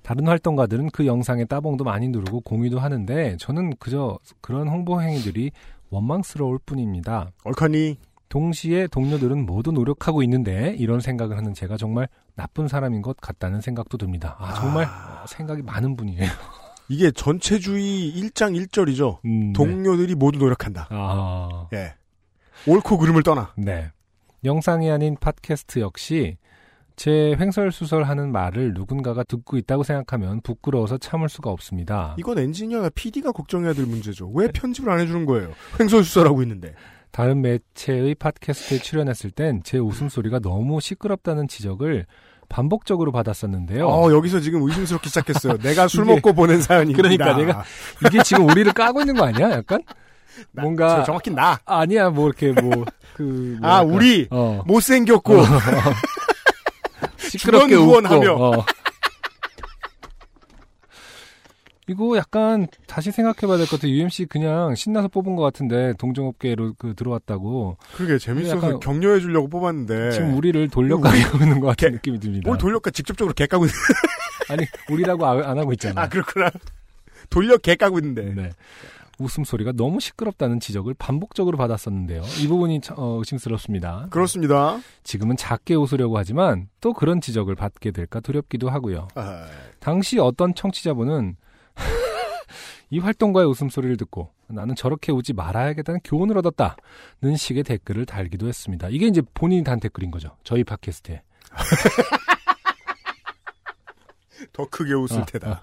다른 0.02 0.28
활동가들은 0.28 0.90
그 0.92 1.06
영상에 1.06 1.46
따봉도 1.46 1.84
많이 1.84 2.08
누르고 2.08 2.42
공유도 2.42 2.80
하는데 2.80 3.38
저는 3.38 3.76
그저 3.78 4.18
그런 4.42 4.68
홍보 4.68 5.02
행위들이 5.02 5.52
원망스러울 5.90 6.60
뿐입니다. 6.66 7.32
얼커니. 7.44 7.98
동시에 8.28 8.88
동료들은 8.88 9.46
모두 9.46 9.72
노력하고 9.72 10.24
있는데 10.24 10.76
이런 10.78 11.00
생각을 11.00 11.38
하는 11.38 11.54
제가 11.54 11.78
정말 11.78 12.10
나쁜 12.36 12.68
사람인 12.68 13.02
것 13.02 13.16
같다는 13.18 13.62
생각도 13.62 13.98
듭니다. 13.98 14.36
아, 14.40 14.54
정말 14.56 14.86
아. 14.86 15.22
어, 15.24 15.28
생각이 15.28 15.62
많은 15.62 15.96
분이에요. 15.96 16.20
이게 16.90 17.12
전체주의 17.12 18.14
1장 18.14 18.60
1절이죠. 18.60 19.20
음, 19.26 19.48
네. 19.48 19.54
동료들이 19.54 20.16
모두 20.16 20.40
노력한다. 20.40 20.88
아, 20.90 21.68
예. 21.74 21.94
옳고 22.68 22.98
그름을 22.98 23.24
떠나. 23.24 23.54
네. 23.56 23.90
영상이 24.50 24.90
아닌 24.92 25.18
팟캐스트 25.20 25.80
역시 25.80 26.38
제 26.96 27.36
횡설수설하는 27.40 28.32
말을 28.32 28.74
누군가가 28.74 29.24
듣고 29.24 29.58
있다고 29.58 29.84
생각하면 29.84 30.40
부끄러워서 30.42 30.98
참을 30.98 31.28
수가 31.28 31.50
없습니다. 31.50 32.16
이건 32.18 32.38
엔지니어나 32.40 32.90
PD가 32.96 33.32
걱정해야 33.34 33.74
될 33.74 33.86
문제죠. 33.86 34.30
왜 34.34 34.48
편집을 34.48 34.90
안 34.90 35.00
해주는 35.02 35.26
거예요? 35.26 35.52
횡설수설하고 35.80 36.42
있는데. 36.44 36.74
다른 37.12 37.42
매체의 37.42 38.16
팟캐스트에 38.16 38.78
출연했을 38.80 39.32
땐 39.32 39.62
제 39.64 39.78
웃음소리가 39.78 40.40
너무 40.40 40.80
시끄럽다는 40.80 41.48
지적을 41.48 42.06
반복적으로 42.48 43.12
받았었는데요. 43.12 43.88
어, 43.88 44.12
여기서 44.14 44.40
지금 44.40 44.62
의심스럽게 44.64 45.10
시작했어요. 45.10 45.58
내가 45.58 45.88
술 45.88 46.04
이게- 46.06 46.14
먹고 46.16 46.34
보낸 46.34 46.62
사연입니다. 46.62 47.02
그러니까 47.02 47.36
내가 47.38 47.64
이게 48.08 48.22
지금 48.24 48.48
우리를 48.50 48.72
까고 48.74 49.00
있는 49.02 49.16
거 49.16 49.26
아니야? 49.26 49.50
약간? 49.52 49.82
나- 50.52 50.62
뭔가 50.64 50.98
저- 50.98 51.04
정확히 51.06 51.30
나. 51.32 51.58
아니야 51.66 52.10
뭐 52.10 52.28
이렇게 52.28 52.52
뭐 52.52 52.84
그 53.16 53.58
아, 53.62 53.82
우리 53.82 54.28
어 54.30 54.62
못생겼고 54.66 55.38
시끄럽게 57.18 57.38
주변 57.38 57.72
웃고 57.74 57.84
후원하며. 57.84 58.34
어. 58.36 58.66
이거 61.88 62.18
약간 62.18 62.68
다시 62.88 63.12
생각해봐야 63.12 63.58
될 63.58 63.68
것 63.68 63.80
같아. 63.80 63.88
UMC 63.88 64.26
그냥 64.26 64.74
신나서 64.74 65.08
뽑은 65.08 65.36
것 65.36 65.44
같은데 65.44 65.94
동종업계로 66.00 66.74
그 66.80 66.96
들어왔다고 66.96 67.78
그러게 67.96 68.18
재밌어서 68.18 68.58
약간- 68.58 68.80
격려해 68.80 69.20
주려고 69.20 69.48
뽑았는데 69.50 70.12
지금 70.12 70.36
우리를 70.36 70.68
돌려가게 70.70 71.22
하는 71.22 71.60
것 71.60 71.68
같은 71.68 71.90
개- 71.90 71.94
느낌이 71.94 72.20
듭니다. 72.20 72.48
뭘 72.50 72.58
돌려까 72.58 72.90
직접적으로 72.90 73.34
개 73.36 73.46
까고 73.46 73.66
있는 73.66 73.76
아니 74.50 74.66
우리라고 74.90 75.26
아- 75.28 75.48
안 75.48 75.60
하고 75.60 75.74
있잖아. 75.74 76.02
아 76.02 76.10
그렇구나 76.10 76.50
돌려 77.30 77.58
개 77.58 77.76
까고 77.76 78.00
있는데 78.00 78.34
네. 78.34 78.50
웃음소리가 79.20 79.74
너무 79.74 80.00
시끄럽다는 80.00 80.60
지적을 80.60 80.94
반복적으로 80.96 81.58
받았었는데요. 81.58 82.24
이 82.42 82.48
부분이 82.48 82.82
참, 82.82 82.98
어, 83.00 83.18
의심스럽습니다. 83.20 84.08
그렇습니다 84.10 84.80
지금은 85.04 85.38
작게 85.38 85.76
웃으려고 85.76 86.18
하지만 86.18 86.68
또 86.82 86.94
그런 86.94 87.22
지적을 87.22 87.56
받게 87.56 87.92
될까 87.92 88.20
두렵기도 88.20 88.70
하고요. 88.70 89.08
아, 89.16 89.48
당시 89.80 90.20
어떤 90.20 90.54
청취자분은 90.54 91.38
이 92.90 93.00
활동가의 93.00 93.48
웃음소리를 93.48 93.98
듣고 93.98 94.32
나는 94.48 94.76
저렇게 94.76 95.12
웃지 95.12 95.34
말아야겠다는 95.34 96.02
교훈을 96.04 96.38
얻었다는 96.38 97.36
식의 97.38 97.64
댓글을 97.64 98.06
달기도 98.06 98.48
했습니다. 98.48 98.90
이게 98.90 99.08
이제 99.08 99.22
본인이 99.34 99.64
단 99.64 99.80
댓글인 99.80 100.12
거죠. 100.12 100.38
저희 100.44 100.64
팟캐스트에. 100.64 101.22
더 104.54 104.68
크게 104.70 104.94
웃을 104.94 105.22
아, 105.22 105.26
테다 105.26 105.62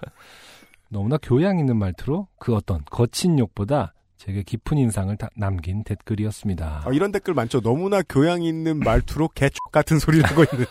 너무나 0.93 1.17
교양 1.21 1.57
있는 1.57 1.77
말투로 1.77 2.27
그 2.37 2.53
어떤 2.55 2.85
거친 2.85 3.39
욕보다 3.39 3.95
제게 4.17 4.43
깊은 4.43 4.77
인상을 4.77 5.17
다- 5.17 5.27
남긴 5.35 5.83
댓글이었습니다. 5.83 6.83
아, 6.85 6.89
이런 6.93 7.11
댓글 7.11 7.33
많죠 7.33 7.61
너무나 7.61 8.03
교양 8.07 8.43
있는 8.43 8.77
말투로 8.79 9.29
개촉 9.29 9.71
같은 9.71 9.97
소리를 9.97 10.23
하고 10.29 10.43
있는 10.53 10.65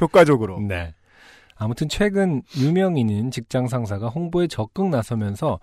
효과적으로 0.00 0.58
네. 0.60 0.94
아무튼 1.54 1.88
최근 1.88 2.42
유명인인 2.58 3.30
직장 3.30 3.68
상사가 3.68 4.08
홍보에 4.08 4.48
적극 4.48 4.88
나서면서 4.90 5.60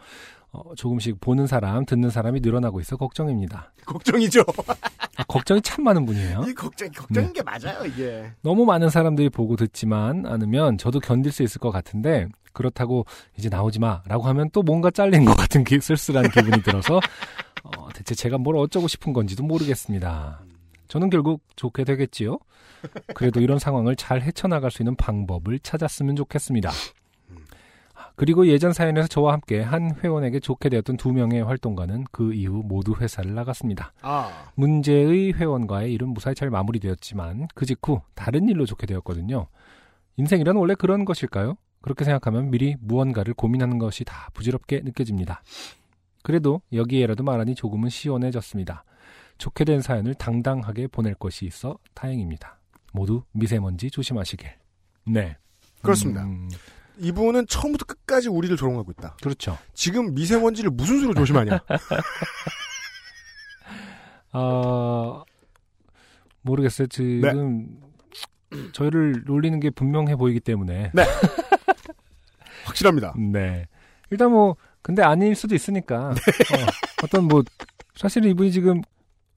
어, 0.53 0.75
조금씩 0.75 1.19
보는 1.19 1.45
사람, 1.45 1.85
듣는 1.85 2.09
사람이 2.09 2.39
늘어나고 2.39 2.79
있어 2.79 2.95
걱정입니다. 2.95 3.73
걱정이죠 3.85 4.43
아, 5.17 5.23
걱정이 5.27 5.61
참 5.61 5.83
많은 5.83 6.05
분이에요. 6.05 6.45
이 6.47 6.53
걱정 6.53 6.89
걱정인 6.91 7.33
네. 7.33 7.33
게 7.33 7.43
맞아요 7.43 7.85
이게 7.85 8.31
너무 8.41 8.63
많은 8.65 8.89
사람들이 8.89 9.29
보고 9.29 9.55
듣지만 9.57 10.25
않으면 10.25 10.77
저도 10.77 10.99
견딜 11.01 11.31
수 11.33 11.43
있을 11.43 11.59
것 11.59 11.69
같은데 11.71 12.27
그렇다고 12.53 13.05
이제 13.37 13.49
나오지 13.49 13.79
마라고 13.79 14.23
하면 14.23 14.49
또 14.51 14.61
뭔가 14.63 14.89
잘린 14.91 15.25
것 15.25 15.35
같은 15.35 15.63
기- 15.63 15.79
쓸쓸한 15.79 16.29
기분이 16.29 16.61
들어서 16.63 16.99
어, 17.63 17.89
대체 17.93 18.15
제가 18.15 18.37
뭘 18.37 18.55
어쩌고 18.57 18.87
싶은 18.87 19.13
건지도 19.13 19.43
모르겠습니다. 19.43 20.41
저는 20.87 21.09
결국 21.09 21.41
좋게 21.55 21.83
되겠지요. 21.85 22.37
그래도 23.15 23.39
이런 23.39 23.57
상황을 23.59 23.95
잘 23.95 24.21
헤쳐나갈 24.21 24.69
수 24.69 24.81
있는 24.81 24.95
방법을 24.95 25.59
찾았으면 25.59 26.15
좋겠습니다. 26.17 26.69
아, 27.95 28.09
그리고 28.15 28.47
예전 28.47 28.73
사연에서 28.73 29.07
저와 29.07 29.33
함께 29.33 29.61
한 29.61 29.95
회원에게 30.03 30.39
좋게 30.39 30.69
되었던 30.69 30.97
두 30.97 31.13
명의 31.13 31.41
활동가는 31.43 32.03
그 32.11 32.33
이후 32.33 32.61
모두 32.65 32.93
회사를 32.99 33.33
나갔습니다. 33.33 33.93
아 34.01 34.49
문제의 34.55 35.33
회원과의 35.33 35.93
일은 35.93 36.09
무사히 36.09 36.35
잘 36.35 36.49
마무리되었지만 36.49 37.47
그 37.55 37.65
직후 37.65 38.01
다른 38.15 38.49
일로 38.49 38.65
좋게 38.65 38.85
되었거든요. 38.87 39.47
인생이란 40.17 40.55
원래 40.57 40.75
그런 40.75 41.05
것일까요? 41.05 41.55
그렇게 41.83 42.05
생각하면 42.05 42.49
미리 42.49 42.77
무언가를 42.79 43.33
고민하는 43.33 43.77
것이 43.77 44.05
다 44.05 44.29
부질없게 44.33 44.81
느껴집니다. 44.85 45.43
그래도 46.23 46.61
여기에라도 46.71 47.23
말하니 47.23 47.55
조금은 47.55 47.89
시원해졌습니다. 47.89 48.85
좋게 49.37 49.65
된 49.65 49.81
사연을 49.81 50.15
당당하게 50.15 50.87
보낼 50.87 51.13
것이 51.13 51.45
있어 51.45 51.77
다행입니다. 51.93 52.57
모두 52.93 53.23
미세먼지 53.33 53.91
조심하시길. 53.91 54.49
네. 55.07 55.35
그렇습니다. 55.81 56.23
음, 56.23 56.49
이분은 56.99 57.47
처음부터 57.47 57.83
끝까지 57.85 58.29
우리를 58.29 58.55
조롱하고 58.55 58.91
있다 58.91 59.17
그렇죠. 59.21 59.57
지금 59.73 60.13
미세먼지를 60.13 60.69
무슨 60.69 60.99
수로 60.99 61.13
조심하냐 61.15 61.59
아 64.31 65.23
모르겠어요. 66.43 66.87
지금 66.87 67.67
저희를 68.71 69.23
놀리는 69.25 69.59
게 69.59 69.69
분명해 69.69 70.15
보이기 70.15 70.39
때문에. 70.39 70.91
확실합니다 72.65 73.13
네. 73.17 73.67
일단 74.09 74.31
뭐 74.31 74.55
근데 74.81 75.01
아닐 75.01 75.35
수도 75.35 75.55
있으니까 75.55 76.09
어, 77.03 77.07
떤뭐 77.07 77.43
사실은 77.95 78.29
이분이 78.29 78.51
지금 78.51 78.81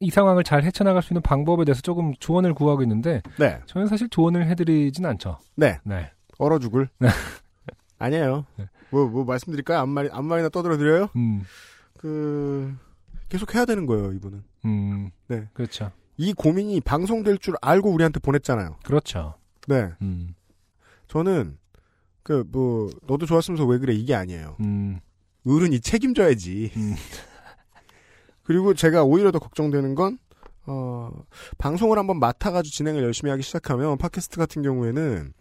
이 0.00 0.10
상황을 0.10 0.44
잘 0.44 0.62
헤쳐나갈 0.62 1.02
수 1.02 1.12
있는 1.12 1.22
방법에 1.22 1.64
대해서 1.64 1.80
조금 1.80 2.12
조언을 2.18 2.54
구하고 2.54 2.82
있는데 2.82 3.22
네. 3.38 3.60
저는 3.66 3.86
사실 3.86 4.08
조언을 4.10 4.46
해드리진 4.46 5.06
않죠. 5.06 5.38
네. 5.54 5.78
네. 5.84 6.10
얼어 6.38 6.58
죽을. 6.58 6.88
네. 6.98 7.08
아니에요. 7.98 8.44
네. 8.56 8.68
뭐, 8.90 9.06
뭐 9.06 9.24
말씀드릴까요? 9.24 9.78
아무 9.78 9.92
말, 9.92 10.10
아무 10.12 10.28
말이나 10.28 10.48
떠들어 10.48 10.76
드려요? 10.76 11.08
음, 11.16 11.44
그, 11.96 12.76
계속 13.28 13.54
해야 13.54 13.64
되는 13.64 13.86
거예요, 13.86 14.12
이분은. 14.12 14.44
음, 14.66 15.10
네. 15.28 15.48
그렇죠. 15.54 15.90
이 16.16 16.32
고민이 16.32 16.80
방송될 16.82 17.38
줄 17.38 17.54
알고 17.60 17.90
우리한테 17.90 18.20
보냈잖아요. 18.20 18.76
그렇죠. 18.84 19.34
네. 19.66 19.92
음, 20.02 20.34
저는, 21.08 21.58
그, 22.26 22.42
뭐, 22.50 22.90
너도 23.06 23.24
좋았으면서 23.24 23.64
왜 23.66 23.78
그래? 23.78 23.94
이게 23.94 24.12
아니에요. 24.12 24.56
음, 24.58 24.98
어른이 25.46 25.78
책임져야지. 25.78 26.72
음. 26.74 26.94
그리고 28.42 28.74
제가 28.74 29.04
오히려 29.04 29.30
더 29.30 29.38
걱정되는 29.38 29.94
건, 29.94 30.18
어, 30.66 31.12
방송을 31.58 31.96
한번 31.98 32.18
맡아가지고 32.18 32.74
진행을 32.74 33.04
열심히 33.04 33.30
하기 33.30 33.44
시작하면, 33.44 33.96
팟캐스트 33.96 34.38
같은 34.38 34.62
경우에는, 34.62 35.34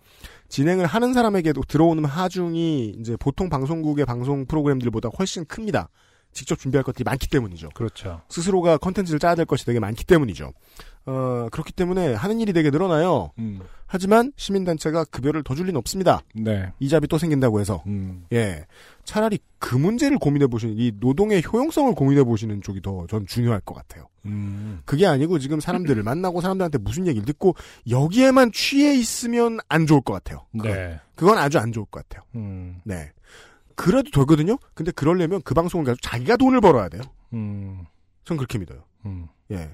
진행을 0.49 0.86
하는 0.86 1.13
사람에게도 1.13 1.63
들어오는 1.67 2.05
하중이, 2.05 2.89
이제 2.99 3.17
보통 3.17 3.49
방송국의 3.49 4.05
방송 4.05 4.45
프로그램들보다 4.45 5.09
훨씬 5.17 5.43
큽니다. 5.45 5.89
직접 6.33 6.59
준비할 6.59 6.83
것들이 6.83 7.03
많기 7.03 7.27
때문이죠. 7.27 7.69
그렇죠. 7.73 8.21
스스로가 8.29 8.77
컨텐츠를 8.77 9.17
짜야 9.17 9.33
될 9.33 9.45
것이 9.45 9.65
되게 9.65 9.79
많기 9.79 10.05
때문이죠. 10.05 10.51
어, 11.08 11.47
그렇기 11.51 11.72
때문에 11.74 12.14
하는 12.16 12.39
일이 12.39 12.51
되게 12.53 12.70
늘어나요. 12.72 13.32
음, 13.38 13.60
하지만 13.86 14.34
시민단체가 14.38 15.06
급여를 15.06 15.43
더 15.43 15.53
줄 15.53 15.68
리는 15.68 15.78
없습니다. 15.78 16.22
네. 16.34 16.72
이자비 16.80 17.08
또 17.08 17.18
생긴다고 17.20 17.60
해서. 17.60 17.84
음, 17.86 18.26
예. 18.34 18.66
차라리 19.03 19.38
그 19.60 19.76
문제를 19.76 20.18
고민해 20.18 20.47
보시는, 20.47 20.76
이 20.78 20.91
노동의 20.99 21.43
효용성을 21.45 21.93
고민해 21.93 22.24
보시는 22.24 22.62
쪽이 22.64 22.82
더 22.82 23.06
전 23.08 23.28
중요할 23.28 23.62
것 23.62 23.76
같아요. 23.76 24.08
음, 24.26 24.82
그게 24.86 25.06
아니고 25.06 25.38
지금 25.38 25.60
사람들을 25.60 26.01
만나고 26.03 26.41
사람들한테 26.41 26.80
무슨 26.80 27.06
얘기를 27.06 27.24
듣고 27.26 27.56
여기에만 27.88 28.51
취해 28.51 28.95
있으면 28.95 29.60
안 29.70 29.86
좋을 29.86 30.01
것 30.01 30.14
같아요. 30.14 30.47
그건, 30.51 30.72
네. 30.72 30.99
그건 31.14 31.38
아주 31.38 31.60
안 31.60 31.72
좋을 31.72 31.86
것 31.86 32.08
같아요. 32.08 32.26
음, 32.36 32.82
네. 32.84 33.12
그래도 33.76 34.10
되거든요? 34.10 34.58
근데 34.74 34.91
그러려면 34.91 35.41
그 35.43 35.53
방송을 35.53 35.86
가지고 35.86 36.01
자기가 36.01 36.38
돈을 36.38 36.62
벌어야 36.62 36.89
돼요. 36.89 37.03
음, 37.34 37.86
전 38.24 38.38
그렇게 38.38 38.58
믿어요. 38.58 38.84
음, 39.06 39.28
예. 39.51 39.70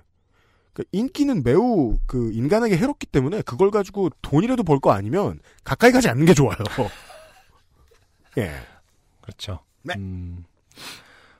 그 0.74 0.84
인기는 0.92 1.44
매우 1.44 1.98
그 2.06 2.32
인간에게 2.34 2.78
해롭기 2.78 3.08
때문에 3.08 3.42
그걸 3.42 3.72
가지고 3.72 4.10
돈이라도 4.22 4.64
벌 4.64 4.80
거 4.80 4.92
아니면 4.92 5.40
가까이 5.64 5.92
가지 5.92 6.08
않는 6.10 6.26
게 6.26 6.34
좋아요. 6.34 6.58
예. 8.38 8.52
그렇죠. 9.22 9.60
네. 9.84 9.94
음, 9.98 10.44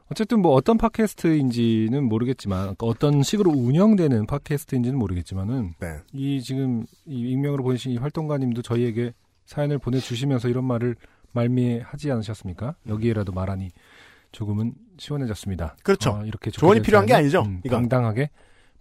어쨌든 0.10 0.42
뭐 0.42 0.54
어떤 0.54 0.78
팟캐스트인지는 0.78 2.04
모르겠지만 2.04 2.60
그러니까 2.62 2.86
어떤 2.86 3.24
식으로 3.24 3.52
운영되는 3.52 4.26
팟캐스트인지는 4.26 5.00
모르겠지만은 5.00 5.74
네. 5.80 6.00
이 6.12 6.42
지금 6.42 6.86
이 7.06 7.32
익명으로 7.32 7.64
보내신 7.64 7.92
이 7.94 7.98
활동가님도 7.98 8.62
저희에게 8.62 9.14
사연을 9.46 9.78
보내주시면서 9.80 10.50
이런 10.50 10.66
말을 10.66 10.96
말미하지 11.32 12.12
않으셨습니까? 12.12 12.76
여기에라도 12.88 13.32
말하니 13.32 13.72
조금은 14.34 14.74
시원해졌습니다. 14.98 15.78
그렇죠. 15.84 16.12
어, 16.12 16.26
이렇게 16.26 16.52
조언이 16.52 16.82
필요한 16.82 17.06
게 17.06 17.14
아니죠, 17.14 17.44
음. 17.44 17.62
당당하게 17.62 18.30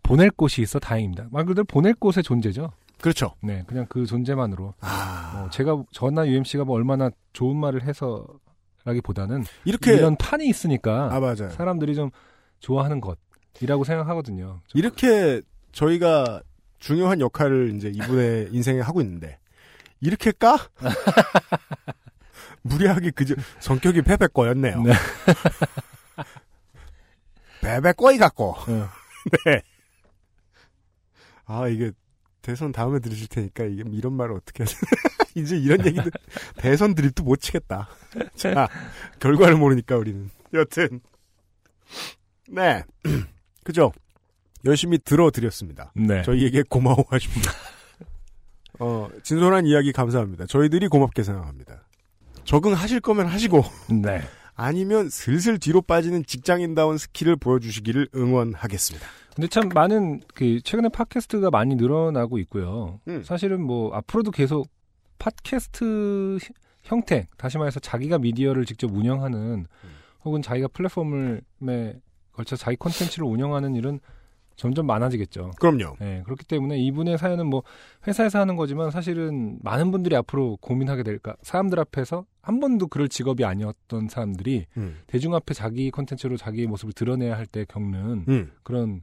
보낼 0.03 0.31
곳이 0.31 0.63
있어 0.63 0.79
다행입니다. 0.79 1.27
말 1.31 1.45
그대로 1.45 1.65
보낼 1.65 1.95
곳의 1.95 2.23
존재죠. 2.23 2.73
그렇죠. 3.01 3.35
네, 3.41 3.65
그냥 3.67 3.87
그 3.89 4.05
존재만으로 4.05 4.75
아. 4.81 5.33
뭐 5.39 5.51
제가 5.51 5.83
저나 5.93 6.29
UMC가 6.29 6.65
뭐 6.65 6.77
얼마나 6.77 7.11
좋은 7.33 7.57
말을 7.57 7.83
해서라기보다는 7.85 9.45
이렇게 9.65 9.95
이런 9.95 10.17
판이 10.17 10.47
있으니까 10.47 11.15
아 11.15 11.21
맞아요. 11.21 11.51
사람들이 11.51 11.95
좀 11.95 12.11
좋아하는 12.59 13.01
것이라고 13.01 13.85
생각하거든요. 13.85 14.61
좀 14.67 14.79
이렇게 14.79 15.41
저희가 15.73 16.43
중요한 16.79 17.21
역할을 17.21 17.75
이제 17.77 17.89
이분의 17.89 18.49
인생에 18.53 18.81
하고 18.81 19.01
있는데 19.01 19.39
이렇게 20.01 20.33
까? 20.33 20.59
무리하게 22.63 23.11
그저 23.13 23.35
성격이 23.61 24.03
패배꺼였네요. 24.03 24.83
네. 24.83 24.93
패배꺼이 27.63 28.19
같고. 28.19 28.51
어. 28.53 28.89
네. 29.47 29.63
아 31.51 31.67
이게 31.67 31.91
대선 32.43 32.71
다음에 32.71 33.01
들으실 33.01 33.27
테니까 33.27 33.65
이게 33.65 33.83
이런 33.91 34.13
말을 34.13 34.37
어떻게 34.37 34.63
해야. 34.63 34.69
이제 35.35 35.57
이런 35.59 35.85
얘기들 35.85 36.11
대선 36.57 36.95
드립도 36.95 37.25
못 37.25 37.37
치겠다. 37.41 37.89
자 38.37 38.69
결과를 39.19 39.57
모르니까 39.57 39.97
우리는 39.97 40.31
여튼 40.55 41.01
네 42.49 42.85
그죠 43.65 43.93
열심히 44.65 44.99
들어드렸습니다. 44.99 45.93
네. 45.97 46.23
저희에게 46.23 46.63
고마워하십니다. 46.69 47.51
어, 48.79 49.09
진솔한 49.23 49.67
이야기 49.67 49.93
감사합니다. 49.93 50.47
저희들이 50.47 50.89
고맙게 50.89 51.23
생각합니다. 51.23 51.87
적응하실 52.45 53.01
거면 53.01 53.27
하시고, 53.27 53.63
네. 54.03 54.21
아니면 54.63 55.09
슬슬 55.09 55.59
뒤로 55.59 55.81
빠지는 55.81 56.25
직장인다운 56.25 56.99
스킬을 56.99 57.37
보여주시기를 57.37 58.09
응원하겠습니다. 58.15 59.07
근데 59.35 59.49
참 59.49 59.71
많은 59.73 60.21
그 60.35 60.61
최근에 60.61 60.91
팟캐스트가 60.91 61.51
많이 61.51 61.77
늘어나고 61.77 62.39
있고요. 62.41 63.01
음. 63.09 63.23
사실은 63.23 63.63
뭐 63.63 63.95
앞으로도 63.95 64.31
계속 64.33 64.69
팟캐스트 65.19 66.39
히- 66.43 66.49
형태, 66.83 67.27
다시 67.39 67.57
말해서 67.57 67.81
자기가 67.81 68.19
미디어를 68.19 68.67
직접 68.67 68.91
운영하는 68.93 69.39
음. 69.39 69.91
혹은 70.25 70.43
자기가 70.43 70.69
플랫폼을 70.69 71.41
에 71.69 71.95
걸쳐 72.33 72.57
자기 72.57 72.77
콘텐츠를 72.77 73.27
운영하는 73.27 73.75
일은 73.77 74.01
점점 74.61 74.87
많아지겠죠. 74.87 75.53
그럼요. 75.59 75.97
네, 76.01 76.23
그렇기 76.27 76.45
때문에 76.45 76.79
이분의 76.79 77.17
사연은 77.17 77.47
뭐 77.47 77.63
회사에서 78.07 78.41
하는 78.41 78.57
거지만 78.57 78.91
사실은 78.91 79.59
많은 79.63 79.91
분들이 79.91 80.15
앞으로 80.17 80.59
고민하게 80.61 81.03
될까. 81.03 81.35
사람들 81.41 81.81
앞에서 81.81 82.27
한 82.43 82.61
번도 82.61 82.89
그럴 82.89 83.09
직업이 83.09 83.43
아니었던 83.47 84.09
사람들이 84.09 84.67
음. 84.77 84.99
대중 85.07 85.35
앞에 85.35 85.55
자기 85.55 85.91
콘텐츠로 85.91 86.37
자기의 86.37 86.67
모습을 86.67 86.93
드러내야 86.93 87.39
할 87.39 87.47
때 87.47 87.65
겪는 87.67 88.25
음. 88.29 88.51
그런 88.63 89.01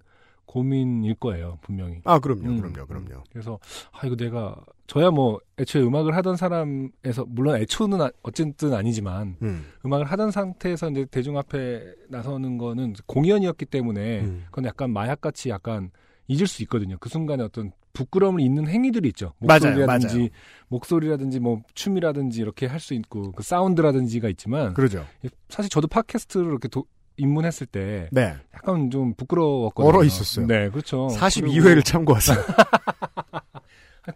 고민일 0.47 1.13
거예요, 1.15 1.59
분명히. 1.61 1.99
아, 2.05 2.17
그럼요, 2.19 2.47
음. 2.49 2.57
그럼요, 2.61 2.87
그럼요. 2.87 3.23
그래서 3.31 3.59
아 3.91 4.07
이거 4.07 4.15
내가 4.15 4.55
저야 4.87 5.11
뭐 5.11 5.39
애초에 5.59 5.83
음악을 5.83 6.15
하던 6.15 6.37
사람에서 6.37 7.25
물론 7.27 7.57
애초는 7.61 8.01
아- 8.01 8.09
어쨌든 8.23 8.73
아니지만 8.73 9.35
음. 9.43 9.65
음악을 9.85 10.05
하던 10.05 10.31
상태에서 10.31 10.89
이제 10.89 11.05
대중 11.11 11.37
앞에 11.37 11.83
나서는 12.09 12.57
거는 12.57 12.95
공연이었기 13.05 13.65
때문에 13.65 14.21
음. 14.21 14.43
그건 14.45 14.65
약간 14.65 14.91
마약같이 14.91 15.49
약간 15.49 15.91
잊을 16.27 16.47
수 16.47 16.63
있거든요. 16.63 16.97
그 16.99 17.09
순간에 17.09 17.43
어떤 17.43 17.71
부끄러움을 17.93 18.41
잊는 18.41 18.67
행위들이 18.67 19.09
있죠. 19.09 19.33
맞아요, 19.39 19.59
목소리라든지 19.61 20.17
맞아요. 20.17 20.29
목소리라든지 20.69 21.39
뭐 21.39 21.61
춤이라든지 21.73 22.41
이렇게 22.41 22.65
할 22.67 22.79
수 22.79 22.93
있고 22.93 23.31
그 23.33 23.43
사운드라든지가 23.43 24.29
있지만 24.29 24.73
그러죠. 24.73 25.05
사실 25.49 25.69
저도 25.69 25.87
팟캐스트를 25.87 26.45
이렇게 26.47 26.67
도- 26.67 26.85
입문했을 27.17 27.67
때 27.67 28.07
네. 28.11 28.35
약간 28.53 28.89
좀 28.89 29.13
부끄러웠거든요. 29.15 29.89
얼어 29.89 30.03
있었어요. 30.03 30.45
네, 30.47 30.69
그렇죠. 30.69 31.07
42회를 31.11 31.83
참고하세요. 31.83 32.37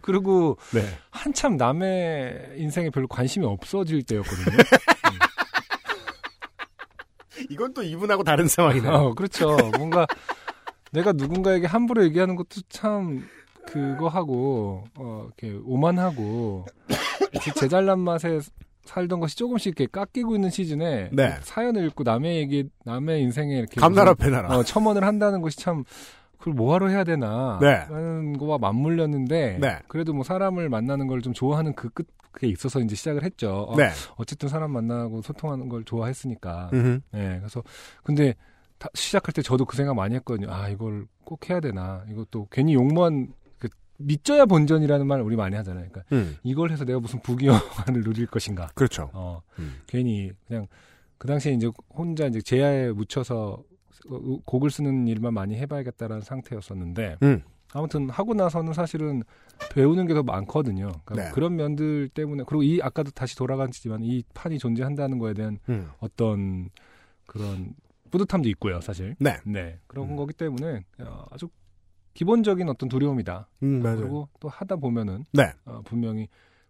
그리고 0.00 0.56
네. 0.72 0.86
한참 1.10 1.56
남의 1.56 2.54
인생에 2.56 2.90
별로 2.90 3.06
관심이 3.08 3.44
없어질 3.44 4.02
때였거든요. 4.04 4.56
이건 7.50 7.74
또 7.74 7.82
이분하고 7.82 8.22
다른 8.24 8.46
상황이네요. 8.46 8.92
어, 8.92 9.14
그렇죠. 9.14 9.56
뭔가 9.76 10.06
내가 10.92 11.12
누군가에게 11.12 11.66
함부로 11.66 12.04
얘기하는 12.04 12.36
것도 12.36 12.60
참 12.68 13.26
그거 13.66 14.08
하고 14.08 14.84
어 14.96 15.26
이렇게 15.40 15.58
오만하고 15.64 16.66
제- 17.42 17.52
제 17.54 17.68
잘난 17.68 18.00
맛에 18.00 18.40
살던 18.84 19.20
것이 19.20 19.36
조금씩 19.36 19.68
이렇게 19.78 19.86
깎이고 19.86 20.34
있는 20.34 20.50
시즌에 20.50 21.10
네. 21.12 21.34
사연을 21.42 21.86
읽고 21.86 22.02
남의 22.04 22.36
얘기 22.38 22.68
남의 22.84 23.22
인생에 23.22 23.56
이렇게 23.58 23.80
감나라 23.80 24.14
배나라. 24.14 24.48
어, 24.56 24.62
첨언을 24.62 25.04
한다는 25.04 25.40
것이 25.40 25.56
참 25.58 25.84
그걸 26.38 26.54
뭐하러 26.54 26.88
해야 26.88 27.04
되나 27.04 27.58
네. 27.60 27.84
라는 27.88 28.36
거와 28.36 28.58
맞물렸는데 28.58 29.58
네. 29.60 29.78
그래도 29.88 30.12
뭐 30.12 30.24
사람을 30.24 30.68
만나는 30.68 31.06
걸 31.06 31.20
좀 31.22 31.32
좋아하는 31.32 31.74
그 31.74 31.88
끝에 31.90 32.50
있어서 32.50 32.80
이제 32.80 32.96
시작을 32.96 33.22
했죠. 33.22 33.66
어, 33.68 33.76
네. 33.76 33.90
어쨌든 34.16 34.48
사람 34.48 34.72
만나고 34.72 35.22
소통하는 35.22 35.68
걸 35.68 35.84
좋아했으니까. 35.84 36.70
음흠. 36.72 37.00
네, 37.12 37.36
그래서 37.38 37.62
근데 38.02 38.34
다- 38.78 38.88
시작할 38.94 39.32
때 39.32 39.42
저도 39.42 39.64
그 39.64 39.76
생각 39.76 39.94
많이 39.94 40.16
했거든요. 40.16 40.50
아 40.50 40.68
이걸 40.68 41.06
꼭 41.24 41.48
해야 41.48 41.60
되나? 41.60 42.02
이것도 42.10 42.48
괜히 42.50 42.74
욕만 42.74 43.28
그 43.28 43.32
믿져야 44.04 44.46
본전이라는 44.46 45.06
말 45.06 45.20
우리 45.20 45.36
많이 45.36 45.56
하잖아요. 45.56 45.86
그러니까 45.90 46.04
음. 46.14 46.36
이걸 46.42 46.70
해서 46.70 46.84
내가 46.84 47.00
무슨 47.00 47.20
부귀영화를 47.20 48.02
누릴 48.04 48.26
것인가? 48.26 48.68
그렇죠. 48.74 49.10
어, 49.12 49.42
음. 49.58 49.76
괜히 49.86 50.30
그냥 50.46 50.66
그 51.18 51.26
당시에 51.28 51.52
이제 51.52 51.70
혼자 51.90 52.26
이제 52.26 52.40
제야에 52.40 52.90
묻혀서 52.92 53.62
어, 54.10 54.38
곡을 54.44 54.70
쓰는 54.70 55.06
일만 55.06 55.34
많이 55.34 55.56
해봐야겠다라는 55.56 56.22
상태였었는데 56.22 57.16
음. 57.22 57.42
아무튼 57.74 58.10
하고 58.10 58.34
나서는 58.34 58.72
사실은 58.74 59.22
배우는 59.72 60.06
게 60.06 60.14
더 60.14 60.22
많거든요. 60.22 60.92
그러니까 61.04 61.28
네. 61.28 61.34
그런 61.34 61.56
면들 61.56 62.08
때문에 62.10 62.44
그리고 62.46 62.62
이 62.62 62.80
아까도 62.82 63.10
다시 63.12 63.36
돌아간지만 63.36 64.02
이 64.02 64.22
판이 64.34 64.58
존재한다는 64.58 65.18
거에 65.18 65.32
대한 65.34 65.58
음. 65.68 65.88
어떤 66.00 66.68
그런 67.26 67.74
뿌듯함도 68.10 68.48
있고요, 68.50 68.80
사실. 68.82 69.16
네. 69.18 69.38
네. 69.46 69.78
그런 69.86 70.10
음. 70.10 70.16
거기 70.16 70.34
때문에 70.34 70.84
어, 71.00 71.24
아주 71.30 71.48
기본적인 72.14 72.68
어떤 72.68 72.88
두려움이다. 72.88 73.48
음, 73.62 73.82
맞아요. 73.82 73.96
그리고 73.98 74.28
또 74.40 74.48
하다 74.48 74.76
보면은 74.76 75.24
네. 75.32 75.52
어, 75.64 75.80
분명히 75.84 76.28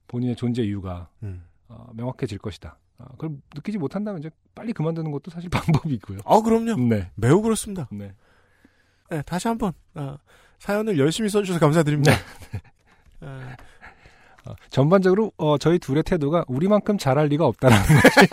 본인의 0.09 0.37
존재 0.37 0.63
이유가 0.63 1.09
음. 1.23 1.45
어, 1.69 1.91
명확해질 1.95 2.39
것이다. 2.39 2.79
어, 2.99 3.07
그걸 3.13 3.37
느끼지 3.55 3.79
못한다면 3.79 4.21
이제 4.21 4.31
빨리 4.55 4.73
그만두는 4.73 5.11
것도 5.11 5.31
사실 5.31 5.49
방법이고요. 5.51 6.21
아, 6.25 6.41
그럼요. 6.41 6.77
네. 6.89 7.11
매우 7.15 7.43
그렇습니다. 7.43 7.89
네. 7.91 8.13
네, 9.11 9.23
다시 9.23 9.49
한번 9.49 9.73
아, 9.95 10.19
사연을 10.59 10.99
열심히 10.99 11.29
써주셔서 11.29 11.61
감사드립니다. 11.61 12.13
아, 13.21 13.57
어, 14.47 14.55
전반적으로 14.71 15.33
어, 15.37 15.59
저희 15.59 15.79
둘의 15.79 16.03
태도가 16.03 16.45
우리만큼 16.49 16.99
잘할 16.99 17.27
리가 17.29 17.47
없다라는 17.47 17.83
것이 17.87 18.27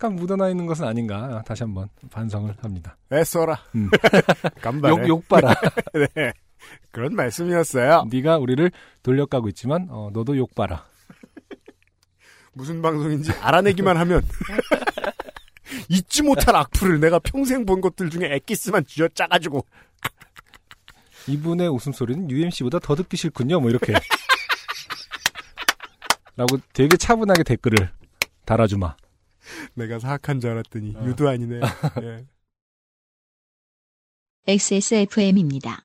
약간 0.00 0.16
묻어나 0.16 0.48
있는 0.48 0.64
것은 0.64 0.86
아닌가 0.86 1.42
다시 1.46 1.62
한번 1.62 1.90
반성을 2.10 2.54
합니다. 2.62 2.96
애써라. 3.12 3.58
음. 3.74 3.90
간발에. 4.62 4.94
욕, 4.94 5.06
욕 5.08 5.28
봐라. 5.28 5.54
네. 5.92 6.32
그런 6.90 7.14
말씀이었어요. 7.14 8.06
네가 8.10 8.38
우리를 8.38 8.70
돌려가고 9.02 9.50
있지만 9.50 9.88
어, 9.90 10.08
너도 10.10 10.38
욕 10.38 10.54
봐라. 10.54 10.86
무슨 12.54 12.80
방송인지 12.80 13.32
알아내기만 13.32 13.98
하면 13.98 14.22
잊지 15.90 16.22
못할 16.22 16.56
악플을 16.56 16.98
내가 16.98 17.18
평생 17.18 17.66
본 17.66 17.82
것들 17.82 18.08
중에 18.08 18.36
엑기스만 18.36 18.86
쥐어 18.86 19.08
짜가지고 19.08 19.66
이분의 21.28 21.68
웃음소리는 21.68 22.30
UMC보다 22.30 22.78
더 22.78 22.94
듣기 22.94 23.18
싫군요. 23.18 23.60
뭐 23.60 23.68
이렇게. 23.68 23.92
라고 26.36 26.56
되게 26.72 26.96
차분하게 26.96 27.42
댓글을 27.42 27.90
달아주마. 28.46 28.96
내가 29.74 29.98
사악한 29.98 30.40
줄 30.40 30.50
알았더니 30.50 30.94
어. 30.96 31.04
유도 31.06 31.28
아니네. 31.28 31.60
예. 32.02 32.26
XSFM입니다. 34.46 35.84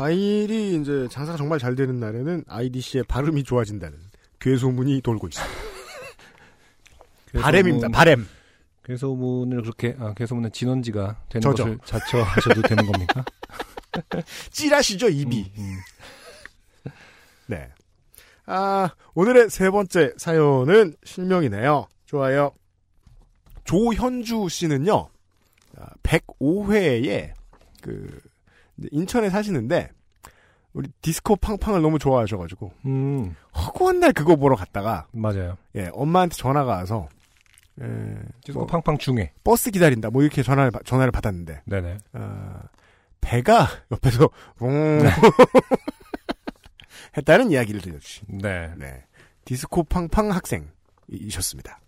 바이닐이 0.00 0.80
이제 0.80 1.08
장사가 1.10 1.36
정말 1.36 1.58
잘 1.58 1.74
되는 1.74 2.00
날에는 2.00 2.44
IDC의 2.48 3.04
발음이 3.04 3.44
좋아진다는 3.44 3.98
괴소문이 4.38 5.02
돌고 5.02 5.28
있습니다. 5.28 5.54
바램입니다. 7.42 7.88
바램. 7.90 8.26
괴소문을 8.82 9.60
그렇게 9.60 9.94
아, 9.98 10.14
괴소문의 10.14 10.52
진원지가 10.52 11.24
되는 11.28 11.42
저죠. 11.42 11.64
것을 11.64 11.78
자처하셔도 11.84 12.62
되는 12.62 12.86
겁니까? 12.86 13.22
찌라시죠 14.50 15.10
입이. 15.10 15.52
음, 15.58 15.62
음. 16.86 16.90
네. 17.46 17.68
아 18.46 18.88
오늘의 19.12 19.50
세 19.50 19.68
번째 19.68 20.14
사연은 20.16 20.94
실명이네요. 21.04 21.88
좋아요. 22.06 22.52
조현주 23.64 24.48
씨는요. 24.48 25.10
105회에 26.02 27.34
그 27.82 28.08
이제 28.08 28.29
인천에 28.90 29.30
사시는데 29.30 29.90
우리 30.72 30.88
디스코 31.02 31.36
팡팡을 31.36 31.82
너무 31.82 31.98
좋아하셔가지고 31.98 32.72
음, 32.86 33.34
허구한 33.56 34.00
날 34.00 34.12
그거 34.12 34.36
보러 34.36 34.56
갔다가 34.56 35.06
맞아요. 35.12 35.56
예 35.74 35.90
엄마한테 35.92 36.36
전화가 36.36 36.72
와서 36.76 37.08
예, 37.80 37.84
디스코 38.44 38.60
뭐 38.60 38.66
팡팡 38.66 38.98
중에. 38.98 39.32
버스 39.42 39.70
기다린다 39.70 40.10
뭐 40.10 40.22
이렇게 40.22 40.42
전화를 40.42 40.70
받- 40.70 40.84
전화를 40.84 41.10
받았는데 41.12 41.62
네네. 41.64 41.98
아, 42.12 42.62
배가 43.20 43.66
옆에서 43.90 44.28
웅 44.60 45.00
했다는 47.16 47.50
이야기를 47.50 47.80
들려주신 47.80 48.38
네. 48.38 48.72
네 48.76 49.04
디스코 49.44 49.84
팡팡 49.84 50.30
학생이셨습니다. 50.30 51.80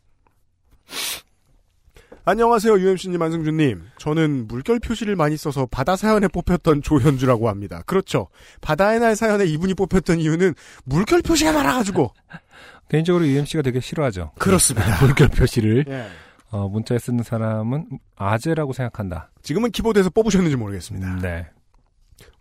안녕하세요 2.24 2.78
UMC님 2.78 3.20
안승준님 3.20 3.82
저는 3.98 4.46
물결 4.46 4.78
표시를 4.78 5.16
많이 5.16 5.36
써서 5.36 5.66
바다 5.68 5.96
사연에 5.96 6.28
뽑혔던 6.28 6.82
조현주라고 6.82 7.48
합니다. 7.48 7.82
그렇죠 7.84 8.28
바다의 8.60 9.00
날 9.00 9.16
사연에 9.16 9.44
이분이 9.44 9.74
뽑혔던 9.74 10.20
이유는 10.20 10.54
물결 10.84 11.22
표시가 11.22 11.52
많아가지고 11.52 12.12
개인적으로 12.88 13.26
UMC가 13.26 13.62
되게 13.62 13.80
싫어하죠. 13.80 14.32
그렇습니다. 14.38 14.86
물결 15.04 15.28
표시를 15.28 15.84
예. 15.88 16.06
어, 16.50 16.68
문자에 16.68 16.98
쓰는 16.98 17.24
사람은 17.24 17.86
아재라고 18.14 18.72
생각한다. 18.72 19.30
지금은 19.42 19.70
키보드에서 19.72 20.10
뽑으셨는지 20.10 20.56
모르겠습니다. 20.56 21.16
네. 21.22 21.48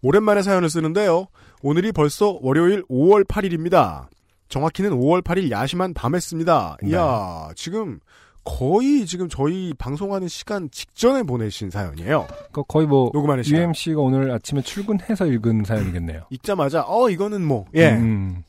오랜만에 0.03 0.43
사연을 0.43 0.69
쓰는데요. 0.69 1.27
오늘이 1.63 1.91
벌써 1.91 2.37
월요일 2.41 2.83
5월 2.83 3.25
8일입니다. 3.25 4.09
정확히는 4.49 4.91
5월 4.91 5.23
8일 5.23 5.49
야심한 5.49 5.93
밤에 5.93 6.19
씁니다. 6.19 6.75
네. 6.83 6.89
이야, 6.89 7.49
지금 7.55 7.99
거의 8.43 9.05
지금 9.05 9.29
저희 9.29 9.73
방송하는 9.77 10.27
시간 10.27 10.69
직전에 10.71 11.23
보내신 11.23 11.69
사연이에요. 11.69 12.27
그 12.51 12.63
거의 12.63 12.87
뭐 12.87 13.11
녹음하는 13.13 13.43
시간. 13.43 13.61
UMC가 13.61 14.01
오늘 14.01 14.31
아침에 14.31 14.61
출근해서 14.61 15.27
읽은 15.27 15.63
사연이겠네요. 15.63 16.23
읽자마자 16.29 16.83
어 16.87 17.09
이거는 17.09 17.43
뭐 17.43 17.65
예, 17.75 17.91
음, 17.91 18.43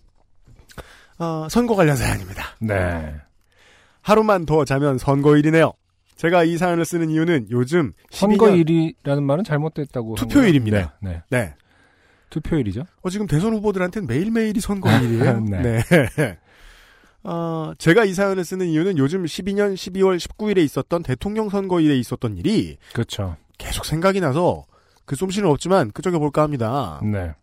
어, 1.18 1.46
선거 1.50 1.74
관련 1.74 1.96
사연입니다. 1.96 2.44
네. 2.60 3.14
하루만 4.00 4.46
더 4.46 4.64
자면 4.64 4.98
선거일이네요. 4.98 5.72
제가 6.16 6.44
이 6.44 6.56
사연을 6.56 6.84
쓰는 6.84 7.10
이유는 7.10 7.48
요즘 7.50 7.92
12년 8.10 8.38
선거일이라는 8.38 9.22
말은 9.22 9.44
잘못됐다고. 9.44 10.16
한 10.16 10.28
투표일입니다. 10.28 10.94
네. 11.00 11.10
네. 11.10 11.22
네, 11.30 11.54
투표일이죠. 12.30 12.84
어, 13.02 13.10
지금 13.10 13.26
대선 13.26 13.52
후보들한테는 13.54 14.06
매일매일이 14.06 14.60
선거일이에요. 14.60 15.40
네. 15.50 15.82
네. 16.16 16.38
어, 17.24 17.72
제가 17.78 18.04
이 18.04 18.14
사연을 18.14 18.44
쓰는 18.44 18.66
이유는 18.66 18.98
요즘 18.98 19.24
12년 19.24 19.74
12월 19.74 20.18
19일에 20.18 20.58
있었던 20.58 21.02
대통령 21.02 21.48
선거일에 21.48 21.96
있었던 21.98 22.36
일이 22.36 22.78
그렇죠. 22.92 23.36
계속 23.58 23.84
생각이 23.84 24.20
나서 24.20 24.64
그 25.04 25.14
솜씨는 25.14 25.48
없지만 25.48 25.92
그저께 25.92 26.18
볼까 26.18 26.42
합니다. 26.42 27.00
네. 27.02 27.34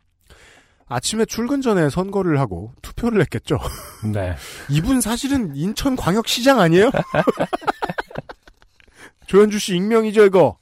아침에 0.87 1.25
출근 1.25 1.61
전에 1.61 1.89
선거를 1.89 2.39
하고 2.39 2.73
투표를 2.81 3.21
했겠죠. 3.21 3.59
네. 4.11 4.35
이분 4.69 5.01
사실은 5.01 5.55
인천광역시장 5.55 6.59
아니에요? 6.59 6.91
조현주 9.27 9.59
씨 9.59 9.75
익명이죠, 9.75 10.25
이거. 10.25 10.57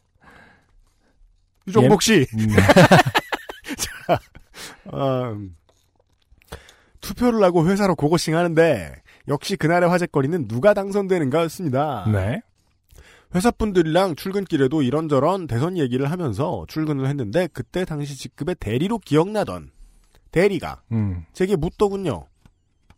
유정복 1.68 2.02
씨. 2.02 2.28
음, 2.34 2.50
어, 4.92 5.32
음, 5.32 5.56
투표를 7.00 7.42
하고 7.44 7.68
회사로 7.68 7.96
고고싱 7.96 8.36
하는데 8.36 8.94
역시 9.28 9.56
그날의 9.56 9.90
화제거리는 9.90 10.48
누가 10.48 10.74
당선되는가였습니다. 10.74 12.10
네. 12.12 12.42
회사 13.36 13.52
분들이랑 13.52 14.16
출근길에도 14.16 14.82
이런저런 14.82 15.48
대선 15.48 15.78
얘기를 15.78 16.10
하면서 16.10 16.66
출근을 16.70 17.08
했는데 17.08 17.48
그때 17.52 17.84
당시 17.84 18.18
직급의 18.18 18.56
대리로 18.60 19.00
기억나던 19.00 19.72
대리가 20.32 20.82
음, 20.92 21.26
제게 21.34 21.56
묻더군요. 21.56 22.26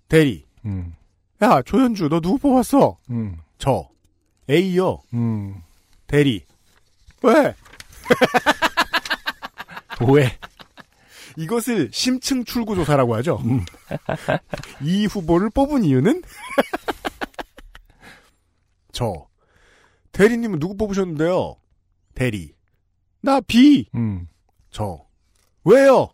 대리, 0.07 0.45
음, 0.65 0.93
야 1.41 1.61
조현주 1.63 2.09
너 2.09 2.19
누구 2.19 2.38
뽑았어? 2.38 2.97
음, 3.09 3.38
저 3.57 3.89
A요. 4.49 4.99
음. 5.13 5.61
대리. 6.07 6.43
왜? 7.21 7.53
왜? 10.11 10.38
이것을 11.43 11.89
심층 11.93 12.43
출구 12.43 12.75
조사라고 12.75 13.15
하죠. 13.15 13.37
음. 13.45 13.63
이 14.83 15.05
후보를 15.05 15.49
뽑은 15.49 15.85
이유는 15.85 16.21
저 18.91 19.27
대리님은 20.11 20.59
누구 20.59 20.75
뽑으셨는데요? 20.75 21.55
대리. 22.13 22.53
나 23.21 23.39
B. 23.41 23.87
음. 23.95 24.27
저. 24.69 25.05
왜요? 25.63 26.09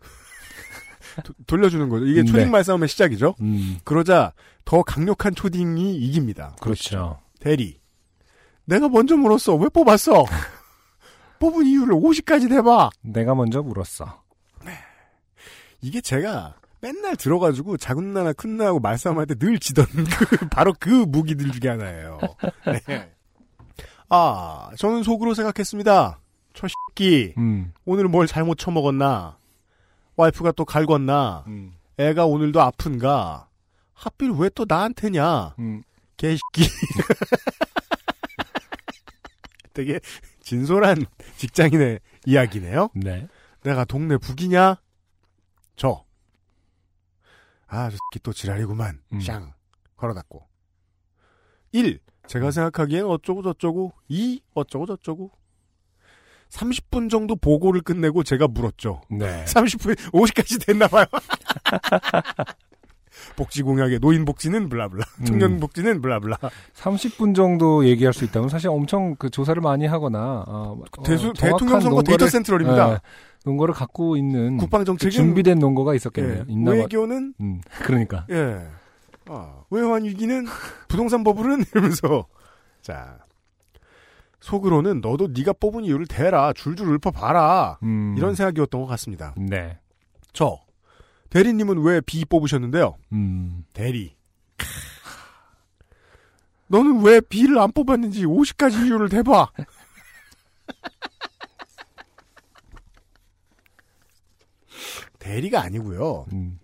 도- 1.24 1.34
돌려주는 1.46 1.88
거죠. 1.90 2.06
이게 2.06 2.22
네. 2.22 2.30
초딩 2.30 2.50
말싸움의 2.50 2.88
시작이죠. 2.88 3.34
음. 3.40 3.78
그러자 3.84 4.32
더 4.64 4.82
강력한 4.82 5.34
초딩이 5.34 5.96
이깁니다. 5.96 6.56
그렇죠. 6.62 7.20
대리. 7.40 7.78
내가 8.64 8.88
먼저 8.88 9.16
물었어. 9.16 9.56
왜 9.56 9.68
뽑았어? 9.68 10.24
뽑은 11.40 11.66
이유를 11.66 11.94
50까지 11.94 12.48
대봐. 12.48 12.88
내가 13.02 13.34
먼저 13.34 13.62
물었어. 13.62 14.22
이게 15.80 16.00
제가 16.00 16.54
맨날 16.80 17.16
들어가지고 17.16 17.76
작은 17.76 18.12
나나 18.14 18.32
큰 18.32 18.56
나하고 18.56 18.80
말싸움할 18.80 19.26
때 19.26 19.34
늘 19.34 19.58
지던 19.58 19.84
그 20.28 20.48
바로 20.48 20.74
그 20.78 20.88
무기들 20.88 21.50
중에 21.52 21.70
하나예요. 21.70 22.18
네. 22.86 23.10
아, 24.08 24.70
저는 24.78 25.02
속으로 25.02 25.34
생각했습니다. 25.34 26.18
저 26.54 26.66
새끼 26.88 27.34
음. 27.38 27.72
오늘 27.84 28.08
뭘 28.08 28.26
잘못 28.26 28.56
처먹었나? 28.58 29.36
와이프가 30.16 30.52
또 30.52 30.64
갈궜나? 30.64 31.44
음. 31.46 31.74
애가 31.98 32.26
오늘도 32.26 32.60
아픈가? 32.60 33.48
하필 33.94 34.30
왜 34.32 34.48
또 34.54 34.64
나한테냐? 34.66 35.54
음. 35.58 35.82
개새끼. 36.16 36.66
되게 39.72 40.00
진솔한 40.42 41.06
직장인의 41.36 42.00
이야기네요. 42.26 42.88
네. 42.94 43.28
내가 43.62 43.84
동네 43.84 44.16
북이냐? 44.16 44.76
저. 45.80 46.04
아, 47.66 47.88
저 47.88 47.96
새끼 47.96 48.22
또 48.22 48.34
지랄이구만. 48.34 49.00
음. 49.14 49.20
샹. 49.22 49.42
걸어놨고. 49.96 50.46
1. 51.72 51.98
제가 52.26 52.50
생각하기엔 52.50 53.06
어쩌고 53.06 53.42
저쩌고. 53.42 53.94
2. 54.08 54.42
어쩌고 54.52 54.84
저쩌고. 54.84 55.30
30분 56.50 57.08
정도 57.08 57.34
보고를 57.34 57.80
끝내고 57.80 58.24
제가 58.24 58.46
물었죠. 58.48 59.00
네. 59.08 59.42
30분, 59.48 59.96
50까지 60.12 60.66
됐나봐요. 60.66 61.06
복지 63.36 63.62
공약의 63.62 64.00
노인 64.00 64.26
복지는 64.26 64.68
블라블라. 64.68 65.04
음. 65.20 65.24
청년 65.24 65.60
복지는 65.60 66.02
블라블라. 66.02 66.36
30분 66.74 67.34
정도 67.34 67.86
얘기할 67.86 68.12
수 68.12 68.24
있다면 68.24 68.50
사실 68.50 68.68
엄청 68.68 69.16
그 69.16 69.30
조사를 69.30 69.60
많이 69.62 69.86
하거나 69.86 70.44
어, 70.46 70.82
대수, 71.04 71.28
어, 71.28 71.32
대통령 71.32 71.80
선거 71.80 72.02
데이터 72.02 72.26
센트럴입니다. 72.26 72.92
예, 72.92 72.98
논거를 73.44 73.74
갖고 73.74 74.16
있는 74.16 74.56
국방 74.58 74.84
정책은 74.84 75.10
그 75.10 75.16
준비된 75.16 75.58
논거가 75.58 75.94
있었겠네요. 75.94 76.44
예, 76.48 76.52
있나 76.52 76.72
봐. 76.72 76.76
외교는 76.76 77.34
음, 77.40 77.60
그러니까. 77.82 78.26
예. 78.30 78.66
아, 79.26 79.62
외환 79.70 80.04
위기는 80.04 80.44
부동산 80.88 81.22
버블은 81.24 81.64
이러면서 81.72 82.26
자 82.82 83.18
속으로는 84.40 85.00
너도 85.00 85.28
네가 85.28 85.52
뽑은 85.54 85.84
이유를 85.84 86.06
대라 86.06 86.52
줄줄 86.52 86.94
읊어 86.94 87.10
봐라 87.10 87.78
음. 87.82 88.14
이런 88.16 88.34
생각이었던 88.34 88.80
것 88.80 88.86
같습니다. 88.88 89.34
네. 89.36 89.78
저 90.32 90.58
대리님은 91.30 91.78
왜 91.82 92.00
B 92.00 92.24
뽑으셨는데요? 92.24 92.96
음. 93.12 93.64
대리. 93.72 94.16
크. 94.56 94.66
너는 96.68 97.02
왜 97.02 97.20
B를 97.20 97.58
안 97.58 97.72
뽑았는지 97.72 98.24
50가지 98.24 98.86
이유를 98.86 99.08
대봐. 99.08 99.50
대리가 105.20 105.62
아니고요. 105.62 106.26
음. 106.32 106.58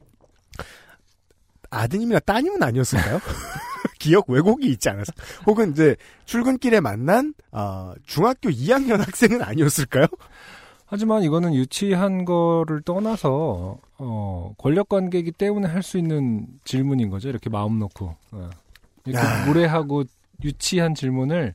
아드님이나 1.71 2.19
따님은 2.21 2.63
아니었을까요? 2.63 3.19
기억 3.99 4.29
왜곡이 4.31 4.67
있지 4.69 4.89
않았어? 4.89 5.13
혹은 5.47 5.73
이제 5.73 5.97
출근길에 6.25 6.81
만난 6.81 7.35
아, 7.53 7.95
중학교 8.05 8.49
2학년 8.51 8.99
학생은 8.99 9.43
아니었을까요? 9.43 10.07
하지만 10.87 11.23
이거는 11.25 11.55
유치한 11.55 12.25
거를 12.25 12.81
떠나서 12.83 13.79
어, 13.99 14.55
권력 14.59 14.89
관계이기 14.89 15.33
때문에 15.33 15.67
할 15.69 15.83
수 15.83 15.99
있는 15.99 16.47
질문인 16.65 17.11
거죠. 17.11 17.29
이렇게 17.29 17.51
마음 17.51 17.79
놓고 17.79 18.15
어. 18.33 18.51
이렇게 19.05 19.25
야. 19.27 19.45
무례하고 19.47 20.05
유치한 20.45 20.95
질문을 20.95 21.55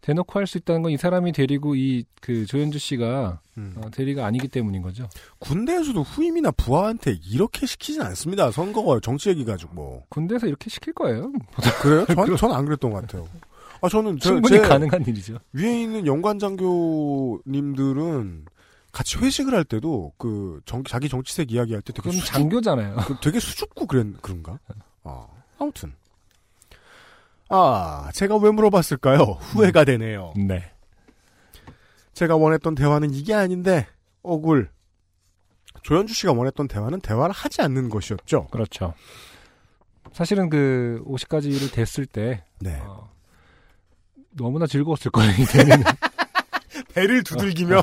대놓고 0.00 0.38
할 0.38 0.46
수 0.46 0.58
있다는 0.58 0.82
건 0.82 0.92
이 0.92 0.96
사람이 0.96 1.32
데리고 1.32 1.74
이 1.76 2.04
그 2.20 2.46
조현주 2.46 2.78
씨가 2.78 3.40
어, 3.76 3.90
대리가 3.92 4.26
아니기 4.26 4.48
때문인 4.48 4.82
거죠. 4.82 5.08
군대에서도 5.38 6.02
후임이나 6.02 6.50
부하한테 6.52 7.18
이렇게 7.30 7.64
시키진 7.66 8.02
않습니다. 8.02 8.50
선거가 8.50 9.00
정치 9.00 9.28
얘기 9.30 9.44
가지고 9.44 9.74
뭐. 9.74 10.04
군대에서 10.08 10.46
이렇게 10.46 10.68
시킬 10.68 10.92
거예요. 10.94 11.32
그래요? 11.80 12.04
전, 12.06 12.36
전안 12.36 12.64
그랬던 12.64 12.92
것 12.92 13.00
같아요. 13.02 13.28
아, 13.80 13.88
저는 13.88 14.18
저, 14.20 14.30
충분히 14.30 14.56
제 14.56 14.60
가능한 14.62 15.04
일이죠. 15.06 15.38
위에 15.52 15.82
있는 15.82 16.06
연관 16.06 16.38
장교님들은 16.38 18.46
같이 18.92 19.18
회식을 19.18 19.54
할 19.54 19.64
때도 19.64 20.12
그 20.18 20.60
정- 20.64 20.84
자기 20.84 21.08
정치색 21.08 21.52
이야기할 21.52 21.82
때 21.82 21.92
되게 21.92 22.10
수줍, 22.10 22.26
장교잖아요. 22.26 22.96
그 23.06 23.16
되게 23.22 23.38
수줍고 23.38 23.86
그랬, 23.86 24.06
그런가? 24.22 24.58
아, 25.04 25.26
아무튼. 25.58 25.92
아, 27.48 28.10
제가 28.12 28.36
왜 28.36 28.50
물어봤을까요? 28.50 29.22
후회가 29.22 29.84
되네요. 29.84 30.32
네. 30.36 30.70
제가 32.12 32.36
원했던 32.36 32.74
대화는 32.74 33.14
이게 33.14 33.34
아닌데, 33.34 33.86
억울. 34.22 34.70
조현주 35.82 36.12
씨가 36.12 36.32
원했던 36.32 36.68
대화는 36.68 37.00
대화를 37.00 37.32
하지 37.32 37.62
않는 37.62 37.88
것이었죠. 37.88 38.48
그렇죠. 38.48 38.92
사실은 40.12 40.50
그 40.50 41.02
50가지를 41.06 41.72
됐을 41.72 42.04
때 42.06 42.44
네. 42.60 42.78
어, 42.82 43.08
너무나 44.30 44.66
즐거웠을 44.66 45.10
거예요. 45.10 45.30
이때는. 45.32 45.84
배를 46.94 47.22
두들기며, 47.22 47.82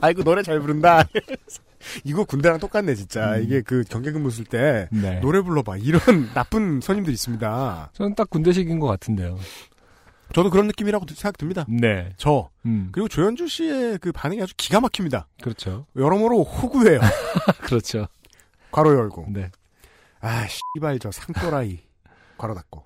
아이고, 0.00 0.22
노래 0.24 0.42
잘 0.42 0.60
부른다. 0.60 1.04
이거 2.04 2.24
군대랑 2.24 2.58
똑같네, 2.58 2.94
진짜. 2.94 3.36
음. 3.36 3.42
이게 3.42 3.60
그 3.60 3.84
경계근무 3.84 4.30
쓸 4.30 4.44
때, 4.44 4.88
네. 4.90 5.20
노래 5.20 5.40
불러봐. 5.40 5.78
이런 5.78 6.00
나쁜 6.34 6.80
선임들 6.80 7.12
있습니다. 7.12 7.90
저는 7.92 8.14
딱 8.14 8.30
군대식인 8.30 8.78
것 8.78 8.86
같은데요. 8.86 9.38
저도 10.32 10.50
그런 10.50 10.66
느낌이라고 10.68 11.06
생각됩니다. 11.08 11.66
네. 11.68 12.12
저, 12.16 12.50
음. 12.64 12.90
그리고 12.92 13.08
조현주 13.08 13.48
씨의 13.48 13.98
그 13.98 14.12
반응이 14.12 14.40
아주 14.42 14.54
기가 14.56 14.80
막힙니다. 14.80 15.26
그렇죠. 15.42 15.86
여러모로 15.96 16.44
호구예요. 16.44 17.00
그렇죠. 17.62 18.06
괄호 18.70 18.94
열고. 18.94 19.26
네. 19.30 19.50
아, 20.20 20.46
씨발, 20.46 20.98
저 21.00 21.10
상또라이. 21.10 21.80
괄호 22.38 22.54
닫고. 22.54 22.84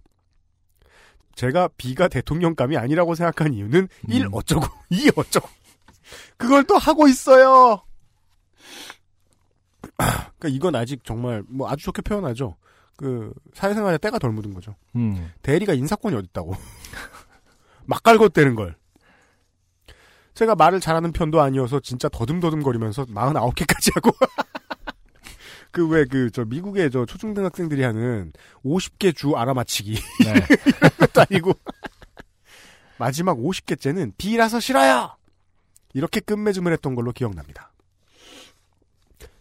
제가 1.34 1.68
B가 1.76 2.09
대통령감이 2.09 2.76
아니라고 2.76 3.14
생각한 3.14 3.53
이유는 3.53 3.80
음. 3.80 4.11
1 4.11 4.28
어쩌고, 4.32 4.66
2 4.90 5.11
어쩌고. 5.16 5.49
그걸 6.36 6.64
또 6.64 6.78
하고 6.78 7.09
있어요. 7.09 7.82
그러니까 10.38 10.49
이건 10.49 10.74
아직 10.76 11.05
정말 11.05 11.42
뭐 11.49 11.68
아주 11.70 11.84
좋게 11.84 12.03
표현하죠. 12.03 12.57
그 12.97 13.32
사회생활에 13.55 13.99
때가 13.99 14.18
덜 14.18 14.30
묻은 14.32 14.55
거죠. 14.55 14.76
음. 14.97 15.30
대리가 15.42 15.74
인사권이 15.74 16.14
어딨다고. 16.16 16.55
막 17.86 18.03
갈궜대는 18.03 18.55
걸. 18.55 18.76
제가 20.34 20.55
말을 20.57 20.80
잘하는 20.80 21.12
편도 21.12 21.40
아니어서 21.40 21.80
진짜 21.80 22.09
더듬더듬거리면서 22.09 23.05
49개까지 23.07 23.95
하고. 23.95 24.11
그 25.70 25.88
왜 25.88 26.05
그 26.07 26.30
저 26.30 26.45
미국의 26.45 26.90
저 26.92 27.05
초중등 27.05 27.45
학생들이 27.45 27.82
하는 27.82 28.32
50개 28.64 29.14
주 29.14 29.34
알아맞히기. 29.36 29.95
네. 30.24 30.34
것도 30.99 31.20
아니고. 31.28 31.53
마지막 32.97 33.36
50개째는 33.38 34.12
B라서 34.16 34.61
싫어요! 34.61 35.16
이렇게 35.95 36.20
끝맺음을 36.20 36.72
했던 36.72 36.95
걸로 36.95 37.11
기억납니다. 37.11 37.72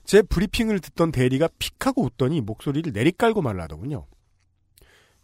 제 0.06 0.22
브리핑을 0.22 0.80
듣던 0.80 1.12
대리가 1.12 1.48
픽하고 1.60 2.04
웃더니 2.04 2.42
목소리를 2.42 2.92
내리깔고 2.92 3.42
말하더군요. 3.42 4.06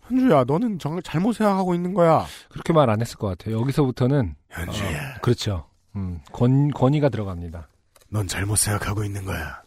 현주야, 0.03 0.43
너는 0.45 0.79
정말 0.79 1.03
잘못 1.03 1.33
생각하고 1.33 1.75
있는 1.75 1.93
거야. 1.93 2.25
그렇게 2.49 2.73
말 2.73 2.89
안 2.89 2.99
했을 3.01 3.17
것 3.17 3.27
같아요. 3.27 3.59
여기서부터는 3.59 4.35
현주야, 4.49 5.15
어, 5.17 5.21
그렇죠. 5.21 5.69
음, 5.95 6.19
권 6.31 6.71
권위가 6.71 7.09
들어갑니다. 7.09 7.67
넌 8.09 8.27
잘못 8.27 8.55
생각하고 8.57 9.03
있는 9.03 9.25
거야. 9.25 9.61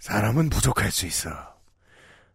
사람은 0.00 0.50
부족할 0.50 0.90
수 0.90 1.06
있어. 1.06 1.30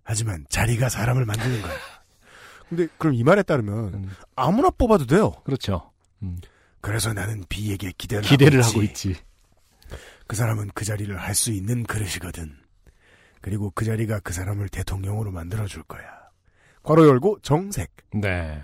하지만 0.03 0.45
자리가 0.49 0.89
사람을 0.89 1.25
만드는 1.25 1.61
거야. 1.61 1.73
근데 2.67 2.87
그럼 2.97 3.13
이 3.13 3.23
말에 3.23 3.43
따르면 3.43 3.93
음, 3.93 4.09
아무나 4.35 4.69
뽑아도 4.71 5.05
돼요. 5.05 5.33
그렇죠. 5.43 5.91
음, 6.23 6.39
그래서 6.81 7.13
나는 7.13 7.43
B에게 7.47 7.91
기대를, 7.97 8.23
기대를 8.23 8.61
하고, 8.63 8.69
하고 8.71 8.81
있지. 8.83 9.15
그 10.33 10.37
사람은 10.37 10.71
그 10.73 10.83
자리를 10.83 11.15
할 11.15 11.35
수 11.35 11.51
있는 11.51 11.83
그릇이거든. 11.83 12.57
그리고 13.39 13.71
그 13.75 13.85
자리가 13.85 14.19
그 14.21 14.33
사람을 14.33 14.67
대통령으로 14.69 15.31
만들어줄 15.31 15.83
거야. 15.83 16.01
괄호 16.81 17.07
열고 17.07 17.37
정색. 17.43 17.91
네. 18.15 18.59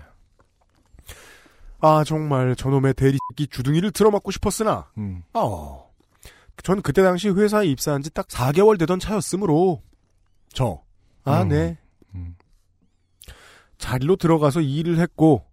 아 1.78 2.02
정말 2.02 2.56
저놈의 2.56 2.94
대리끼 2.94 3.46
주둥이를 3.48 3.92
들어맞고 3.92 4.32
싶었으나 4.32 4.90
음, 4.98 5.22
어. 5.32 5.88
전 6.64 6.82
그때 6.82 7.04
당시 7.04 7.28
회사에 7.28 7.66
입사한 7.66 8.02
지 8.02 8.10
딱 8.10 8.26
4개월 8.26 8.76
되던 8.76 8.98
차였으므로 8.98 9.80
저. 10.52 10.82
아 11.22 11.42
음. 11.42 11.48
네. 11.50 11.78
음. 12.16 12.34
자리로 13.78 14.16
들어가서 14.16 14.60
일을 14.60 14.98
했고 14.98 15.46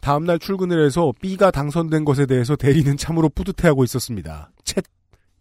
다음날 0.00 0.38
출근을 0.38 0.84
해서 0.86 1.12
B가 1.20 1.50
당선된 1.50 2.04
것에 2.04 2.26
대해서 2.26 2.54
대리는 2.54 2.96
참으로 2.96 3.28
뿌듯해하고 3.28 3.82
있었습니다. 3.82 4.52
챗 4.62 4.84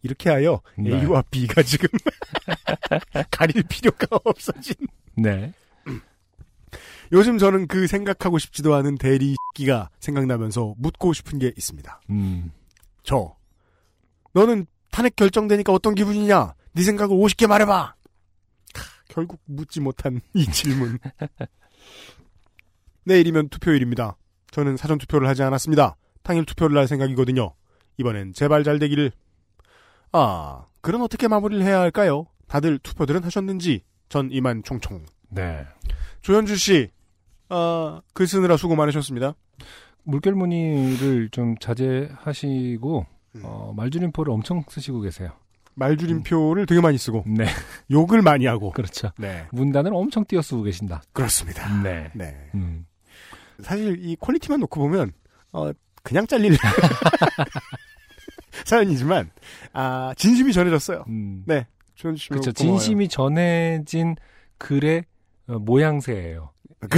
이렇게 0.02 0.30
하여 0.30 0.62
네. 0.78 1.02
A와 1.02 1.24
B가 1.32 1.64
지금 1.64 1.88
가릴 3.32 3.64
필요가 3.64 4.20
없어진. 4.24 4.76
네. 5.16 5.54
요즘 7.12 7.38
저는 7.38 7.68
그 7.68 7.88
생각하고 7.88 8.40
싶지도 8.40 8.74
않은 8.76 8.98
대리 8.98 9.36
기가 9.54 9.90
생각나면서 10.00 10.74
묻고 10.78 11.14
싶은 11.14 11.40
게 11.40 11.52
있습니다. 11.56 12.02
음. 12.10 12.52
저 13.04 13.36
너는 14.34 14.66
탄핵 14.92 15.16
결정되니까 15.16 15.72
어떤 15.72 15.96
기분이냐? 15.96 16.54
네 16.74 16.84
생각을 16.84 17.16
50개 17.16 17.48
말해봐. 17.48 17.96
캬, 18.74 18.84
결국 19.08 19.40
묻지 19.46 19.80
못한 19.80 20.20
이 20.34 20.46
질문. 20.48 20.98
내일이면 23.06 23.50
투표일입니다. 23.50 24.18
저는 24.52 24.78
사전 24.78 24.98
투표를 24.98 25.28
하지 25.28 25.44
않았습니다. 25.44 25.96
당일 26.24 26.46
투표를 26.46 26.78
할 26.78 26.88
생각이거든요. 26.88 27.54
이번엔 27.98 28.34
제발 28.34 28.64
잘 28.64 28.80
되기를. 28.80 29.12
아, 30.18 30.66
그럼 30.80 31.02
어떻게 31.02 31.28
마무리를 31.28 31.66
해야 31.66 31.80
할까요? 31.82 32.26
다들 32.48 32.80
투표들은 32.80 33.24
하셨는지 33.24 33.84
전 34.08 34.30
이만 34.32 34.64
총총. 34.64 35.06
네. 35.30 35.66
조현주 36.22 36.56
씨, 36.56 36.90
아, 37.50 38.02
글 38.14 38.26
쓰느라 38.26 38.56
수고 38.56 38.76
많으셨습니다. 38.76 39.34
물결 40.04 40.36
무늬를 40.36 41.30
좀 41.32 41.58
자제하시고 41.58 43.06
음. 43.36 43.42
어, 43.44 43.74
말줄임표를 43.76 44.32
엄청 44.32 44.64
쓰시고 44.70 45.02
계세요. 45.02 45.32
말줄임표를 45.74 46.66
되게 46.66 46.80
많이 46.80 46.98
쓰고 46.98 47.26
네. 47.28 47.46
욕을 47.92 48.22
많이 48.22 48.46
하고. 48.46 48.72
그렇죠. 48.72 49.12
네, 49.18 49.46
문단을 49.52 49.94
엄청 49.94 50.24
띄어 50.24 50.42
쓰고 50.42 50.64
계신다. 50.64 51.02
그렇습니다. 51.12 51.82
네. 51.82 52.10
네. 52.14 52.50
음. 52.56 52.86
사실 53.62 53.98
이 54.00 54.16
퀄리티만 54.16 54.62
놓고 54.62 54.80
보면 54.80 55.12
어 55.52 55.72
그냥 56.04 56.26
잘릴 56.28 56.56
사연이지만 58.66 59.30
아 59.74 60.14
진심이 60.18 60.54
전해졌어요. 60.54 61.06
음. 61.08 61.44
네, 61.46 61.68
조현주 61.96 62.24
씨 62.24 62.30
그렇죠. 62.30 62.52
고마워요. 62.54 62.80
진심이 62.80 63.08
전해진 63.08 64.16
글의 64.58 65.06
어, 65.48 65.60
모양새예요. 65.60 66.52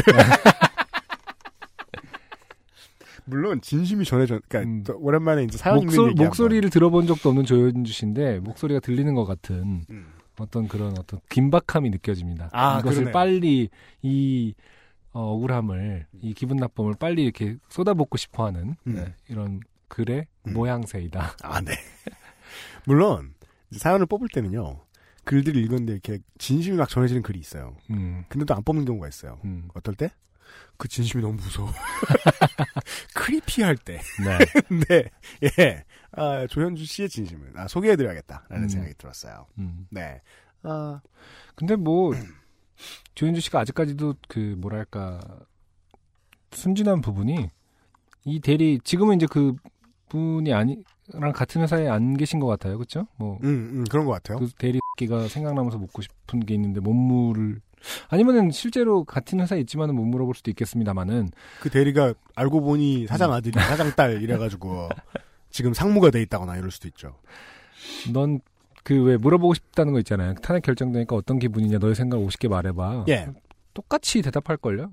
물론 3.26 3.60
진심이 3.62 4.06
전해져. 4.06 4.40
그러니까 4.48 4.72
음. 4.72 4.84
또 4.84 4.98
오랜만에 5.00 5.44
이제 5.44 5.58
사연 5.58 5.82
목소, 5.82 6.12
목소리를 6.12 6.70
들어본 6.70 7.08
적도 7.08 7.30
없는 7.30 7.44
조현주 7.46 7.92
씨인데 7.92 8.40
목소리가 8.40 8.80
들리는 8.80 9.14
것 9.16 9.26
같은 9.26 9.86
음. 9.90 10.14
어떤 10.40 10.68
그런 10.68 10.98
어떤 10.98 11.20
긴박함이 11.30 11.90
느껴집니다. 11.90 12.50
아, 12.54 12.80
이것을 12.80 13.06
그러네요. 13.06 13.14
빨리 13.14 13.70
이 14.02 14.54
어, 15.12 15.34
억울함을 15.34 16.06
이 16.22 16.34
기분 16.34 16.58
나쁨을 16.58 16.94
빨리 16.98 17.24
이렇게 17.24 17.58
쏟아붓고 17.70 18.18
싶어하는 18.18 18.76
음. 18.88 18.94
네, 18.94 19.14
이런 19.28 19.60
글의 19.90 20.28
음. 20.48 20.54
모양새이다. 20.54 21.38
아, 21.44 21.62
네. 21.62 21.74
물론 22.86 23.34
사연을 23.72 24.06
뽑을 24.06 24.28
때는요. 24.30 24.82
글들을 25.26 25.62
읽었는데 25.62 25.92
이렇게 25.92 26.20
진심이 26.38 26.78
막 26.78 26.88
전해지는 26.88 27.22
글이 27.22 27.38
있어요. 27.40 27.76
음, 27.90 28.24
근데도 28.30 28.56
안 28.56 28.64
뽑는 28.64 28.86
경우가 28.86 29.10
있어요. 29.10 29.40
음, 29.44 29.68
어떨 29.74 29.94
때? 29.96 30.10
그 30.78 30.88
진심이 30.88 31.22
너무 31.22 31.36
무서워. 31.36 31.70
크리피할 33.14 33.76
때. 33.76 34.00
네. 34.24 34.38
네, 34.88 35.04
예. 35.60 35.84
아, 36.12 36.48
조현주 36.48 36.86
씨의 36.86 37.10
진심을 37.10 37.54
아, 37.56 37.68
소개해드려야겠다라는 37.68 38.64
음. 38.66 38.70
생각이 38.70 38.94
들었어요. 38.98 39.48
음. 39.58 39.88
네. 39.90 40.22
아, 40.64 41.02
근데 41.56 41.76
뭐 41.76 42.14
조현주 43.16 43.42
씨가 43.42 43.60
아직까지도 43.60 44.16
그 44.30 44.56
뭐랄까 44.58 45.20
순진한 46.52 47.02
부분이 47.02 47.50
이 48.26 48.40
대리 48.40 48.80
지금은 48.84 49.18
이제 49.18 49.26
그 49.30 49.56
분이 50.10 50.54
아니랑 50.54 51.32
같은 51.34 51.62
회사에 51.62 51.88
안 51.88 52.16
계신 52.16 52.40
것 52.40 52.48
같아요, 52.48 52.78
그렇죠? 52.78 53.08
뭐 53.18 53.38
음, 53.44 53.48
음, 53.74 53.86
그런 53.90 54.06
것 54.06 54.12
같아요. 54.14 54.38
그 54.40 54.50
대리기가 54.58 55.28
생각나면서 55.28 55.78
묻고 55.78 56.02
싶은 56.02 56.40
게 56.42 56.54
있는데 56.56 56.80
못 56.80 56.94
물을 56.94 57.60
아니면은 58.10 58.52
실제로 58.52 59.04
같은 59.04 59.40
회사에 59.40 59.60
있지만은 59.60 59.96
못 59.96 60.04
물어볼 60.06 60.34
수도 60.36 60.50
있겠습니다만은 60.52 61.30
그 61.62 61.70
대리가 61.70 62.14
알고 62.36 62.62
보니 62.62 63.08
사장 63.08 63.32
아들이 63.34 63.54
사장 63.60 63.92
딸 63.96 64.22
이래가지고 64.22 64.90
지금 65.52 65.74
상무가 65.74 66.10
돼 66.10 66.22
있다거나 66.22 66.58
이럴 66.58 66.72
수도 66.72 66.88
있죠. 66.88 67.16
넌 68.14 68.40
그 68.84 68.94
왜 69.04 69.18
물어보고 69.18 69.54
싶다는 69.54 69.92
거 69.92 70.00
있잖아요. 70.00 70.34
탄핵 70.36 70.64
결정되니까 70.64 71.14
어떤 71.14 71.40
기분이냐 71.40 71.78
너의 71.78 71.94
생각 71.94 72.18
50개 72.20 72.48
말해봐. 72.48 73.04
예. 73.10 73.28
똑같이 73.74 74.22
대답할 74.22 74.56
걸요? 74.56 74.90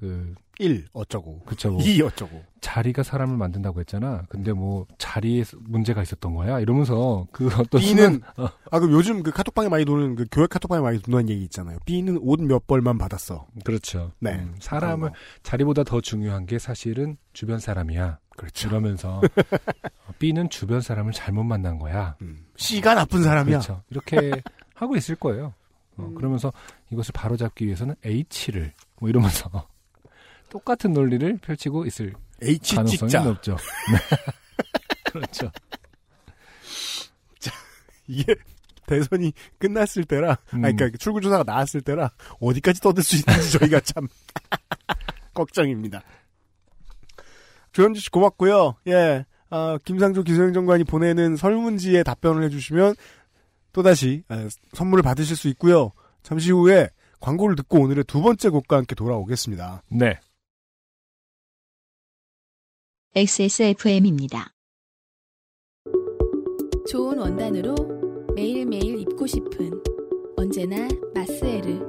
그 0.00 0.34
1 0.58 0.84
어쩌고 0.92 1.40
그쵸 1.46 1.70
뭐 1.70 1.80
2 1.82 2.02
어쩌고 2.02 2.42
자리가 2.60 3.02
사람을 3.02 3.34
만든다고 3.38 3.80
했잖아. 3.80 4.24
근데 4.28 4.52
뭐 4.52 4.86
자리에 4.98 5.42
문제가 5.58 6.02
있었던 6.02 6.34
거야. 6.34 6.60
이러면서 6.60 7.26
그 7.32 7.46
어떤 7.46 7.80
B는 7.80 8.10
순간- 8.12 8.30
어, 8.36 8.48
아 8.70 8.78
그럼 8.78 8.92
요즘 8.92 9.22
그 9.22 9.30
카톡방에 9.30 9.70
많이 9.70 9.86
도는 9.86 10.16
그 10.16 10.26
교회 10.30 10.46
카톡방에 10.46 10.82
많이 10.82 11.00
도는 11.00 11.30
얘기 11.30 11.42
있잖아요. 11.44 11.78
B는 11.86 12.18
옷 12.20 12.40
몇 12.42 12.66
벌만 12.66 12.98
받았어. 12.98 13.46
그렇죠. 13.64 14.12
네. 14.18 14.32
음, 14.34 14.54
사람을. 14.60 15.12
자리보다 15.42 15.82
더 15.84 16.02
중요한 16.02 16.44
게 16.44 16.58
사실은 16.58 17.16
주변 17.32 17.58
사람이야. 17.58 18.18
그렇죠. 18.36 18.68
이러면서 18.68 19.20
어, 20.06 20.12
B는 20.18 20.50
주변 20.50 20.82
사람을 20.82 21.12
잘못 21.14 21.42
만난 21.44 21.78
거야. 21.78 22.16
음. 22.20 22.44
C가 22.56 22.94
나쁜 22.94 23.22
사람이야. 23.22 23.60
그렇죠. 23.60 23.82
이렇게 23.88 24.30
하고 24.74 24.94
있을 24.96 25.14
거예요. 25.16 25.54
어, 25.96 26.02
음. 26.04 26.14
그러면서 26.14 26.52
이것을 26.90 27.12
바로잡기 27.14 27.64
위해서는 27.64 27.94
H를 28.04 28.74
뭐 28.98 29.08
이러면서 29.08 29.48
똑같은 30.50 30.92
논리를 30.92 31.38
펼치고 31.38 31.86
있을 31.86 32.12
H 32.42 32.76
가능성이 32.76 33.10
찍자. 33.10 33.24
높죠. 33.24 33.56
네. 33.90 33.98
그렇죠. 35.12 35.50
이게 38.06 38.34
대선이 38.86 39.32
끝났을 39.58 40.04
때라, 40.04 40.36
음. 40.54 40.64
아니, 40.64 40.74
그러니까 40.74 40.98
출구 40.98 41.20
조사가 41.20 41.44
나왔을 41.44 41.80
때라 41.80 42.10
어디까지 42.40 42.80
떠들 42.80 43.04
수 43.04 43.16
있는지 43.16 43.52
저희가 43.58 43.80
참 43.80 44.08
걱정입니다. 45.32 46.02
조현주 47.72 48.00
씨 48.00 48.10
고맙고요. 48.10 48.74
예, 48.88 49.24
아, 49.48 49.78
김상조 49.84 50.24
기술행정관이 50.24 50.84
보내는 50.84 51.36
설문지에 51.36 52.02
답변을 52.02 52.42
해주시면 52.44 52.94
또다시 53.72 54.24
아, 54.28 54.48
선물을 54.72 55.04
받으실 55.04 55.36
수 55.36 55.46
있고요. 55.48 55.92
잠시 56.24 56.50
후에 56.50 56.88
광고를 57.20 57.54
듣고 57.54 57.80
오늘의 57.80 58.04
두 58.04 58.20
번째 58.22 58.48
곡과 58.48 58.76
함께 58.76 58.96
돌아오겠습니다. 58.96 59.82
네. 59.90 60.18
XSFM입니다. 63.12 64.52
좋은 66.88 67.18
원단으로 67.18 67.74
매일매일 68.36 69.00
입고 69.00 69.26
싶은 69.26 69.82
언제나 70.36 70.86
마스에르 71.12 71.80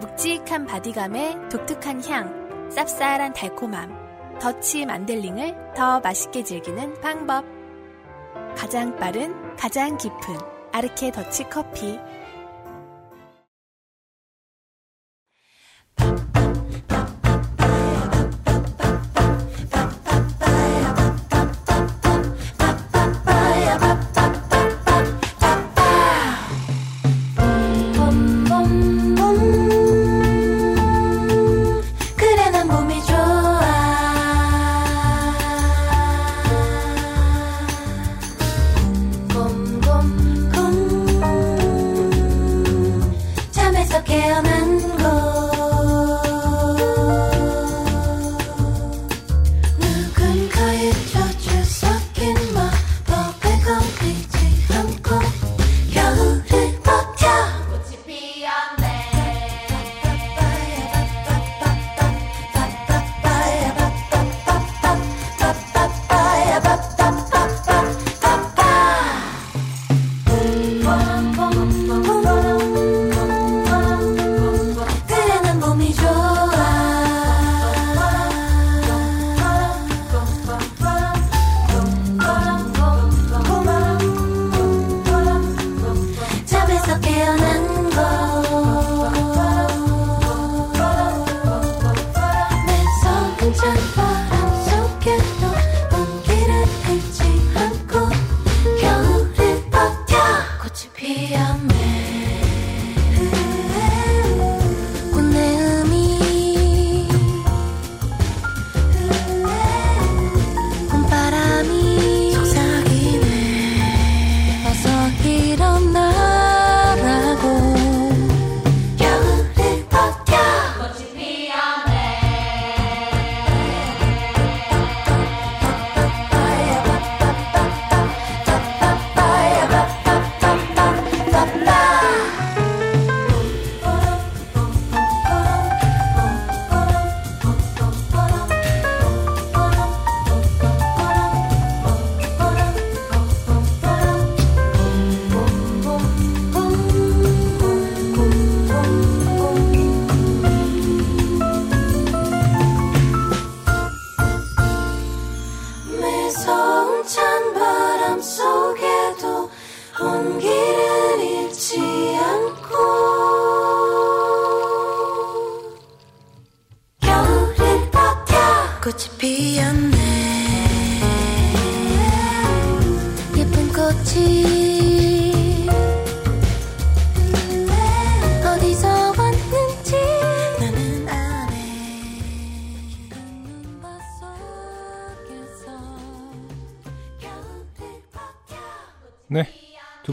묵직한 0.00 0.64
바디감에 0.64 1.50
독특한 1.50 2.02
향, 2.06 2.70
쌉쌀한 2.70 3.34
달콤함, 3.34 4.38
더치 4.40 4.86
만델링을 4.86 5.74
더 5.76 6.00
맛있게 6.00 6.42
즐기는 6.42 6.98
방법. 7.02 7.44
가장 8.56 8.96
빠른, 8.96 9.34
가장 9.56 9.98
깊은 9.98 10.38
아르케 10.72 11.12
더치 11.12 11.44
커피. 11.50 11.98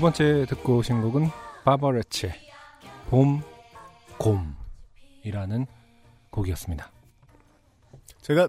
번째 0.05 0.45
듣고 0.47 0.77
오신 0.77 1.01
곡은 1.01 1.29
바버레츠의 1.63 2.31
봄, 3.09 3.41
곰이라는 4.19 5.65
곡이었습니다. 6.29 6.91
제가 8.21 8.47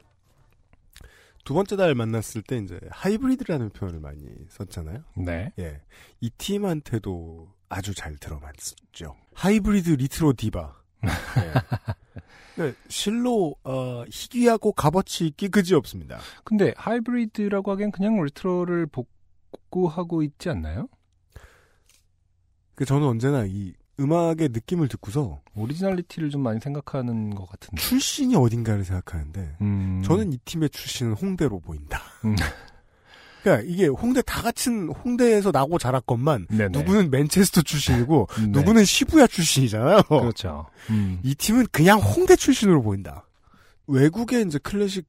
두 1.47 1.55
번째 1.55 1.77
달 1.77 1.95
만났을 1.95 2.43
때 2.43 2.59
이제 2.59 2.79
하이브리드라는 2.91 3.71
표현을 3.71 4.01
많이 4.01 4.21
썼잖아요. 4.51 5.03
네. 5.15 5.51
예. 5.59 5.81
이 6.21 6.29
팀한테도 6.29 7.49
아주 7.71 7.95
잘 7.95 8.17
들어맞죠. 8.17 9.17
하이브리드 9.33 9.93
리트로 9.93 10.35
디바. 10.35 10.75
예. 11.07 12.63
네, 12.63 12.75
실로 12.89 13.57
어, 13.65 14.05
희귀하고 14.11 14.73
값어치 14.73 15.27
있기 15.29 15.49
그지 15.49 15.75
없습니다. 15.75 16.19
근데 16.45 16.75
하이브리드라고 16.77 17.71
하기엔 17.71 17.93
그냥 17.93 18.23
retro를 18.22 18.89
복구하고 18.89 20.23
있지 20.23 20.51
않나요? 20.51 20.89
그 22.77 22.85
저는 22.85 23.07
언제나 23.07 23.45
이 23.47 23.72
음악의 23.99 24.51
느낌을 24.53 24.89
듣고서 24.89 25.41
originality를 25.55 26.31
좀 26.31 26.43
많이 26.43 26.61
생각하는 26.61 27.35
것 27.35 27.49
같은데. 27.49 27.81
출신이 27.81 28.37
어딘가를 28.37 28.85
생각하는데 28.85 29.57
음. 29.62 30.03
저는 30.05 30.33
이 30.35 30.39
팀의 30.45 30.68
출신은 30.70 31.14
홍대로 31.14 31.59
보인다. 31.59 32.03
음. 32.24 32.37
그러니까 33.43 33.66
이게 33.66 33.87
홍대 33.87 34.20
다 34.22 34.43
같은 34.43 34.89
홍대에서 34.89 35.53
나고 35.53 35.79
자랐건만 35.79 36.49
네네. 36.51 36.79
누구는 36.79 37.11
맨체스터 37.11 37.62
출신이고 37.62 38.29
네. 38.43 38.47
누구는 38.49 38.85
시부야 38.85 39.27
출신이잖아요. 39.29 40.03
그렇죠. 40.03 40.66
음. 40.91 41.20
이 41.22 41.35
팀은 41.35 41.66
그냥 41.70 41.99
홍대 42.01 42.37
출신으로 42.37 42.83
보인다. 42.83 43.27
외국의 43.87 44.45
이제 44.47 44.59
클래식 44.59 45.07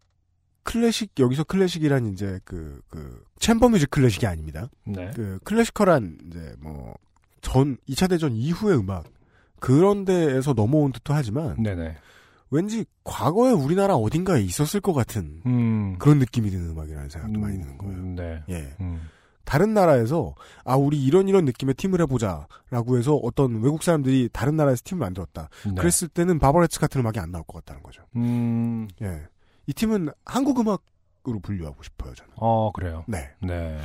클래식 0.63 1.11
여기서 1.17 1.45
클래식이란 1.45 2.13
이제 2.13 2.39
그그 2.45 3.23
chamber 3.39 3.69
music 3.69 3.89
클래식이 3.89 4.27
아닙니다. 4.27 4.69
네. 4.85 5.11
그 5.15 5.39
classical한 5.43 6.19
이제 6.27 6.53
뭐 6.59 6.93
전 7.41 7.77
2차 7.89 8.09
대전 8.09 8.33
이후의 8.33 8.79
음악 8.79 9.05
그런 9.59 10.05
데에서 10.05 10.53
넘어온 10.53 10.91
듯도 10.91 11.13
하지만 11.13 11.61
네네. 11.61 11.95
왠지 12.49 12.85
과거에 13.03 13.51
우리나라 13.51 13.95
어딘가에 13.95 14.41
있었을 14.41 14.79
것 14.79 14.93
같은 14.93 15.41
음. 15.45 15.97
그런 15.99 16.19
느낌이 16.19 16.49
드는 16.49 16.69
음악이라는 16.69 17.09
생각도 17.09 17.39
많이 17.39 17.57
드는 17.57 17.77
거예요. 17.77 17.95
음, 17.95 18.15
네. 18.15 18.43
예. 18.49 18.75
음. 18.79 19.01
다른 19.43 19.73
나라에서 19.73 20.35
아 20.65 20.75
우리 20.75 21.01
이런 21.01 21.29
이런 21.29 21.45
느낌의 21.45 21.75
팀을 21.75 22.01
해보자라고 22.01 22.97
해서 22.97 23.15
어떤 23.15 23.61
외국 23.61 23.81
사람들이 23.81 24.29
다른 24.33 24.57
나라에서 24.57 24.81
팀을 24.83 24.99
만들었다. 24.99 25.49
네. 25.65 25.75
그랬을 25.75 26.09
때는 26.09 26.37
바버레츠 26.39 26.79
같은 26.79 27.01
음악이 27.01 27.19
안 27.19 27.31
나올 27.31 27.45
것 27.45 27.63
같다는 27.63 27.81
거죠. 27.81 28.03
음. 28.17 28.87
예. 29.01 29.21
이 29.65 29.73
팀은 29.73 30.09
한국 30.25 30.59
음악으로 30.59 31.39
분류하고 31.41 31.81
싶어요, 31.81 32.13
저는. 32.13 32.33
어, 32.35 32.71
그래요. 32.73 33.05
네. 33.07 33.29
네. 33.41 33.79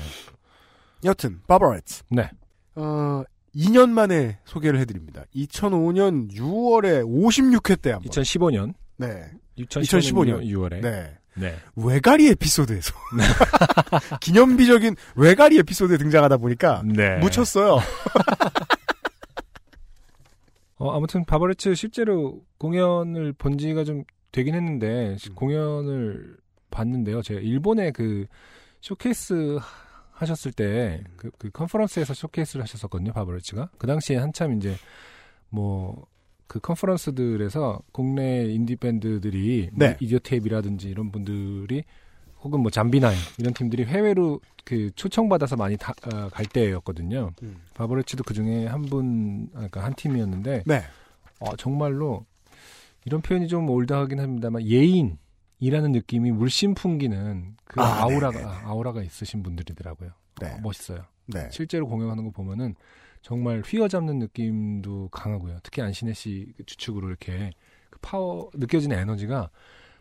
여튼, 1.04 1.40
바버레츠. 1.46 2.04
네. 2.10 2.28
어, 2.76 3.22
2년 3.54 3.90
만에 3.90 4.38
소개를 4.44 4.78
해드립니다. 4.80 5.24
2005년 5.34 6.30
6월에 6.32 7.04
56회 7.04 7.80
때 7.80 7.92
한번. 7.92 8.10
2015년. 8.10 8.74
네. 8.96 9.30
2015년 9.58 9.82
2015년 9.82 10.44
6월에. 10.46 10.80
네. 10.80 11.18
네. 11.34 11.56
외가리 11.76 12.28
에피소드에서. 12.28 12.94
기념비적인 14.20 14.96
외가리 15.16 15.58
에피소드에 15.58 15.96
등장하다 15.98 16.36
보니까 16.38 16.82
네. 16.84 17.18
묻혔어요. 17.18 17.78
어, 20.76 20.96
아무튼 20.96 21.24
바버레츠 21.24 21.74
실제로 21.74 22.40
공연을 22.58 23.32
본 23.34 23.56
지가 23.58 23.84
좀 23.84 24.04
되긴 24.32 24.54
했는데 24.54 25.16
시- 25.18 25.30
음. 25.30 25.34
공연을 25.34 26.36
봤는데요. 26.70 27.22
제가 27.22 27.40
일본에 27.40 27.90
그 27.92 28.26
쇼케이스 28.80 29.58
하셨을 30.12 30.52
때그 30.52 31.30
그 31.38 31.50
컨퍼런스에서 31.50 32.14
쇼케이스를 32.14 32.62
하셨었거든요. 32.62 33.12
바버레츠가 33.12 33.70
그 33.78 33.86
당시에 33.86 34.16
한참 34.16 34.52
이제 34.56 34.76
뭐 35.50 36.06
그 36.52 36.60
컨퍼런스들에서 36.60 37.80
국내 37.92 38.44
인디 38.44 38.76
밴드들이 38.76 39.70
뭐 39.72 39.88
네. 39.88 39.96
이디오테잎이라든지 40.00 40.90
이런 40.90 41.10
분들이 41.10 41.82
혹은 42.42 42.60
뭐 42.60 42.70
잠비나이 42.70 43.16
이런 43.38 43.54
팀들이 43.54 43.86
해외로 43.86 44.38
그 44.62 44.90
초청받아서 44.94 45.56
많이 45.56 45.78
다- 45.78 45.94
어, 46.12 46.28
갈 46.28 46.44
때였거든요. 46.44 47.30
음. 47.42 47.56
바버레츠도 47.72 48.24
그 48.24 48.34
중에 48.34 48.66
한 48.66 48.82
분, 48.82 49.48
아, 49.54 49.56
그러니까 49.68 49.82
한 49.84 49.94
팀이었는데, 49.94 50.64
네. 50.66 50.82
어, 51.40 51.56
정말로 51.56 52.26
이런 53.06 53.22
표현이 53.22 53.48
좀 53.48 53.70
old하긴 53.70 54.20
합니다만 54.20 54.62
예인 54.66 55.16
이라는 55.62 55.92
느낌이 55.92 56.32
물씬 56.32 56.74
풍기는 56.74 57.54
그 57.64 57.80
아, 57.80 58.02
아, 58.02 58.06
우라가 58.06 58.36
네네네. 58.36 58.52
아우라가 58.64 59.00
있으신 59.00 59.44
분들이더라고요. 59.44 60.10
네. 60.40 60.48
어, 60.48 60.58
멋있어요. 60.60 61.04
네. 61.26 61.48
실제로 61.52 61.86
공연하는 61.86 62.24
거 62.24 62.30
보면은 62.30 62.74
정말 63.20 63.62
휘어잡는 63.64 64.18
느낌도 64.18 65.10
강하고요. 65.12 65.58
특히 65.62 65.80
안신애 65.80 66.14
씨 66.14 66.52
주축으로 66.66 67.06
이렇게 67.08 67.52
그 67.90 68.00
파워 68.02 68.50
느껴지는 68.54 68.98
에너지가 68.98 69.50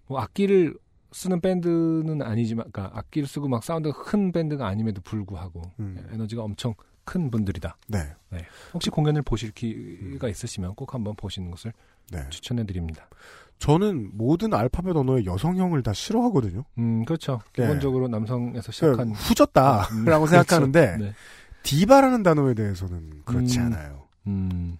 뭐 0.07 0.19
악기를 0.19 0.73
쓰는 1.11 1.41
밴드는 1.41 2.23
아니지만, 2.23 2.71
그러니까 2.71 2.97
악기를 2.97 3.27
쓰고 3.27 3.47
막 3.47 3.63
사운드가 3.63 4.01
큰 4.01 4.31
밴드가 4.31 4.65
아님에도 4.65 5.01
불구하고 5.01 5.61
음. 5.79 6.09
에너지가 6.11 6.41
엄청 6.41 6.73
큰 7.03 7.29
분들이다. 7.29 7.77
네. 7.87 7.99
혹시 8.73 8.89
공연을 8.89 9.21
보실 9.21 9.51
기회가 9.51 10.27
있으시면 10.27 10.73
꼭 10.73 10.95
한번 10.95 11.15
보시는 11.15 11.51
것을 11.51 11.71
네. 12.11 12.27
추천해 12.31 12.65
드립니다. 12.65 13.07
저는 13.61 14.09
모든 14.13 14.55
알파벳 14.55 14.95
언어의 14.95 15.27
여성형을 15.27 15.83
다 15.83 15.93
싫어하거든요. 15.93 16.63
음, 16.79 17.05
그렇죠. 17.05 17.41
네. 17.53 17.61
기본적으로 17.61 18.07
남성에서 18.07 18.71
시작한 18.71 19.11
후졌다라고 19.11 19.93
음, 19.93 20.03
그렇죠. 20.05 20.25
생각하는데 20.25 20.97
네. 20.97 21.13
디바라는 21.61 22.23
단어에 22.23 22.55
대해서는 22.55 23.21
그렇지 23.23 23.59
음. 23.59 23.65
않아요. 23.67 24.07
음. 24.25 24.79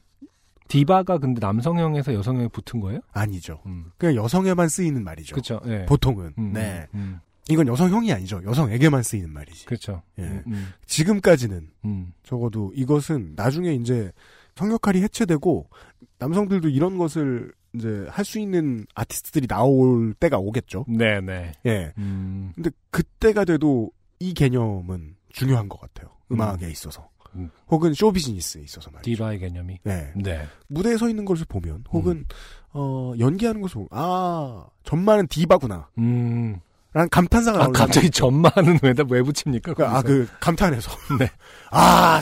디바가 0.67 1.19
근데 1.19 1.39
남성형에서 1.39 2.15
여성형에 2.15 2.47
붙은 2.47 2.79
거예요? 2.79 3.01
아니죠. 3.11 3.61
음. 3.67 3.91
그냥 3.99 4.15
여성에만 4.15 4.67
쓰이는 4.67 5.03
말이죠. 5.03 5.35
그렇죠. 5.35 5.61
네. 5.63 5.85
보통은. 5.85 6.33
음, 6.39 6.51
네. 6.51 6.87
음, 6.95 7.19
이건 7.49 7.67
여성형이 7.67 8.11
아니죠. 8.11 8.41
여성에게만 8.43 9.03
쓰이는 9.03 9.29
말이지. 9.31 9.67
그렇죠. 9.67 10.01
예. 10.17 10.41
지금까지는 10.87 11.69
음. 11.85 12.13
적어도 12.23 12.71
이것은 12.73 13.33
나중에 13.35 13.75
이제 13.75 14.11
성역할이 14.55 15.03
해체되고 15.03 15.69
남성들도 16.17 16.69
이런 16.69 16.97
것을 16.97 17.53
이제 17.73 18.05
할 18.09 18.25
수 18.25 18.39
있는 18.39 18.85
아티스트들이 18.95 19.47
나올 19.47 20.13
때가 20.13 20.37
오겠죠. 20.37 20.85
네, 20.87 21.21
네. 21.21 21.51
예. 21.65 21.93
음. 21.97 22.51
근데 22.55 22.69
그때가 22.89 23.45
돼도 23.45 23.91
이 24.19 24.33
개념은 24.33 25.15
중요한 25.29 25.69
것 25.69 25.79
같아요. 25.79 26.09
음악에 26.31 26.69
있어서. 26.69 27.09
음. 27.35 27.49
혹은 27.69 27.93
쇼 27.93 28.11
비즈니스에 28.11 28.61
있어서 28.61 28.91
말이죠. 28.91 29.09
디바의 29.09 29.39
개념이. 29.39 29.79
네. 29.83 30.11
네. 30.15 30.45
무대에 30.67 30.97
서 30.97 31.07
있는 31.07 31.23
것을 31.23 31.45
보면, 31.47 31.85
혹은, 31.91 32.17
음. 32.17 32.25
어, 32.73 33.13
연기하는 33.19 33.61
것을 33.61 33.73
보면, 33.75 33.87
아, 33.91 34.65
전만은 34.83 35.27
디바구나. 35.27 35.89
음. 35.97 36.59
라는 36.93 37.07
감탄사가 37.09 37.57
아, 37.57 37.61
나오는 37.61 37.73
갑자기 37.73 38.09
전만은 38.09 38.79
왜다 38.83 39.03
왜 39.09 39.21
붙입니까? 39.21 39.73
그, 39.73 39.85
아, 39.85 40.01
거기서? 40.01 40.07
그, 40.07 40.27
감탄해서. 40.39 40.91
네. 41.19 41.29
아, 41.71 42.21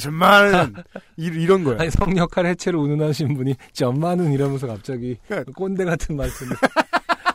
이, 1.17 1.25
이런 1.25 1.63
거예요. 1.63 1.79
아니, 1.79 1.89
성 1.89 2.15
역할 2.17 2.45
해체를 2.45 2.77
운운하신 2.77 3.35
분이 3.35 3.55
전만은 3.73 4.31
이러면서 4.31 4.67
갑자기 4.67 5.17
그러니까 5.27 5.51
꼰대 5.53 5.85
같은 5.85 6.15
말씀을 6.15 6.55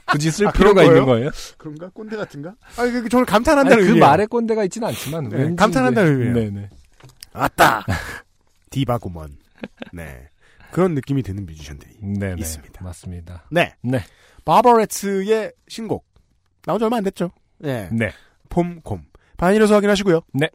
굳이 0.06 0.30
쓸 0.30 0.46
아, 0.46 0.52
필요가 0.52 0.84
있는 0.84 1.04
거예요? 1.06 1.30
그런가? 1.58 1.88
꼰대 1.88 2.16
같은가? 2.16 2.54
아니, 2.76 2.92
그, 2.92 3.08
저는 3.08 3.26
감탄한다는 3.26 3.78
그 3.78 3.88
의미예요. 3.88 4.06
말에 4.06 4.26
꼰대가 4.26 4.62
있지는 4.64 4.88
않지만 4.88 5.28
네, 5.28 5.54
감탄한다는 5.56 6.12
의미예요. 6.12 6.34
네네. 6.34 6.70
아따! 7.32 7.84
디바구먼. 8.70 9.36
네. 9.92 10.28
그런 10.70 10.94
느낌이 10.94 11.24
드는 11.24 11.46
뮤지션들이 11.46 11.96
네네. 12.00 12.36
있습니다. 12.38 12.84
맞습니다. 12.84 13.44
네. 13.50 13.74
네. 13.82 14.04
바버레츠의 14.44 15.52
신곡. 15.66 16.04
나온 16.66 16.78
지 16.78 16.84
얼마 16.84 16.96
안 16.98 17.04
됐죠? 17.04 17.30
네. 17.58 17.88
네. 17.92 18.10
봄, 18.48 18.80
곰. 18.82 19.04
바이닐에서 19.36 19.74
확인하시고요. 19.74 20.20
네. 20.34 20.48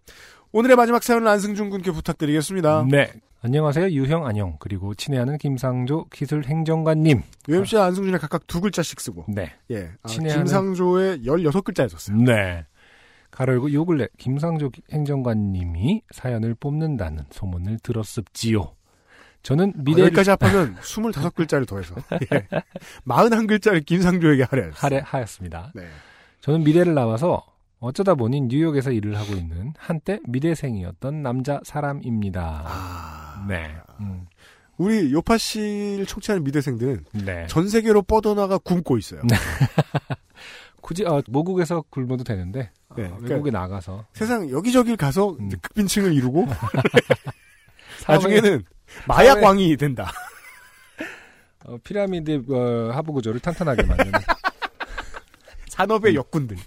오늘의 0.52 0.76
마지막 0.76 1.04
사연은 1.04 1.28
안승준 1.28 1.70
군께 1.70 1.92
부탁드리겠습니다. 1.92 2.86
네. 2.90 3.12
안녕하세요. 3.42 3.90
유형 3.92 4.26
안녕. 4.26 4.58
그리고 4.60 4.94
친애하는 4.96 5.38
김상조 5.38 6.06
기술 6.12 6.44
행정관님. 6.46 7.22
UMC와 7.48 7.86
안승준의 7.86 8.20
각각 8.20 8.48
두 8.48 8.60
글자씩 8.60 9.00
쓰고. 9.00 9.26
네. 9.30 9.54
예. 9.72 9.92
아, 10.04 10.08
친애하는- 10.08 10.34
김상조의 10.36 11.20
16글자에 11.26 11.88
썼어요. 11.90 12.18
네. 12.18 12.66
가로 13.32 13.54
열고 13.54 13.74
요 13.74 13.86
근래 13.86 14.08
김상조 14.18 14.72
행정관님이 14.92 16.02
사연을 16.12 16.56
뽑는다는 16.56 17.26
소문을 17.30 17.78
들었습지요. 17.84 18.74
저는 19.44 19.74
아, 19.76 19.82
미래를 19.82 20.06
여기까지 20.06 20.30
합하면 20.32 20.76
25글자를 20.82 21.68
더해서. 21.68 21.96
예. 22.34 22.48
41글자를 23.08 23.86
김상조에게 23.86 24.44
하래. 24.44 24.70
할애하였습니다. 24.74 25.72
네. 25.76 25.88
저는 26.42 26.64
미래를 26.64 26.94
나와서 26.94 27.46
어쩌다 27.80 28.16
보니 28.16 28.42
뉴욕에서 28.42 28.92
일을 28.92 29.18
하고 29.18 29.34
있는 29.34 29.74
한때 29.78 30.20
미대생이었던 30.28 31.22
남자 31.24 31.60
사람입니다. 31.64 32.64
아. 32.66 33.46
네. 33.48 33.74
음, 34.02 34.28
우리 34.78 35.12
요파 35.14 35.38
씨를 35.38 36.06
청취하는 36.06 36.44
미대생들은 36.44 37.06
네. 37.26 37.48
전 37.48 37.70
세계로 37.70 38.02
뻗어나가 38.02 38.58
굶고 38.58 38.98
있어요. 38.98 39.22
굳이 40.82 41.06
어, 41.06 41.22
모국에서 41.28 41.84
굶어도 41.90 42.24
되는데 42.24 42.72
어, 42.90 42.96
네, 42.98 43.12
외국에 43.22 43.52
나가서 43.52 44.06
세상 44.14 44.50
여기저길 44.50 44.98
가서 44.98 45.32
음. 45.40 45.50
극빈층을 45.62 46.14
이루고 46.14 46.48
나중에는 48.08 48.64
마약 49.08 49.44
왕이 49.44 49.76
된다. 49.78 50.12
어, 51.66 51.78
피라미드 51.84 52.44
어, 52.50 52.92
하부 52.94 53.14
구조를 53.14 53.40
탄탄하게 53.40 53.84
만드는 53.84 54.12
산업의 55.70 56.16
역군들. 56.16 56.58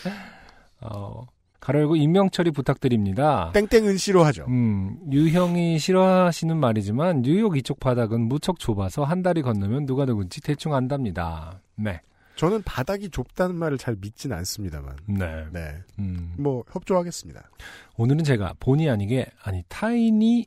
어, 0.80 1.26
가로 1.60 1.80
열고 1.80 1.96
임명 1.96 2.28
처리 2.30 2.50
부탁드립니다. 2.50 3.50
땡땡은 3.54 3.96
싫어하죠. 3.96 4.44
음, 4.48 4.98
유형이 5.10 5.78
싫어하시는 5.78 6.54
말이지만 6.56 7.22
뉴욕 7.22 7.56
이쪽 7.56 7.80
바닥은 7.80 8.20
무척 8.20 8.58
좁아서 8.58 9.04
한 9.04 9.22
다리 9.22 9.40
건너면 9.40 9.86
누가 9.86 10.04
누군지 10.04 10.42
대충 10.42 10.74
안답니다. 10.74 11.60
네. 11.76 12.00
저는 12.36 12.62
바닥이 12.64 13.10
좁다는 13.10 13.54
말을 13.54 13.78
잘 13.78 13.96
믿진 13.98 14.32
않습니다만. 14.32 14.96
네. 15.06 15.46
네. 15.52 15.74
음, 16.00 16.34
뭐 16.36 16.64
협조하겠습니다. 16.70 17.48
오늘은 17.96 18.24
제가 18.24 18.54
본의 18.60 18.90
아니게 18.90 19.26
아니 19.42 19.62
타인이 19.68 20.46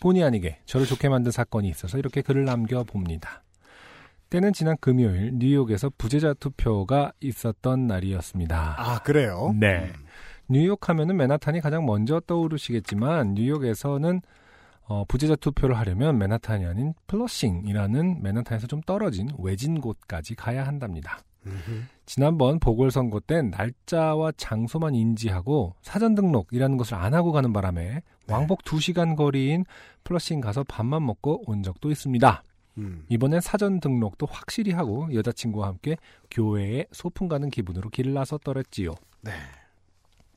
본의 0.00 0.22
아니게 0.24 0.58
저를 0.66 0.86
좋게 0.86 1.08
만든 1.08 1.30
사건이 1.30 1.68
있어서 1.68 1.98
이렇게 1.98 2.22
글을 2.22 2.44
남겨 2.44 2.84
봅니다. 2.84 3.42
때는 4.30 4.52
지난 4.52 4.76
금요일 4.80 5.32
뉴욕에서 5.34 5.90
부재자 5.96 6.34
투표가 6.34 7.12
있었던 7.20 7.86
날이었습니다. 7.86 8.74
아, 8.78 8.98
그래요? 9.02 9.54
네. 9.58 9.92
뉴욕 10.48 10.88
하면은 10.88 11.16
맨하탄이 11.16 11.60
가장 11.60 11.86
먼저 11.86 12.20
떠오르시겠지만 12.20 13.34
뉴욕에서는 13.34 14.20
어, 14.88 15.04
부재자 15.06 15.34
투표를 15.36 15.76
하려면 15.78 16.18
맨하탄이 16.18 16.64
아닌 16.64 16.94
플러싱이라는 17.08 18.22
맨하탄에서 18.22 18.66
좀 18.68 18.80
떨어진 18.82 19.28
외진 19.38 19.80
곳까지 19.80 20.36
가야 20.36 20.66
한답니다. 20.66 21.18
음흠. 21.46 21.82
지난번 22.06 22.60
보궐선거 22.60 23.20
땐 23.20 23.50
날짜와 23.50 24.32
장소만 24.36 24.94
인지하고 24.94 25.74
사전 25.82 26.14
등록이라는 26.14 26.76
것을 26.76 26.94
안 26.94 27.14
하고 27.14 27.32
가는 27.32 27.52
바람에 27.52 28.02
왕복 28.28 28.62
2시간 28.62 29.16
거리인 29.16 29.64
플러싱 30.04 30.40
가서 30.40 30.64
밥만 30.64 31.04
먹고 31.04 31.42
온 31.46 31.62
적도 31.62 31.90
있습니다. 31.90 32.42
음. 32.78 33.04
이번엔 33.08 33.40
사전 33.40 33.80
등록도 33.80 34.26
확실히 34.26 34.72
하고 34.72 35.12
여자친구와 35.12 35.66
함께 35.66 35.96
교회에 36.30 36.86
소풍 36.92 37.28
가는 37.28 37.50
기분으로 37.50 37.90
길을 37.90 38.14
나섰더랬지요. 38.14 38.94
네. 39.22 39.32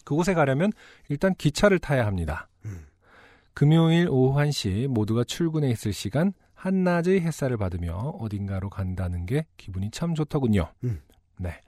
그곳에 0.05 0.33
가려면 0.33 0.71
일단 1.07 1.35
기차를 1.35 1.77
타야 1.77 2.07
합니다. 2.07 2.47
음. 2.65 2.87
금요일 3.53 4.07
오후 4.09 4.39
1시 4.39 4.87
모두가 4.87 5.23
출근해 5.23 5.69
있을 5.69 5.93
시간 5.93 6.33
한낮의 6.55 7.21
햇살을 7.21 7.57
받으며 7.57 7.93
어딘가로 8.19 8.69
간다는 8.69 9.25
게 9.25 9.45
기분이 9.57 9.91
참 9.91 10.15
좋더군요. 10.15 10.71
음. 10.83 11.01
네. 11.39 11.59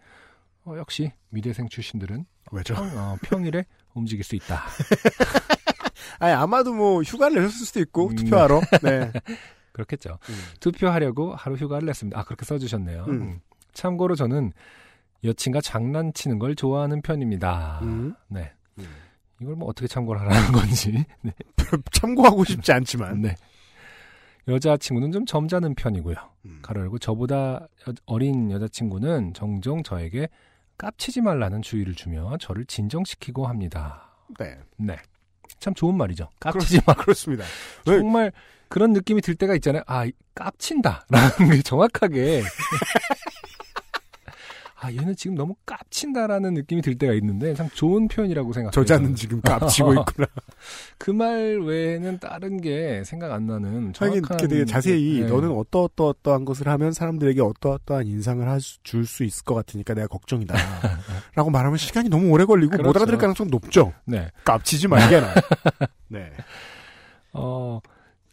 어, 0.66 0.76
역시 0.78 1.12
미대생 1.30 1.70
출신들은 1.70 2.26
왜죠? 2.52 2.76
평, 2.76 2.98
어, 2.98 3.18
평일에 3.24 3.66
움직일 3.94 4.24
수 4.24 4.36
있다. 4.36 4.64
아니, 6.20 6.34
아마도 6.34 6.74
뭐 6.74 7.02
휴가를 7.02 7.42
내셨을 7.42 7.66
수도 7.66 7.80
있고, 7.80 8.10
음. 8.10 8.16
투표하러. 8.16 8.62
네. 8.84 9.12
그렇겠죠. 9.72 10.20
음. 10.30 10.36
투표하려고 10.60 11.34
하루 11.34 11.56
휴가를 11.56 11.86
냈습니다. 11.88 12.20
아, 12.20 12.24
그렇게 12.24 12.46
써주셨네요. 12.46 13.06
음. 13.08 13.22
음. 13.22 13.42
참고로 13.74 14.16
저는 14.16 14.52
여친과 15.24 15.62
장난치는 15.62 16.40
걸 16.40 16.56
좋아하는 16.56 17.02
편입니다. 17.02 17.80
음. 17.84 18.14
네. 18.28 18.52
음. 18.80 18.86
이걸 19.42 19.56
뭐 19.56 19.70
어떻게 19.70 19.88
참고를 19.88 20.22
하라는 20.22 20.52
건지. 20.52 21.06
네. 21.22 21.34
참고하고 21.92 22.44
싶지 22.44 22.72
않지만. 22.74 23.22
네. 23.22 23.36
여자친구는 24.48 25.12
좀 25.12 25.26
점잖은 25.26 25.76
편이고요. 25.76 26.16
음. 26.46 26.60
가로 26.62 26.82
열고 26.82 27.00
저보다 27.00 27.68
여- 27.88 27.94
어린 28.06 28.52
여자친구는 28.52 29.34
종종 29.34 29.84
저에게 29.84 30.28
깝치지 30.78 31.22
말라는 31.22 31.62
주의를 31.62 31.94
주며 31.96 32.36
저를 32.40 32.66
진정시키고 32.66 33.46
합니다. 33.48 34.12
네. 34.40 34.58
네. 34.78 34.98
참 35.60 35.74
좋은 35.76 35.96
말이죠. 35.96 36.30
깝치지 36.40 36.82
마. 36.88 36.94
그렇습니다. 36.96 37.44
왜? 37.88 37.98
정말 38.00 38.32
그런 38.68 38.94
느낌이 38.94 39.22
들 39.22 39.36
때가 39.36 39.54
있잖아요. 39.56 39.84
아, 39.86 40.06
이- 40.06 40.12
깝친다 40.34 41.06
라는 41.10 41.52
게 41.56 41.62
정확하게. 41.62 42.42
아, 44.84 44.92
얘는 44.92 45.16
지금 45.16 45.36
너무 45.36 45.54
깝친다라는 45.68 46.56
느낌이 46.56 46.82
들 46.82 46.98
때가 46.98 47.14
있는데 47.14 47.54
참 47.54 47.70
좋은 47.76 48.08
표현이라고 48.08 48.52
생각해요. 48.52 48.72
저자는. 48.72 49.14
지금 49.16 49.40
깝치고 49.42 49.94
있구나. 50.02 50.28
그 50.98 51.12
말 51.12 51.60
외에는 51.62 52.18
다른 52.18 52.60
게 52.60 53.04
생각 53.06 53.32
안 53.32 53.46
나는 53.46 53.94
정확한 53.94 54.18
이렇게 54.24 54.48
되게 54.48 54.66
자세히 54.66 55.20
네. 55.22 55.28
너는 55.28 55.52
어떠어떠어떠한 55.52 56.46
것을 56.46 56.68
하면 56.68 56.94
사람들에게 56.94 57.40
어떠어떠한 57.42 58.08
인상을 58.08 58.48
줄 58.82 59.06
수 59.06 59.24
있을 59.24 59.44
것 59.44 59.54
같으니까 59.54 59.94
내가 59.94 60.08
걱정이다. 60.08 60.56
라고 61.36 61.52
말하면 61.52 61.78
시간이 61.78 62.10
너무 62.10 62.30
오래 62.32 62.46
걸리고 62.46 62.72
못 62.72 62.78
그렇죠. 62.78 63.00
알아들을 63.00 63.20
가능성이 63.20 63.50
높죠. 63.52 63.94
네. 64.06 64.30
깝치지 64.46 64.88
말게나. 64.88 65.28
네. 66.10 66.32
어, 67.34 67.80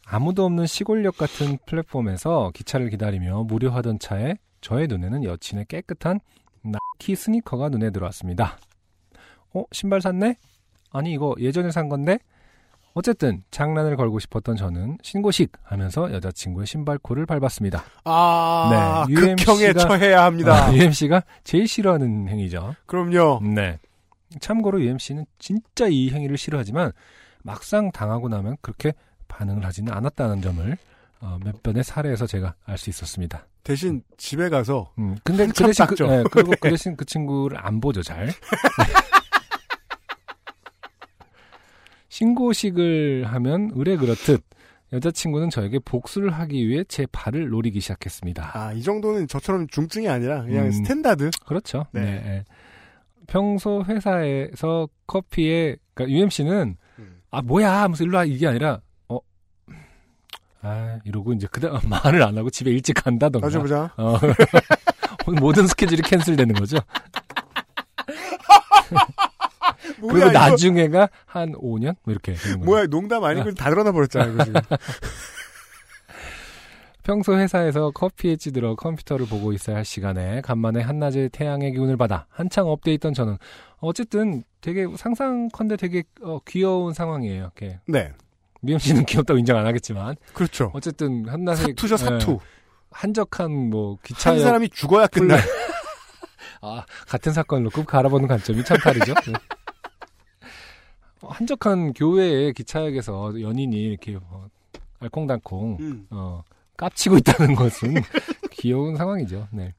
아무도 0.07 0.45
없는 0.47 0.67
시골역 0.67 1.19
같은 1.19 1.59
플랫폼에서 1.67 2.53
기차를 2.55 2.89
기다리며 2.89 3.43
무료하던 3.45 3.99
차에 3.99 4.37
저의 4.61 4.89
눈에는 4.89 5.25
여친의 5.25 5.67
깨끗한 5.69 6.21
나키 6.63 7.15
스니커가 7.15 7.69
눈에 7.69 7.91
들어왔습니다. 7.91 8.59
어, 9.55 9.65
신발 9.73 10.01
샀네? 10.01 10.37
아니, 10.93 11.13
이거 11.13 11.35
예전에 11.39 11.71
산 11.71 11.89
건데? 11.89 12.19
어쨌든 12.95 13.45
장난을 13.53 13.97
걸고 13.97 14.19
싶었던 14.19 14.57
저는 14.57 14.99
신고식 15.03 15.53
하면서 15.63 16.13
여자친구의 16.13 16.67
신발코를 16.67 17.27
밟았습니다. 17.27 17.85
아, 18.05 19.05
네, 19.09 19.15
극형에 19.15 19.61
UMC 19.67 19.73
가- 19.75 19.81
처해야 19.81 20.25
합니다. 20.25 20.67
아, 20.67 20.75
UMC가 20.75 21.23
제일 21.45 21.69
싫어하는 21.69 22.29
행위죠. 22.29 22.75
그럼요. 22.87 23.41
네. 23.43 23.79
참고로 24.41 24.81
UMC는 24.83 25.27
진짜 25.39 25.87
이 25.87 26.11
행위를 26.11 26.37
싫어하지만 26.37 26.91
막상 27.45 27.93
당하고 27.93 28.29
나면 28.29 28.57
그렇게 28.63 28.93
반응을 29.29 29.65
하지는 29.65 29.93
않았다는 29.93 30.43
점을 30.43 30.77
어, 31.21 31.39
몇 31.45 31.63
번의 31.63 31.85
사례에서 31.85 32.27
제가 32.27 32.55
알 32.65 32.79
수 32.79 32.91
있었습니다. 32.91 33.47
대신 33.65 34.03
집에 34.17 34.49
가서 34.49 34.93
음, 34.99 35.17
근데 35.25 35.47
그 35.47 35.53
대신 35.53 35.87
그, 35.87 35.97
닦죠. 35.97 36.07
네, 36.07 36.25
그리고 36.31 36.53
그 36.61 36.61
대신 36.71 36.97
그 36.97 37.05
친구를 37.05 37.59
안 37.61 37.81
보죠, 37.81 38.03
잘. 38.03 38.27
네. 38.27 38.33
신고식을 42.09 43.25
하면 43.27 43.71
으레 43.75 43.97
그렇듯 43.97 44.43
여자친구는 44.93 45.51
저에게 45.51 45.79
복수를 45.81 46.31
하기 46.31 46.67
위해 46.67 46.83
제 46.89 47.07
발을 47.13 47.51
노리기 47.51 47.81
시작했습니다. 47.81 48.51
아, 48.55 48.73
이 48.73 48.83
정도는 48.83 49.29
저처럼 49.29 49.67
중증이 49.69 50.09
아니라 50.09 50.43
그냥 50.43 50.67
음. 50.67 50.73
standard. 50.73 51.31
그렇죠. 51.47 51.87
네. 51.93 52.01
네. 52.01 52.11
네. 52.23 52.45
평소 53.27 53.85
회사에서 53.85 54.89
커피에 55.07 55.77
그러니까 55.93 56.17
UMC는 56.19 56.77
음. 56.99 57.21
아 57.31 57.43
뭐야 57.43 57.83
하면서 57.83 58.03
일로 58.03 58.17
와 58.17 58.25
이게 58.25 58.47
아니라 58.47 58.75
어. 58.75 58.81
아 60.63 60.99
이러고 61.05 61.33
이제 61.35 61.47
그다음 61.51 61.79
말을 61.89 62.23
안 62.23 62.37
하고 62.37 62.51
집에 62.51 62.71
일찍 62.71 62.95
간다던가. 62.95 63.47
나중에 63.47 63.63
보자. 63.63 63.93
어. 63.97 64.19
모든 65.41 65.67
스케줄이 65.67 66.01
캔슬되는 66.03 66.55
거죠. 66.55 66.79
뭐야, 70.01 70.13
그리고 70.13 70.19
이거. 70.19 70.33
나중에가 70.33 71.09
한 71.27 71.53
5년 71.53 71.97
뭐 72.05 72.13
이렇게. 72.13 72.35
뭐야, 72.59 72.87
농담 72.87 73.25
아니고 73.25 73.53
다 73.53 73.69
드러나 73.69 73.93
버렸잖아요, 73.93 74.33
이거 74.35 74.45
지금. 74.45 74.61
평소 77.03 77.37
회사에서 77.39 77.91
커피에 77.91 78.37
찌들어 78.37 78.75
컴퓨터를 78.75 79.27
보고 79.27 79.53
있어야 79.55 79.77
할 79.77 79.85
시간에 79.85 80.41
간만에 80.43 80.83
한낮의 80.83 81.31
태양의 81.31 81.73
기운을 81.73 81.97
받아 81.97 82.27
한창 82.29 82.69
up돼 82.69 82.93
있던 82.95 83.15
저는 83.15 83.39
어쨌든 83.79 84.43
되게 84.61 84.87
상상컨대 84.95 85.77
되게 85.77 86.03
어, 86.23 86.39
귀여운 86.47 86.93
상황이에요. 86.93 87.45
이렇게 87.45 87.81
네. 87.87 88.13
미영 88.61 88.79
씨는 88.79 89.05
귀엽다고 89.07 89.39
인정 89.39 89.57
안 89.57 89.67
하겠지만 89.67 90.17
그렇죠. 90.33 90.71
어쨌든 90.75 91.29
한낮에 91.29 91.63
사투죠, 91.69 91.97
사투. 91.97 92.33
예, 92.33 92.39
한적한 92.91 93.71
뭐 93.71 93.99
기차역 94.03 94.37
한 94.37 94.43
사람이 94.43 94.69
죽어야 94.71 95.07
끝나. 95.07 95.37
아, 96.61 96.85
같은 97.07 97.33
사건을 97.33 97.65
놓고 97.65 97.85
바라보는 97.85 98.27
관점이 98.27 98.65
참 98.65 98.77
다르죠. 98.79 99.15
네. 99.15 99.33
어, 101.23 101.29
한적한 101.29 101.93
교외의 101.93 102.53
기차역에서 102.53 103.41
연인이 103.41 103.77
이렇게 103.77 104.17
어, 104.17 104.49
알콩달콩 105.01 105.77
음. 105.81 106.07
어, 106.11 106.43
깝치고 106.77 107.19
있다는 107.19 107.55
것은 107.55 107.95
귀여운 108.53 108.97
상황이죠. 108.97 109.49
네. 109.53 109.75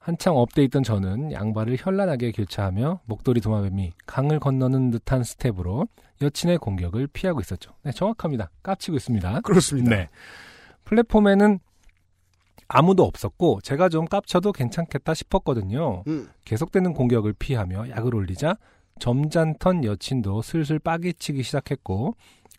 한창 0.00 0.36
up돼 0.36 0.64
있던 0.64 0.82
저는 0.82 1.32
양발을 1.32 1.76
현란하게 1.78 2.32
교차하며 2.32 3.00
목도리 3.04 3.40
도마뱀이 3.40 3.92
강을 4.06 4.40
건너는 4.40 4.90
듯한 4.90 5.22
스텝으로 5.22 5.86
여친의 6.22 6.58
공격을 6.58 7.08
피하고 7.08 7.40
있었죠. 7.40 7.72
네, 7.82 7.92
정확합니다. 7.92 8.50
깝치고 8.62 8.96
있습니다. 8.96 9.40
그렇습니다. 9.40 9.90
네. 9.90 10.08
플랫폼에는 10.84 11.58
아무도 12.68 13.04
없었고 13.04 13.60
제가 13.62 13.88
좀 13.88 14.06
깝쳐도 14.06 14.52
괜찮겠다 14.52 15.14
싶었거든요. 15.14 16.04
음. 16.06 16.28
계속되는 16.44 16.94
공격을 16.94 17.34
피하며 17.34 17.90
약을 17.90 18.14
올리자 18.14 18.56
점잖던 18.98 19.84
여친도 19.84 20.42
슬슬 20.42 20.78
빡이 20.78 21.14
치기 21.14 21.42
시작했고 21.42 22.16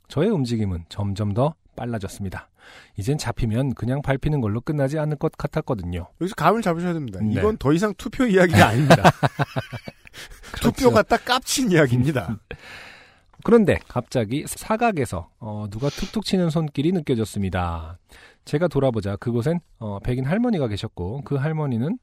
저의 0.08 0.30
움직임은 0.30 0.86
점점 0.90 1.34
더 1.34 1.56
빨라졌습니다. 1.76 2.50
이젠 2.98 3.18
잡히면 3.18 3.74
그냥 3.74 4.02
밟히는 4.02 4.42
걸로 4.42 4.62
끝나지 4.62 5.00
않을 5.00 5.18
것 5.18 5.32
같았거든요. 5.38 6.08
여기서 6.22 6.36
감을 6.36 6.62
잡으셔야 6.62 6.94
됩니다. 6.94 7.20
네. 7.22 7.34
이건 7.34 7.58
더 7.58 7.74
이상 7.74 7.94
투표 7.98 8.26
이야기가 8.26 8.68
아닙니다. 8.68 9.12
투표가 10.62 11.02
딱 11.04 11.26
깝친 11.26 11.72
이야기입니다. 11.72 12.38
그런데 13.44 13.80
갑자기 13.88 14.46
사각에서 14.48 15.30
어, 15.40 15.68
누가 15.70 15.90
툭툭 15.90 16.24
치는 16.26 16.50
손길이 16.50 16.92
느껴졌습니다. 16.92 17.98
제가 18.46 18.68
돌아보자 18.68 19.16
그곳엔 19.16 19.60
어, 19.80 20.00
백인 20.00 20.26
할머니가 20.26 20.68
계셨고 20.68 21.22
그 21.24 21.36
할머니는 21.36 21.98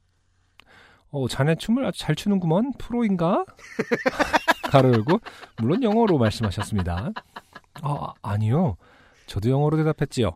어, 1.11 1.27
자네 1.27 1.55
춤을 1.55 1.85
아주 1.85 1.99
잘 1.99 2.15
추는구먼 2.15 2.73
프로인가? 2.77 3.45
가로 4.71 4.93
열고 4.93 5.19
물론 5.57 5.83
영어로 5.83 6.17
말씀하셨습니다. 6.17 7.11
아, 7.81 8.13
아니요. 8.21 8.77
저도 9.27 9.49
영어로 9.49 9.77
대답했지요. 9.77 10.31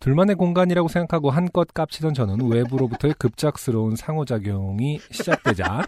둘만의 0.00 0.36
공간이라고 0.36 0.88
생각하고 0.88 1.30
한껏 1.30 1.68
깝치던 1.72 2.14
저는 2.14 2.50
외부로부터의 2.50 3.14
급작스러운 3.18 3.96
상호작용이 3.96 5.00
시작되자 5.10 5.82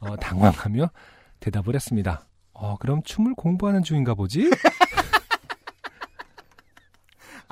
어, 0.00 0.16
당황하며 0.16 0.90
대답을 1.40 1.74
했습니다. 1.74 2.24
어, 2.60 2.76
그럼 2.78 3.02
춤을 3.02 3.34
공부하는 3.36 3.82
중인가 3.82 4.14
보지? 4.14 4.50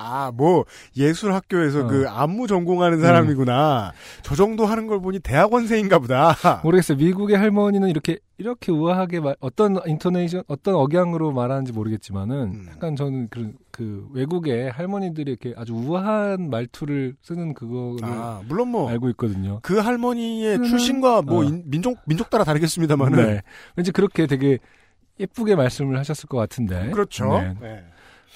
아, 0.01 0.31
뭐 0.33 0.63
예술 0.95 1.33
학교에서 1.33 1.81
어. 1.83 1.87
그 1.87 2.07
안무 2.07 2.47
전공하는 2.47 3.01
사람이구나. 3.01 3.91
저 4.21 4.33
정도 4.35 4.65
하는 4.65 4.87
걸 4.87 5.01
보니 5.01 5.19
대학원생인가 5.19 5.99
보다. 5.99 6.37
모르겠어요. 6.63 6.97
미국의 6.97 7.35
할머니는 7.37 7.89
이렇게 7.89 8.17
이렇게 8.37 8.71
우아하게 8.71 9.19
말, 9.19 9.35
어떤 9.41 9.77
인토네이션, 9.85 10.43
어떤 10.47 10.75
억양으로 10.75 11.33
말하는지 11.33 11.73
모르겠지만은 11.73 12.35
음. 12.53 12.67
약간 12.71 12.95
저는 12.95 13.27
그, 13.29 13.51
그 13.71 14.07
외국의 14.13 14.71
할머니들이 14.71 15.29
이렇게 15.31 15.53
아주 15.57 15.73
우아한 15.73 16.49
말투를 16.49 17.15
쓰는 17.21 17.53
그거를 17.53 17.97
아, 18.03 18.41
물론 18.47 18.69
뭐 18.69 18.89
알고 18.89 19.09
있거든요. 19.09 19.59
그 19.63 19.79
할머니의 19.79 20.59
음. 20.59 20.63
출신과 20.63 21.23
뭐 21.23 21.41
어. 21.41 21.43
인- 21.43 21.63
민족 21.65 21.97
민족 22.05 22.29
따라 22.29 22.45
다르겠습니다만은 22.45 23.17
네. 23.25 23.41
왠지 23.75 23.91
그렇게 23.91 24.27
되게 24.27 24.59
예쁘게 25.19 25.55
말씀을 25.55 25.97
하셨을 25.97 26.27
것 26.27 26.37
같은데. 26.37 26.89
그렇죠. 26.91 27.39
네. 27.39 27.55
네. 27.59 27.85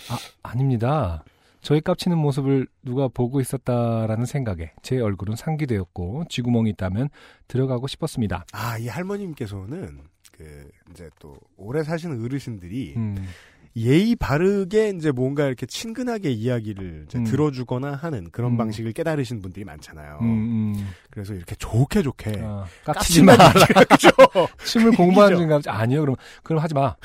아, 0.10 0.18
아닙니다. 0.44 1.24
저의 1.62 1.80
깝치는 1.80 2.18
모습을 2.18 2.68
누가 2.84 3.08
보고 3.08 3.40
있었다라는 3.40 4.26
생각에 4.26 4.74
제 4.82 5.00
얼굴은 5.00 5.38
상기되었고 5.38 6.26
쥐구멍이 6.30 6.72
있다면 6.72 7.10
들어가고 7.48 7.88
싶었습니다. 7.88 8.46
아, 8.52 8.78
이 8.78 8.88
할머님께서는 8.90 10.02
그 10.34 10.70
이제 10.92 11.10
또 11.20 11.38
오래 11.56 11.84
사시는 11.84 12.24
어르신들이 12.26 12.96
음, 12.98 13.16
예의 13.76 14.16
바르게 14.16 14.90
이제 14.96 15.12
뭔가 15.12 15.48
이렇게 15.48 15.66
친근하게 15.66 16.30
이야기를 16.30 17.08
음. 17.16 17.24
들어주거나 17.24 17.94
하는 17.94 18.30
그런 18.32 18.52
음. 18.52 18.58
방식을 18.58 18.94
깨달으신 18.94 19.42
분들이 19.42 19.66
많잖아요. 19.66 20.20
음, 20.22 20.28
음. 20.28 20.90
그래서 21.10 21.34
이렇게 21.34 21.56
좋게 21.56 22.04
좋게 22.04 22.40
아, 22.44 22.66
깝치지 22.86 23.24
마. 23.24 23.36
깝친다는 23.36 23.62
얘기가 23.62 23.84
그죠? 23.86 24.10
춤을 24.66 24.92
공부하는 24.92 25.38
중인가 25.38 25.56
보지. 25.58 25.70
아니요, 25.70 26.02
그럼 26.02 26.16
그럼 26.44 26.62
하지 26.62 26.76
마. 26.76 26.96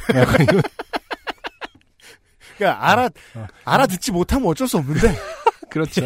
그러니까 2.59 2.91
알아 2.91 3.05
어. 3.37 3.47
알아듣지 3.65 4.13
못하면 4.13 4.49
어쩔 4.49 4.69
수 4.69 4.77
없는데 4.79 5.15
그렇죠. 5.71 6.03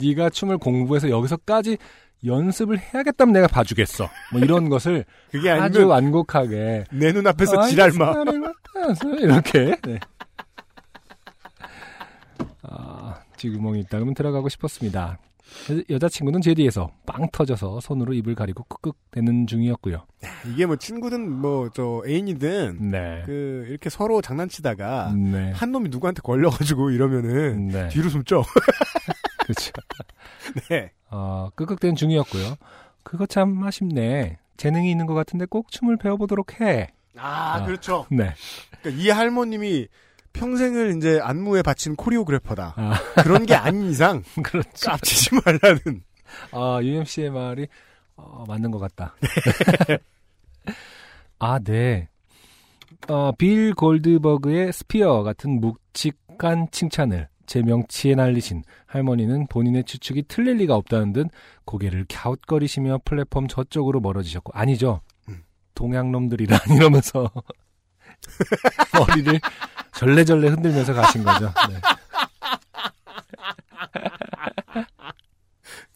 네가 0.00 0.30
춤을 0.30 0.58
공부해서 0.58 1.10
여기서까지 1.10 1.76
연습을 2.24 2.78
해야겠다면 2.78 3.32
내가 3.32 3.46
봐주겠어. 3.46 4.08
뭐 4.32 4.40
이런 4.40 4.68
것을 4.68 5.04
그게 5.30 5.50
아주 5.50 5.86
완곡하게 5.86 6.84
내 6.92 7.12
눈앞에서 7.12 7.66
지랄마. 7.68 8.14
맡아서 8.74 9.08
이렇게 9.16 9.76
네. 9.82 9.98
아, 12.62 13.20
쥐구멍이 13.36 13.80
있다면 13.80 14.14
들어가고 14.14 14.48
싶었습니다. 14.48 15.18
여- 15.70 15.94
여자친구는 15.96 16.40
제 16.40 16.54
뒤에서 16.54 16.90
빵 17.04 17.28
터져서 17.30 17.80
손으로 17.80 18.14
입을 18.14 18.34
가리고 18.34 18.64
끄끄 18.64 18.92
대는 19.10 19.46
중이었고요. 19.46 20.06
이게 20.48 20.64
뭐 20.64 20.76
친구든 20.76 21.30
뭐 21.30 21.68
저 21.74 22.02
애인이든 22.06 22.90
네. 22.90 23.22
그 23.26 23.66
이렇게 23.68 23.90
서로 23.90 24.22
장난치다가 24.22 25.12
네. 25.12 25.50
한 25.52 25.72
놈이 25.72 25.88
누구한테 25.90 26.22
걸려가지고 26.22 26.90
이러면은 26.90 27.68
네. 27.68 27.88
뒤로 27.88 28.08
숨죠. 28.08 28.42
그렇죠. 29.44 29.72
네. 30.70 30.92
어, 31.10 31.50
끄끄댄 31.54 31.96
중이었고요. 31.96 32.54
그거 33.02 33.26
참 33.26 33.62
아쉽네. 33.62 34.38
재능이 34.56 34.90
있는 34.90 35.06
것 35.06 35.14
같은데 35.14 35.44
꼭 35.44 35.70
춤을 35.70 35.96
배워보도록 35.98 36.60
해. 36.60 36.88
아, 37.16 37.56
아. 37.56 37.64
그렇죠. 37.64 38.06
네. 38.10 38.34
그러니까 38.80 39.02
이 39.02 39.10
할머님이 39.10 39.88
평생을 40.32 40.96
이제 40.96 41.20
안무에 41.22 41.62
바친 41.62 41.94
코리오그래퍼다. 41.94 42.74
아, 42.76 42.94
그런 43.22 43.44
게 43.44 43.54
아닌 43.54 43.90
이상 43.90 44.22
그렇죠. 44.42 44.90
깝치지 44.90 45.30
말라는. 45.44 46.02
아, 46.52 46.80
UMC의 46.82 47.30
말이 47.30 47.66
어, 48.16 48.44
맞는 48.48 48.70
것 48.70 48.78
같다. 48.78 49.14
아, 51.38 51.58
네. 51.58 52.08
어, 53.08 53.32
빌 53.32 53.74
골드버그의 53.74 54.72
스피어 54.72 55.22
같은 55.22 55.60
묵직한 55.60 56.68
칭찬을 56.70 57.28
제 57.46 57.60
명치에 57.60 58.14
날리신 58.14 58.62
할머니는 58.86 59.46
본인의 59.48 59.84
추측이 59.84 60.24
틀릴 60.28 60.56
리가 60.58 60.74
없다는 60.76 61.12
듯 61.12 61.26
고개를 61.64 62.06
갸웃거리시며 62.08 63.00
플랫폼 63.04 63.48
저쪽으로 63.48 64.00
멀어지셨고 64.00 64.52
아니죠. 64.54 65.00
음. 65.72 65.74
동양놈들이란 65.74 66.60
이러면서 66.76 67.30
머리를 68.98 69.40
절레절레 69.94 70.48
흔들면서 70.48 70.94
가신 70.94 71.24
거죠. 71.24 71.52
네. 71.68 71.80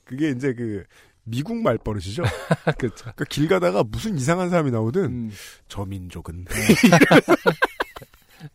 그게 0.04 0.30
이제 0.30 0.54
그 0.54 0.84
미국 1.24 1.56
말버릇이죠. 1.56 2.22
그렇죠. 2.78 3.02
그러니까 3.02 3.24
길 3.28 3.48
가다가 3.48 3.82
무슨 3.82 4.16
이상한 4.16 4.48
사람이 4.48 4.70
나오든 4.70 5.04
음, 5.04 5.30
저 5.68 5.84
민족은 5.84 6.44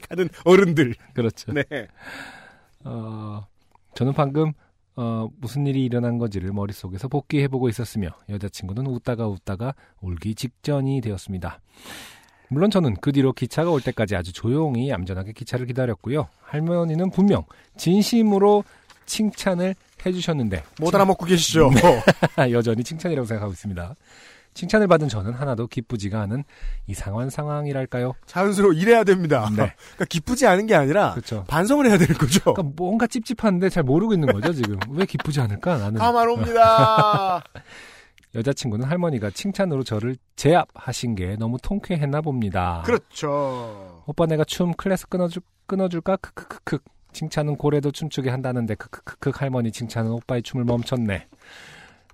하는 0.10 0.30
어른들. 0.46 0.96
그렇죠. 1.14 1.52
네. 1.52 1.64
어, 2.86 3.46
저는 3.94 4.14
방금 4.14 4.54
어, 4.96 5.30
무슨 5.40 5.66
일이 5.68 5.86
일어난 5.86 6.18
건지를 6.18 6.52
머릿속에서 6.52 7.08
복귀해보고 7.08 7.70
있었으며 7.70 8.10
여자친구는 8.30 8.88
웃다가 8.88 9.28
웃다가 9.28 9.74
울기 10.02 10.36
직전이 10.36 11.02
되었습니다. 11.02 11.60
물론 12.50 12.70
저는 12.70 12.96
그 13.00 13.14
뒤로 13.14 13.32
기차가 13.32 13.72
올 13.72 13.80
때까지 13.80 14.16
아주 14.16 14.34
조용히 14.34 14.90
얌전하게 14.90 15.32
기차를 15.32 15.68
기다렸고요. 15.68 16.28
할머니는 16.42 17.10
분명 17.12 17.46
진심으로 17.78 18.66
칭찬을 19.06 19.76
해주셨는데 20.06 20.64
못 20.80 20.94
알아먹고 20.94 21.26
계시죠. 21.26 21.70
여전히 22.52 22.84
칭찬이라고 22.84 23.26
생각하고 23.26 23.54
있습니다. 23.54 23.96
칭찬을 24.54 24.88
받은 24.88 25.08
저는 25.08 25.34
하나도 25.34 25.68
기쁘지가 25.68 26.22
않은 26.22 26.44
이상한 26.88 27.30
상황이랄까요? 27.30 28.14
자연스러워 28.26 28.74
이래야 28.74 29.04
됩니다. 29.04 29.48
네. 29.50 29.74
그러니까 29.96 30.06
기쁘지 30.10 30.46
않은 30.48 30.68
게 30.68 30.76
아니라 30.76 31.12
그렇죠. 31.12 31.46
반성을 31.48 31.86
해야 31.88 31.98
되는 31.98 32.14
거죠. 32.16 32.54
그러니까 32.54 32.74
뭔가 32.76 33.08
찝찝한데 33.08 33.70
잘 33.70 33.84
모르고 33.84 34.14
있는 34.14 34.32
거죠 34.32 34.54
지금. 34.54 34.78
왜 34.90 35.06
기쁘지 35.06 35.40
않을까 35.40 35.78
나는. 35.78 36.00
가만 36.00 36.30
옵니다. 36.30 37.44
여자친구는 38.36 38.86
할머니가 38.88 39.30
칭찬으로 39.32 39.84
저를 39.84 40.16
제압하신 40.38 41.16
게 41.16 41.36
너무 41.38 41.58
통쾌했나 41.62 42.22
봅니다. 42.22 42.82
그렇죠. 42.86 44.04
오빠 44.06 44.26
내가 44.26 44.44
춤 44.46 44.74
클래스 44.74 45.08
끊어줄, 45.10 45.42
끊어줄까? 45.68 46.16
크크크크. 46.18 46.80
칭찬은 47.14 47.58
고래도 47.58 47.92
춤추게 47.92 48.30
한다는데 48.30 48.76
크크크크 48.76 49.32
할머니 49.36 49.70
칭찬은 49.72 50.12
오빠의 50.12 50.44
춤을 50.44 50.64
멈췄네. 50.64 51.28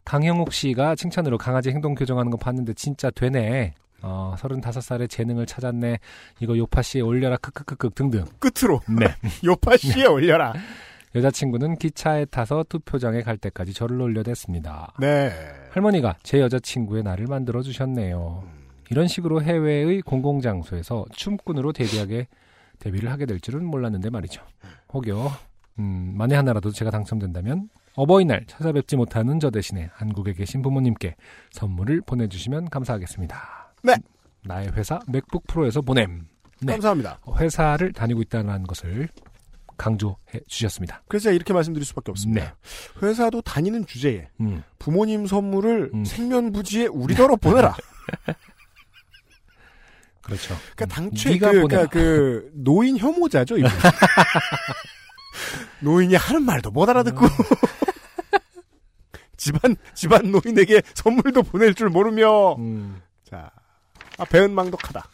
강형욱 0.08 0.54
씨가 0.54 0.96
칭찬으로 0.96 1.38
강아지 1.38 1.70
행동 1.70 1.94
교정하는 1.94 2.32
거 2.32 2.38
봤는데 2.38 2.76
진짜 2.76 3.10
되네. 3.10 3.74
어, 4.02 4.36
35살의 4.38 5.10
재능을 5.10 5.46
찾았네. 5.46 6.00
이거 6.40 6.58
요파 6.58 6.82
씨에 6.82 7.02
올려라 7.02 7.36
크크크크 7.36 7.90
등등. 7.90 8.24
끝으로 8.40 8.80
네. 8.88 9.08
요파 9.44 9.76
씨에 9.76 10.06
올려라. 10.06 10.54
여자친구는 11.14 11.76
기차에 11.76 12.24
타서 12.24 12.64
투표장에 12.70 13.22
갈 13.22 13.38
때까지 13.38 13.74
저를 13.74 13.98
놀려댔습니다. 13.98 14.94
네. 14.98 15.30
할머니가 15.72 16.16
제 16.24 16.40
여자친구의 16.40 17.04
날을 17.04 17.26
만들어 17.28 17.62
주셨네요. 17.62 18.46
이런 18.90 19.10
식으로 19.10 19.42
해외의 19.42 20.04
공공장소에서 20.04 21.04
춤꾼으로 21.12 21.74
데뷔하게 21.74 22.28
데뷔를 22.80 23.12
하게 23.12 23.26
될 23.26 23.42
줄은 23.42 23.66
몰랐는데 23.66 24.10
말이죠. 24.10 24.42
혹여 24.94 25.32
음, 25.80 26.14
만에 26.16 26.34
하나라도 26.36 26.72
제가 26.72 26.92
당첨된다면 26.92 27.68
어버이날 27.98 28.46
찾아뵙지 28.46 28.96
못하는 28.96 29.40
저 29.40 29.50
대신에 29.50 29.90
한국에 29.92 30.34
계신 30.34 30.62
부모님께 30.62 31.16
선물을 31.52 32.02
보내주시면 32.02 32.70
감사하겠습니다. 32.70 33.74
네. 33.82 33.96
나의 34.44 34.72
회사 34.74 35.00
맥북 35.08 35.48
프로에서 35.48 35.82
보냄. 35.82 36.28
네. 36.62 36.74
감사합니다. 36.74 37.20
회사를 37.40 37.94
다니고 37.94 38.22
있다는 38.22 38.64
것을 38.64 39.10
강조해 39.78 40.40
주셨습니다. 40.48 41.02
그래서 41.08 41.24
제가 41.24 41.34
이렇게 41.34 41.54
말씀드릴 41.54 41.86
수밖에 41.86 42.12
없습니다. 42.12 42.56
회사도 43.02 43.42
다니는 43.42 43.88
주제에 43.88 44.28
음. 44.42 44.64
부모님 44.78 45.26
선물을 45.26 45.92
음. 45.94 46.06
생면부지에 46.06 46.88
우리더러 46.88 47.36
보내라. 47.36 47.76
그렇죠. 50.22 50.56
그러니까 50.76 50.86
음. 50.86 51.10
당초에 51.10 51.34
네가 51.34 51.52
그. 51.52 51.68
그러니까 51.68 51.90
그 51.90 52.52
노인 52.54 52.98
혐오자죠, 52.98 53.58
이분. 53.58 53.72
노인이 55.82 56.16
하는 56.16 56.44
말도 56.44 56.72
못 56.72 56.90
알아듣고 56.90 57.26
음. 57.26 57.30
집안 59.38 59.76
집안 59.94 60.32
노인에게 60.32 60.82
선물도 60.94 61.44
보낼 61.44 61.74
줄 61.74 61.90
모르며 61.90 62.56
음. 62.56 63.02
자, 63.24 63.52
아, 64.18 64.26
배은망덕하다. 64.26 65.08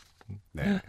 네. 0.53 0.80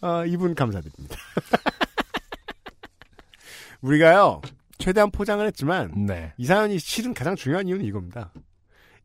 아, 0.00 0.24
이분 0.26 0.54
감사드립니다. 0.54 1.16
우리가요, 3.80 4.42
최대한 4.78 5.10
포장을 5.10 5.44
했지만, 5.46 6.06
네. 6.06 6.32
이 6.36 6.44
사연이 6.44 6.78
실은 6.78 7.14
가장 7.14 7.36
중요한 7.36 7.68
이유는 7.68 7.84
이겁니다. 7.84 8.32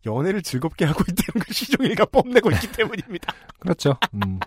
연애를 0.05 0.41
즐겁게 0.41 0.85
하고 0.85 1.03
있다는 1.07 1.45
걸 1.45 1.53
시종일가 1.53 2.05
뽐내고 2.05 2.51
있기 2.51 2.71
때문입니다. 2.71 3.33
그렇죠. 3.59 3.97
음. 4.15 4.39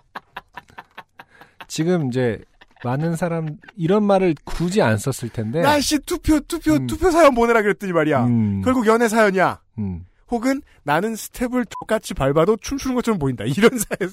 지금 1.67 2.09
이제 2.09 2.43
많은 2.83 3.15
사람 3.15 3.57
이런 3.75 4.03
말을 4.03 4.35
굳이 4.43 4.81
안 4.81 4.97
썼을 4.97 5.29
텐데. 5.31 5.61
날씨 5.61 5.99
투표, 5.99 6.39
투표, 6.41 6.73
음. 6.73 6.87
투표 6.87 7.11
사연 7.11 7.33
보내라 7.35 7.61
그랬더니 7.61 7.93
말이야. 7.93 8.25
음. 8.25 8.61
결국 8.63 8.85
연애 8.87 9.07
사연이야. 9.07 9.59
음. 9.79 10.05
혹은 10.29 10.61
나는 10.83 11.15
스텝을 11.15 11.65
똑같이 11.79 12.13
밟아도 12.13 12.57
춤추는 12.57 12.95
것처럼 12.95 13.17
보인다. 13.17 13.45
이런 13.45 13.71
사연. 13.79 14.11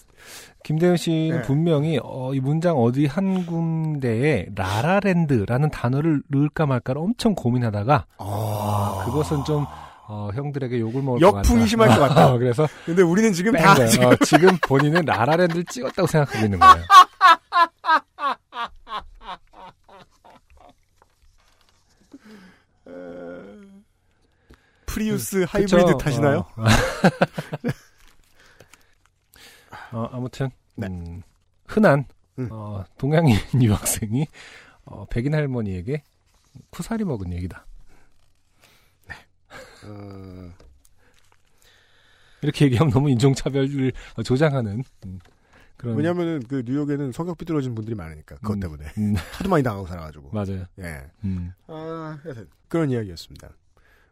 김대현 0.63 0.97
씨는 0.97 1.37
네. 1.39 1.43
분명히 1.43 1.99
어, 2.03 2.33
이 2.35 2.41
문장 2.41 2.77
어디 2.77 3.07
한 3.07 3.45
군데에 3.47 4.47
라라랜드라는 4.55 5.71
단어를 5.71 6.23
넣을까 6.29 6.67
말까를 6.67 7.01
엄청 7.03 7.35
고민하다가 7.35 8.07
아, 8.19 9.03
그것은 9.07 9.45
좀 9.45 9.67
어, 10.07 10.29
형들에게 10.35 10.79
욕을 10.81 11.03
먹을 11.03 11.19
것 11.21 11.27
같다. 11.33 11.39
역풍이 11.39 11.67
심할 11.67 11.89
것 11.89 11.99
같다. 11.99 12.33
그래서 12.39 12.69
근데 12.87 13.03
우리는 13.03 13.33
지금 13.33 13.53
뺀 13.53 13.63
다. 13.63 13.87
지금 13.87 14.07
어, 14.09 14.17
지금 14.25 14.57
본인은 14.69 15.03
라라랜드를 15.07 15.65
찍었다고 15.65 16.07
생각하고 16.07 16.45
있는 16.45 16.59
거예요. 16.61 16.75
프리우스 24.95 25.39
그- 25.41 25.45
하이브리드 25.49 25.85
그쵸? 25.87 25.99
타시나요? 25.99 26.39
어. 26.57 26.65
어, 29.93 30.09
아무튼 30.13 30.51
네. 30.77 30.87
음, 30.87 31.23
흔한 31.67 32.05
음. 32.39 32.49
어, 32.51 32.85
동양인 32.99 33.37
유학생이 33.61 34.27
어, 34.85 35.05
백인 35.07 35.35
할머니에게 35.35 36.03
쿠사리 36.71 37.05
먹은 37.05 37.33
얘기다. 37.33 37.67
어, 39.87 40.53
이렇게 42.43 42.65
얘기하면 42.67 42.93
너무 42.93 43.11
인종차별을 43.11 43.93
어, 44.17 44.23
조장하는 44.23 44.83
음, 45.07 45.19
그런 45.77 45.97
왜냐면은 45.97 46.41
그 46.49 46.63
뉴욕에는 46.65 47.13
성격 47.13 47.37
삐뚤어진 47.39 47.75
분들이 47.75 47.95
많으니까 47.95 48.37
그것 48.37 48.55
음. 48.55 48.61
때문에 48.61 48.85
음, 48.99 49.15
하도 49.33 49.49
많이 49.49 49.63
당하고 49.63 49.87
살아가지고 49.87 50.31
맞아요. 50.33 50.65
예 50.81 51.03
음, 51.25 51.53
아, 51.67 52.19
여튼 52.27 52.49
그런 52.69 52.91
이야기였습니다. 52.91 53.51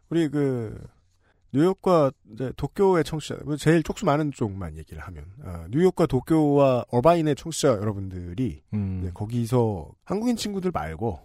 우리 0.09 0.29
그 0.29 0.79
뉴욕과 1.53 2.11
이제 2.33 2.51
도쿄의 2.57 3.03
청취자 3.03 3.37
제일 3.59 3.83
쪽수 3.83 4.05
많은 4.05 4.31
쪽만 4.31 4.75
얘기를 4.77 5.01
하면 5.03 5.25
아, 5.43 5.67
뉴욕과 5.69 6.07
도쿄와 6.07 6.85
어바인의 6.89 7.35
청취자 7.35 7.69
여러분들이 7.69 8.63
음, 8.73 9.11
거기서 9.13 9.91
한국인 10.03 10.35
친구들 10.35 10.71
말고 10.71 11.19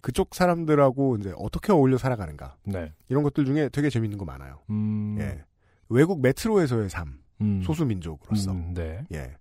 그쪽 0.00 0.34
사람들하고 0.34 1.16
이제 1.18 1.32
어떻게 1.36 1.72
어울려 1.72 1.98
살아가는가 1.98 2.56
네. 2.64 2.92
이런 3.08 3.22
것들 3.22 3.44
중에 3.44 3.68
되게 3.68 3.90
재밌는 3.90 4.18
거 4.18 4.24
많아요. 4.24 4.60
음, 4.70 5.16
예 5.20 5.44
외국 5.88 6.20
메트로에서의 6.20 6.90
삶 6.90 7.20
음, 7.40 7.62
소수 7.62 7.84
민족으로서 7.84 8.52
음, 8.52 8.74
네. 8.74 9.04
예 9.12 9.36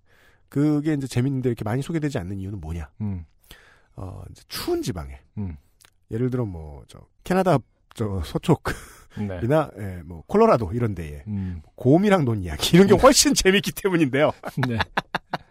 그게 0.50 0.94
이제 0.94 1.08
재밌는데 1.08 1.50
이렇게 1.50 1.64
많이 1.64 1.82
소개되지 1.82 2.18
않는 2.18 2.40
이유는 2.40 2.60
뭐냐? 2.60 2.90
음, 3.02 3.24
어, 3.96 4.24
추운 4.48 4.82
지방에. 4.82 5.20
음. 5.38 5.56
예를 6.12 6.32
들어 6.32 6.44
뭐, 6.44 6.84
저, 6.88 7.00
캐나다, 7.24 7.60
저, 8.00 8.22
서쪽이나, 8.24 9.72
네. 9.76 9.84
예, 9.84 10.02
뭐, 10.06 10.24
콜로라도 10.28 10.72
이런 10.74 10.96
데에 10.96 11.24
음, 11.28 11.62
곰이랑 11.76 12.24
논 12.24 12.42
이야기, 12.42 12.78
이런 12.78 12.88
게 12.88 12.94
훨씬 12.96 13.34
재밌기 13.34 13.74
때문인데요. 13.74 14.32
네. 14.68 14.78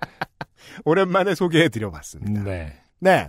오랜만에 0.87 1.35
소개해 1.35 1.69
드려 1.69 1.91
봤습니다. 1.91 2.43
네. 2.43 2.81
네. 3.01 3.29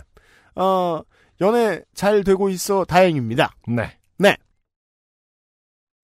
어, 0.54 1.02
연애 1.42 1.82
잘 1.92 2.24
되고 2.24 2.48
있어 2.48 2.84
다행입니다. 2.84 3.54
네. 3.68 3.96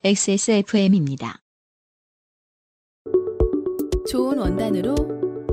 XSFM입니다. 0.04 1.40
좋은 4.08 4.38
원단으로 4.38 4.94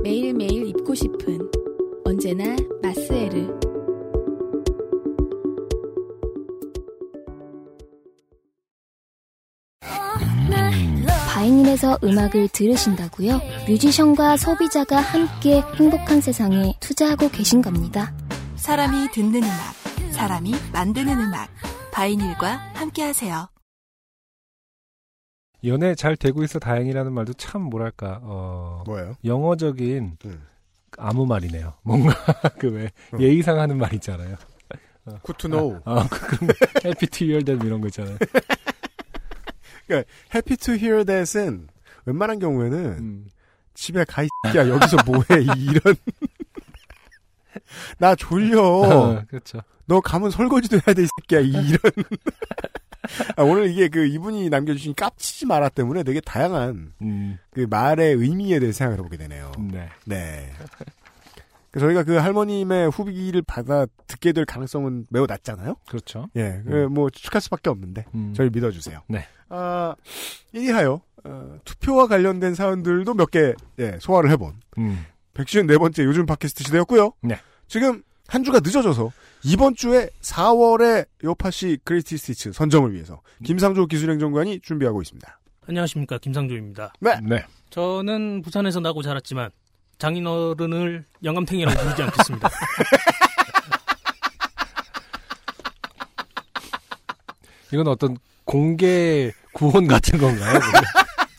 매일매일 0.04 0.68
입고 0.68 0.94
싶은 0.94 1.50
언제나 2.04 2.54
마스에르. 2.80 3.73
바이닐에서 11.44 11.98
음악을 12.02 12.48
들으신다고요? 12.48 13.38
뮤지션과 13.68 14.38
소비자가 14.38 14.96
함께 14.96 15.60
행복한 15.76 16.22
세상에 16.22 16.72
투자하고 16.80 17.28
계신 17.28 17.60
겁니다. 17.60 18.14
사람이 18.56 19.10
듣는 19.12 19.42
음악, 19.42 19.74
사람이 20.12 20.54
만드는 20.72 21.20
음악. 21.20 21.50
바이닐과 21.92 22.72
함께하세요. 22.74 23.48
연애 25.66 25.94
잘 25.94 26.16
되고 26.16 26.42
있어 26.44 26.58
다행이라는 26.58 27.12
말도 27.12 27.34
참 27.34 27.60
뭐랄까 27.60 28.20
어, 28.22 28.82
뭐예요? 28.86 29.14
영어적인 29.22 30.16
음. 30.24 30.42
아무 30.96 31.26
말이네요. 31.26 31.74
뭔가 31.82 32.14
그왜 32.58 32.90
어. 33.12 33.18
예의상 33.20 33.60
하는 33.60 33.76
말 33.76 33.92
있잖아요. 33.94 34.36
Good 35.22 35.36
to 35.36 35.50
know. 35.50 35.80
아, 35.84 36.08
그, 36.10 36.38
그런 36.38 36.54
happy 36.86 37.06
to 37.08 37.26
hear 37.26 37.40
that 37.42 37.62
이런 37.66 37.82
거 37.82 37.88
있잖아요. 37.88 38.16
Happy 40.34 40.56
to 40.56 40.74
hear 40.74 41.04
that은 41.04 41.68
웬만한 42.06 42.38
경우에는 42.38 42.78
음. 42.98 43.26
집에 43.74 44.04
가, 44.04 44.22
이 44.22 44.28
새끼야, 44.46 44.68
여기서 44.68 44.98
뭐해, 45.04 45.42
이런. 45.56 45.96
나 47.98 48.14
졸려. 48.14 48.62
어, 48.62 49.24
그렇죠. 49.28 49.60
너 49.86 50.00
가면 50.00 50.30
설거지도 50.30 50.76
해야 50.86 50.94
돼, 50.94 51.02
이 51.02 51.06
새끼야, 51.20 51.40
이런. 51.40 51.78
아, 53.36 53.42
오늘 53.42 53.68
이게 53.70 53.88
그 53.88 54.06
이분이 54.06 54.48
남겨주신 54.48 54.94
깝치지 54.94 55.46
마라 55.46 55.68
때문에 55.68 56.04
되게 56.04 56.20
다양한 56.20 56.94
음, 57.02 57.38
그 57.50 57.66
말의 57.68 58.14
의미에 58.14 58.60
대해 58.60 58.72
생각을 58.72 58.98
해보게 58.98 59.18
되네요. 59.18 59.52
네. 59.58 59.90
네. 60.06 60.52
그래서 61.74 61.88
저희가 61.88 62.04
그 62.04 62.14
할머님의 62.14 62.88
후기를 62.90 63.42
받아 63.42 63.84
듣게 64.06 64.30
될 64.32 64.44
가능성은 64.44 65.06
매우 65.10 65.26
낮잖아요? 65.26 65.74
그렇죠. 65.88 66.28
예, 66.36 66.62
그 66.64 66.86
뭐, 66.88 67.10
추측할 67.10 67.40
수밖에 67.40 67.68
없는데, 67.68 68.04
음. 68.14 68.32
저희 68.36 68.48
믿어주세요. 68.48 69.00
네. 69.08 69.26
아, 69.48 69.96
이리하여, 70.52 71.00
어, 71.24 71.58
투표와 71.64 72.06
관련된 72.06 72.54
사연들도 72.54 73.14
몇 73.14 73.28
개, 73.32 73.54
예, 73.80 73.98
소화를 74.00 74.30
해본, 74.30 74.52
음, 74.78 75.04
154번째 75.34 76.04
요즘 76.04 76.26
팟캐스트 76.26 76.62
시대였고요. 76.62 77.10
네. 77.22 77.40
지금 77.66 78.04
한 78.28 78.44
주가 78.44 78.60
늦어져서 78.60 79.10
이번 79.44 79.74
주에 79.74 80.10
4월에 80.20 81.08
요파시 81.24 81.78
그레이티 81.82 82.16
스티츠 82.18 82.52
선정을 82.52 82.94
위해서 82.94 83.20
김상조 83.42 83.86
기술행정관이 83.86 84.60
준비하고 84.60 85.02
있습니다. 85.02 85.40
안녕하십니까 85.66 86.18
김상조입니다. 86.18 86.92
네. 87.00 87.18
네. 87.20 87.44
저는 87.70 88.42
부산에서 88.42 88.78
나고 88.78 89.02
자랐지만 89.02 89.50
장인어른을 89.98 91.04
영감탱이라고 91.22 91.78
부르지 91.82 92.02
않겠습니다. 92.02 92.48
이건 97.72 97.88
어떤 97.88 98.16
공개 98.44 99.32
구혼 99.52 99.86
같은 99.86 100.18
건가요? 100.18 100.60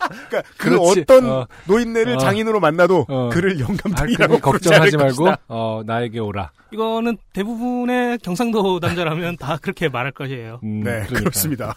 그러니까 0.07 0.41
그 0.57 0.69
그렇지. 0.69 1.02
어떤 1.02 1.30
어. 1.30 1.48
노인네를 1.65 2.15
어. 2.15 2.18
장인으로 2.18 2.60
만나도 2.60 3.06
어. 3.07 3.30
그를 3.32 3.56
아, 3.57 3.60
영감탱이라고 3.60 4.34
않을 4.34 4.41
걱정하지 4.41 4.98
말고. 4.98 5.34
어, 5.48 5.82
나에게 5.86 6.19
오라. 6.19 6.52
이거는 6.72 7.18
대부분의 7.34 8.19
경상도 8.19 8.80
남자라면 8.82 9.38
다 9.38 9.57
그렇게 9.61 9.88
말할 9.88 10.11
것이에요. 10.11 10.60
음, 10.64 10.82
네, 10.84 10.91
그러니까. 11.07 11.19
그렇습니다. 11.19 11.76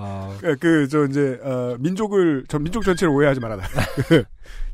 어, 0.00 0.36
그저 0.60 1.06
이제 1.06 1.40
어, 1.42 1.76
민족을 1.80 2.44
전 2.48 2.62
민족 2.62 2.84
전체를 2.84 3.12
오해하지 3.12 3.40
말아달라. 3.40 3.84
그 4.08 4.24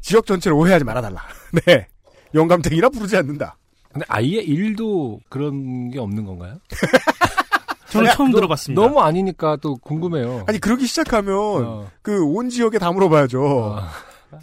지역 0.01 0.27
전체를 0.27 0.55
오해하지 0.57 0.85
말아달라. 0.85 1.23
네, 1.67 1.89
영감탱이라 2.35 2.91
부르지 2.91 3.17
않는다. 3.17 3.57
근데 3.93 4.05
아예 4.09 4.27
일도 4.27 5.21
그런 5.31 5.91
게 5.91 5.99
없는 5.99 6.25
건가요? 6.25 6.57
저는 7.91 8.11
처음 8.13 8.33
너- 8.33 8.39
들어봤습니다. 8.39 8.83
너무 8.83 9.01
아니니까 9.01 9.57
또 9.63 9.77
궁금해요. 9.77 10.45
아니 10.49 10.59
그러기 10.59 10.87
시작하면 10.87 11.37
어. 11.39 11.91
그온 12.03 12.51
지역에 12.51 12.79
다 12.79 12.91
물어봐야죠. 12.93 13.41
어, 13.45 13.81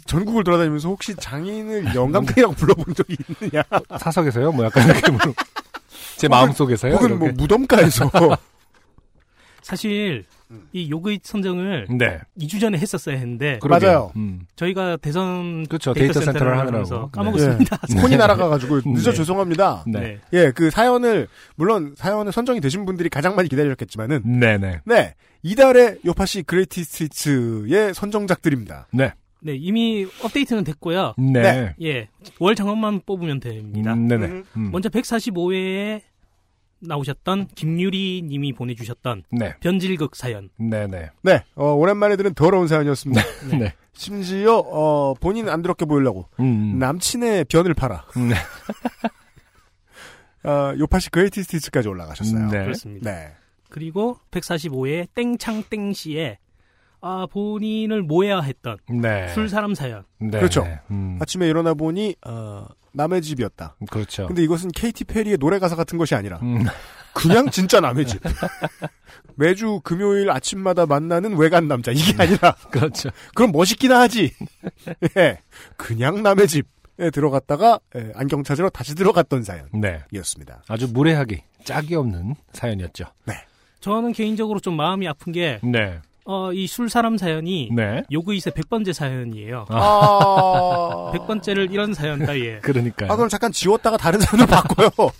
전국을 0.06 0.42
돌아다니면서 0.42 0.88
혹시 0.88 1.14
장인을 1.14 1.94
영감탱이라고 1.94 2.54
불러본 2.54 2.94
적이 2.94 3.16
있느냐? 3.40 3.62
사석에서요? 4.00 4.52
뭐 4.52 4.64
약간 4.64 4.86
이렇게 4.88 5.10
물어. 5.12 5.34
제 6.16 6.28
마음 6.28 6.50
속에서요? 6.52 6.94
혹은 6.94 7.18
뭐 7.18 7.28
무덤가에서 7.34 8.10
사실 9.62 10.24
이 10.72 10.90
요그잇 10.90 11.24
선정을 11.24 11.86
네. 11.90 12.20
2주 12.38 12.60
전에 12.60 12.78
했었어야 12.78 13.16
했는데 13.16 13.58
그러게요. 13.60 13.90
맞아요. 13.90 14.12
음. 14.16 14.40
저희가 14.56 14.96
대선 14.98 15.66
그렇죠. 15.66 15.92
데이터, 15.92 16.14
데이터 16.14 16.20
센터를 16.20 16.52
센터를 16.56 16.58
하면서 16.58 16.94
하느라고. 16.94 17.10
까먹었습니다. 17.10 17.76
폰이 18.00 18.16
날아가가지고 18.16 18.80
늦어 18.86 19.10
네. 19.10 19.16
죄송합니다. 19.16 19.84
네. 19.86 20.00
네. 20.00 20.20
예, 20.32 20.50
그 20.50 20.70
사연을 20.70 21.28
물론 21.56 21.94
사연에 21.96 22.30
선정이 22.30 22.60
되신 22.60 22.84
분들이 22.84 23.08
가장 23.08 23.34
많이 23.36 23.48
기다리셨겠지만은 23.48 24.22
네네. 24.40 24.80
네 24.84 25.14
이달의 25.42 25.98
요파시 26.04 26.44
Greatest의 26.44 27.94
선정작들입니다. 27.94 28.88
네. 28.92 29.12
네, 29.44 29.56
이미 29.56 30.06
업데이트는 30.22 30.62
됐고요. 30.62 31.14
네. 31.18 31.42
네. 31.42 31.74
예, 31.82 32.08
월 32.38 32.54
장원만 32.54 33.00
뽑으면 33.04 33.40
됩니다. 33.40 33.92
음, 33.92 34.06
네네. 34.06 34.26
음. 34.26 34.44
음. 34.56 34.70
먼저 34.70 34.88
145회에 34.88 36.00
나오셨던 36.82 37.48
김유리 37.54 38.22
님이 38.24 38.52
보내주셨던 38.52 39.24
네. 39.30 39.54
변질극 39.60 40.16
사연. 40.16 40.50
네네. 40.56 41.10
네, 41.22 41.44
어, 41.54 41.72
오랜만에 41.72 42.16
들은 42.16 42.34
더러운 42.34 42.66
사연이었습니다. 42.66 43.22
네. 43.58 43.74
심지어 43.92 44.58
어, 44.58 45.14
본인 45.14 45.48
안 45.48 45.62
더럽게 45.62 45.84
보이려고 45.84 46.28
음. 46.40 46.78
남친의 46.78 47.44
변을 47.44 47.74
팔아 47.74 48.06
네. 48.16 48.34
어, 50.48 50.74
요파시 50.78 51.10
Greatest까지 51.10 51.88
올라가셨어요. 51.88 52.48
네. 52.48 52.62
그렇습니다. 52.62 53.10
네. 53.10 53.32
그리고 53.68 54.18
145회 54.30 55.08
땡창땡 55.14 55.92
씨에 55.92 56.38
아, 57.00 57.26
본인을 57.30 58.02
모해화했던 58.02 58.78
네. 59.00 59.28
술 59.28 59.48
사람 59.48 59.74
사연. 59.74 60.04
네. 60.18 60.38
그렇죠. 60.38 60.66
음. 60.90 61.18
아침에 61.20 61.48
일어나 61.48 61.74
보니 61.74 62.16
어, 62.26 62.66
남의 62.92 63.22
집이었다. 63.22 63.76
그렇죠. 63.90 64.26
근데 64.26 64.42
이것은 64.42 64.70
케이티 64.70 65.04
페리의 65.04 65.38
노래 65.38 65.58
가사 65.58 65.76
같은 65.76 65.98
것이 65.98 66.14
아니라 66.14 66.38
음. 66.42 66.64
그냥 67.14 67.50
진짜 67.50 67.80
남의 67.80 68.06
집. 68.06 68.20
매주 69.36 69.80
금요일 69.84 70.30
아침마다 70.30 70.86
만나는 70.86 71.36
외간 71.36 71.68
남자 71.68 71.92
이게 71.92 72.14
아니라 72.22 72.54
그렇죠. 72.70 73.10
그럼 73.34 73.52
멋있긴 73.52 73.92
하지. 73.92 74.32
예, 75.16 75.38
그냥 75.76 76.22
남의 76.22 76.48
집에 76.48 77.10
들어갔다가 77.12 77.80
예, 77.96 78.12
안경 78.14 78.42
찾으러 78.42 78.70
다시 78.70 78.94
들어갔던 78.94 79.44
네. 79.44 79.44
사연이었습니다. 80.12 80.62
아주 80.68 80.88
무례하기 80.90 81.44
짝이 81.64 81.94
없는 81.94 82.34
사연이었죠. 82.52 83.04
저는 83.80 84.12
개인적으로 84.12 84.60
좀 84.60 84.76
마음이 84.76 85.08
아픈 85.08 85.32
게, 85.32 85.58
네. 85.64 86.00
어, 86.24 86.52
이 86.52 86.66
술 86.68 86.88
사람 86.88 87.16
사연이 87.16 87.68
네. 87.74 88.04
요그잇의 88.12 88.52
100번째 88.54 88.92
사연이에요. 88.92 89.66
아, 89.68 91.10
100번째를 91.16 91.72
이런 91.72 91.94
사연 91.94 92.24
따위에. 92.24 92.60
그러니까요. 92.60 93.10
아 93.10 93.16
그럼 93.16 93.28
잠깐 93.28 93.50
지웠다가 93.52 93.96
다른 93.96 94.20
사연을 94.20 94.46
바꿔요. 94.46 94.88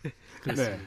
그렇습니다. 0.42 0.84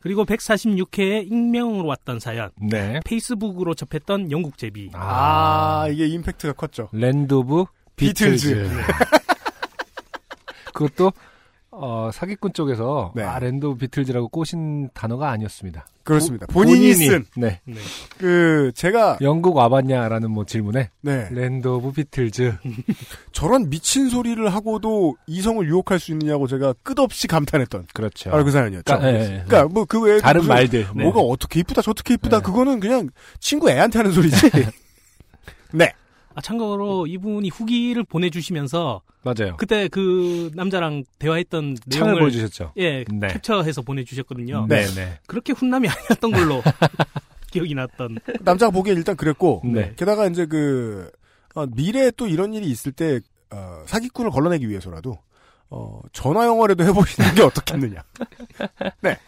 그리고 0.00 0.24
146회에 0.24 1.26
익명으로 1.26 1.86
왔던 1.88 2.20
사연. 2.20 2.50
네. 2.60 3.00
페이스북으로 3.04 3.74
접했던 3.74 4.30
영국 4.30 4.56
제비. 4.56 4.90
아 4.94 5.88
이게 5.90 6.06
임팩트가 6.06 6.52
컸죠. 6.52 6.88
Land 6.92 7.34
of 7.34 7.64
비틀즈. 7.96 8.48
비틀즈. 8.48 8.82
그것도 10.72 11.12
어, 11.80 12.10
사기꾼 12.12 12.52
쪽에서 12.52 13.12
네. 13.14 13.22
아, 13.22 13.38
Land 13.38 13.66
of 13.66 13.78
Beatles라고 13.78 14.28
꼬신 14.28 14.90
단어가 14.94 15.30
아니었습니다. 15.30 15.86
그렇습니다. 16.02 16.46
보- 16.46 16.54
본인이 16.60 16.94
쓴. 16.94 17.26
네. 17.36 17.60
네. 17.64 17.74
그 18.16 18.72
제가 18.74 19.18
영국 19.20 19.56
와봤냐라는 19.56 20.30
뭐 20.30 20.44
질문에 20.46 20.88
네 21.02 21.28
Land 21.30 21.68
of 21.68 21.92
Beatles. 21.92 22.56
저런 23.32 23.68
미친 23.68 24.08
소리를 24.08 24.48
하고도 24.52 25.16
이성을 25.26 25.66
유혹할 25.68 25.98
수 26.00 26.10
있느냐고 26.12 26.46
제가 26.46 26.74
끝없이 26.82 27.26
감탄했던 27.26 27.88
그렇죠. 27.92 28.30
바로 28.30 28.44
그 28.44 28.50
사연이었죠. 28.50 28.84
까- 28.98 29.06
예, 29.08 29.14
예. 29.20 29.26
그러니까 29.46 29.64
뭐 29.66 29.84
그 29.84 30.00
외에 30.00 30.18
다른 30.20 30.46
말들. 30.46 30.86
네. 30.96 31.02
뭐가 31.04 31.20
어떻게 31.20 31.60
이쁘다 31.60 31.82
저렇게 31.82 32.14
이쁘다 32.14 32.38
네. 32.38 32.42
그거는 32.42 32.80
그냥 32.80 33.08
친구 33.38 33.70
애한테 33.70 33.98
하는 33.98 34.10
소리지. 34.12 34.50
네. 35.72 35.92
아, 36.38 36.40
참고로 36.40 37.08
이분이 37.08 37.48
후기를 37.48 38.04
보내주시면서 38.04 39.02
맞아요. 39.22 39.56
그때 39.56 39.88
그 39.88 40.52
남자랑 40.54 41.02
대화했던 41.18 41.76
창을 41.90 42.12
내용을 42.12 42.20
보여주셨죠. 42.20 42.74
예 42.76 43.04
네. 43.12 43.26
캡처해서 43.26 43.82
보내주셨거든요. 43.82 44.66
네, 44.68 44.86
네. 44.94 45.18
그렇게 45.26 45.52
훈남이 45.52 45.88
아니었던 45.90 46.30
걸로 46.30 46.62
기억이 47.50 47.74
났던. 47.74 48.20
남자가 48.42 48.70
보기엔 48.70 48.96
일단 48.96 49.16
그랬고 49.16 49.62
네. 49.64 49.94
게다가 49.96 50.28
이제 50.28 50.46
그 50.46 51.10
어, 51.56 51.66
미래에 51.66 52.12
또 52.12 52.28
이런 52.28 52.54
일이 52.54 52.70
있을 52.70 52.92
때 52.92 53.18
어, 53.50 53.82
사기꾼을 53.86 54.30
걸러내기 54.30 54.68
위해서라도 54.68 55.18
어, 55.70 56.00
전화 56.12 56.46
영어라도 56.46 56.84
해보시는 56.84 57.34
게 57.34 57.42
어떻겠느냐. 57.42 58.04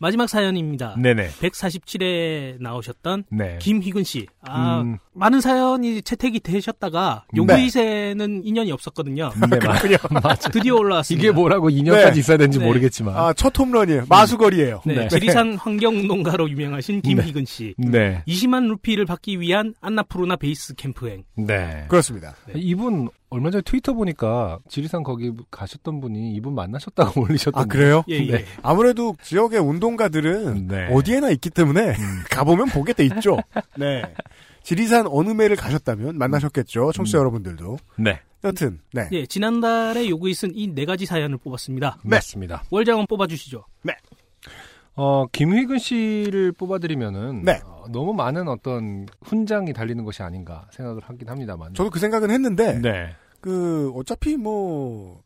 마지막 0.00 0.28
사연입니다. 0.28 0.94
네네. 0.96 1.28
147회 1.28 2.60
나오셨던 2.60 3.24
네. 3.30 3.58
김희근 3.60 4.04
씨. 4.04 4.26
아, 4.42 4.80
음, 4.80 4.98
많은 5.18 5.40
사연이 5.40 6.00
채택이 6.02 6.40
되셨다가 6.40 7.24
요구이세는 7.36 8.42
인연이 8.44 8.72
없었거든요. 8.72 9.30
네, 9.50 9.58
마- 9.58 10.20
맞아. 10.22 10.48
드디어 10.50 10.76
올라왔습니다. 10.76 11.22
이게 11.22 11.32
뭐라고 11.32 11.68
2년까지 11.70 12.14
네. 12.14 12.20
있어야 12.20 12.36
되는지 12.36 12.58
네. 12.58 12.64
모르겠지만. 12.66 13.16
아, 13.16 13.32
첫 13.32 13.56
홈런이에요. 13.58 14.04
마수거리예요. 14.08 14.82
네, 14.86 14.94
네. 14.94 15.08
지리산 15.08 15.54
환경농가로 15.56 16.48
유명하신 16.50 17.02
김희근 17.02 17.44
씨. 17.44 17.74
네. 17.78 18.22
20만 18.26 18.68
루피를 18.68 19.06
받기 19.06 19.40
위한 19.40 19.74
안나푸르나 19.80 20.36
베이스 20.36 20.74
캠프행. 20.74 21.24
네. 21.36 21.84
그렇습니다. 21.88 22.34
이분 22.54 23.08
얼마 23.30 23.50
전에 23.50 23.60
트위터 23.62 23.92
보니까 23.92 24.58
지리산 24.70 25.02
거기 25.02 25.32
가셨던 25.50 26.00
분이 26.00 26.32
이분 26.34 26.54
만나셨다고 26.54 27.20
올리셨던 27.28 27.62
아, 27.62 27.66
그래요? 27.66 28.02
예, 28.08 28.14
예. 28.26 28.32
네. 28.38 28.44
아무래도 28.62 29.14
지역의 29.22 29.60
운동가들은 29.60 30.68
네. 30.68 30.88
어디에나 30.90 31.28
있기 31.30 31.50
때문에 31.50 31.94
가보면 32.30 32.68
보게 32.68 32.92
돼 32.94 33.04
있죠. 33.04 33.36
네. 33.76 34.02
지리산 34.68 35.06
어느 35.08 35.30
매를 35.30 35.56
가셨다면 35.56 36.18
만나셨겠죠. 36.18 36.92
청취자 36.92 37.16
여러분들도. 37.16 37.78
네. 37.96 38.20
여튼, 38.44 38.80
네. 38.92 39.08
예, 39.12 39.24
지난달에 39.24 40.10
요구있은 40.10 40.54
이네 40.54 40.84
가지 40.84 41.06
사연을 41.06 41.38
뽑았습니다. 41.38 41.96
맞습니다. 42.04 42.64
월장원 42.68 43.06
뽑아주시죠. 43.06 43.64
어, 44.94 45.26
김휘근 45.28 45.78
씨를 45.78 46.52
뽑아드리면은 46.52 47.44
네. 47.44 47.62
어, 47.64 47.86
너무 47.90 48.12
많은 48.12 48.46
어떤 48.46 49.06
훈장이 49.22 49.72
달리는 49.72 50.04
것이 50.04 50.22
아닌가 50.22 50.66
생각을 50.72 51.00
하긴 51.02 51.30
합니다만. 51.30 51.72
저도 51.72 51.88
그 51.88 51.98
생각은 51.98 52.30
했는데, 52.30 52.78
네. 52.78 53.16
그, 53.40 53.90
어차피 53.96 54.36
뭐, 54.36 55.22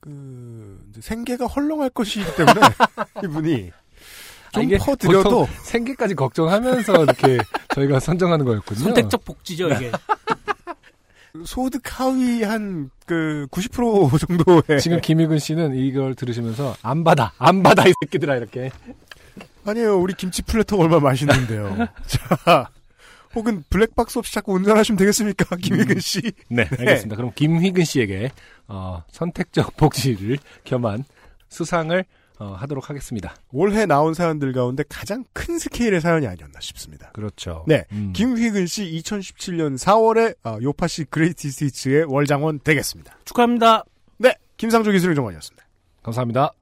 그, 0.00 0.84
이제 0.90 1.00
생계가 1.00 1.46
헐렁할 1.46 1.90
것이기 1.90 2.24
때문에, 2.34 2.60
이분이 3.22 3.70
좀 4.52 4.64
아, 4.74 4.78
퍼드려도, 4.78 5.48
생계까지 5.62 6.14
걱정하면서 6.14 7.02
이렇게 7.04 7.38
저희가 7.74 8.00
선정하는 8.00 8.44
거였군요. 8.44 8.80
선택적 8.80 9.24
복지죠, 9.24 9.68
이게. 9.70 9.92
소득 11.44 11.82
하위 11.84 12.42
한, 12.42 12.90
그, 13.06 13.46
90% 13.50 14.18
정도의. 14.26 14.80
지금 14.80 15.00
김희근 15.00 15.38
씨는 15.38 15.74
이걸 15.76 16.14
들으시면서 16.14 16.76
안 16.82 17.04
받아, 17.04 17.32
안 17.38 17.62
받아 17.62 17.86
이 17.86 17.92
새끼들아 18.02 18.36
이렇게. 18.36 18.70
아니에요. 19.64 19.98
우리 19.98 20.14
김치 20.14 20.42
platter 20.42 20.76
얼마나 20.76 21.00
맛있는데요. 21.00 21.86
자, 22.06 22.68
혹은 23.34 23.62
블랙박스 23.70 24.18
없이 24.18 24.34
자꾸 24.34 24.54
운전하시면 24.54 24.98
되겠습니까? 24.98 25.56
김희근 25.56 26.00
씨. 26.00 26.20
네, 26.48 26.62
알겠습니다. 26.78 27.14
그럼 27.16 27.30
김휘근 27.34 27.84
씨에게 27.84 28.30
어, 28.66 29.04
선택적 29.12 29.76
복지를 29.76 30.38
겸한 30.64 31.04
수상을 31.48 32.04
어, 32.40 32.54
하도록 32.54 32.88
하겠습니다. 32.88 33.34
올해 33.52 33.84
나온 33.84 34.14
사연들 34.14 34.54
가운데 34.54 34.82
가장 34.88 35.24
큰 35.34 35.58
스케일의 35.58 36.00
사연이 36.00 36.26
아니었나 36.26 36.58
싶습니다. 36.60 37.10
그렇죠. 37.12 37.66
네. 37.68 37.84
음. 37.92 38.14
김휘근 38.14 38.66
씨 38.66 38.84
2017년 38.84 39.76
4월에 39.76 40.34
아, 40.42 40.58
요파시 40.60 41.04
Greatest 41.04 41.50
Hits의 41.50 42.04
월장원 42.08 42.60
되겠습니다. 42.60 43.14
축하합니다. 43.26 43.84
네. 44.16 44.34
김상조 44.56 44.90
기술의 44.90 45.14
정관이었습니다. 45.16 45.66
감사합니다. 46.02 46.52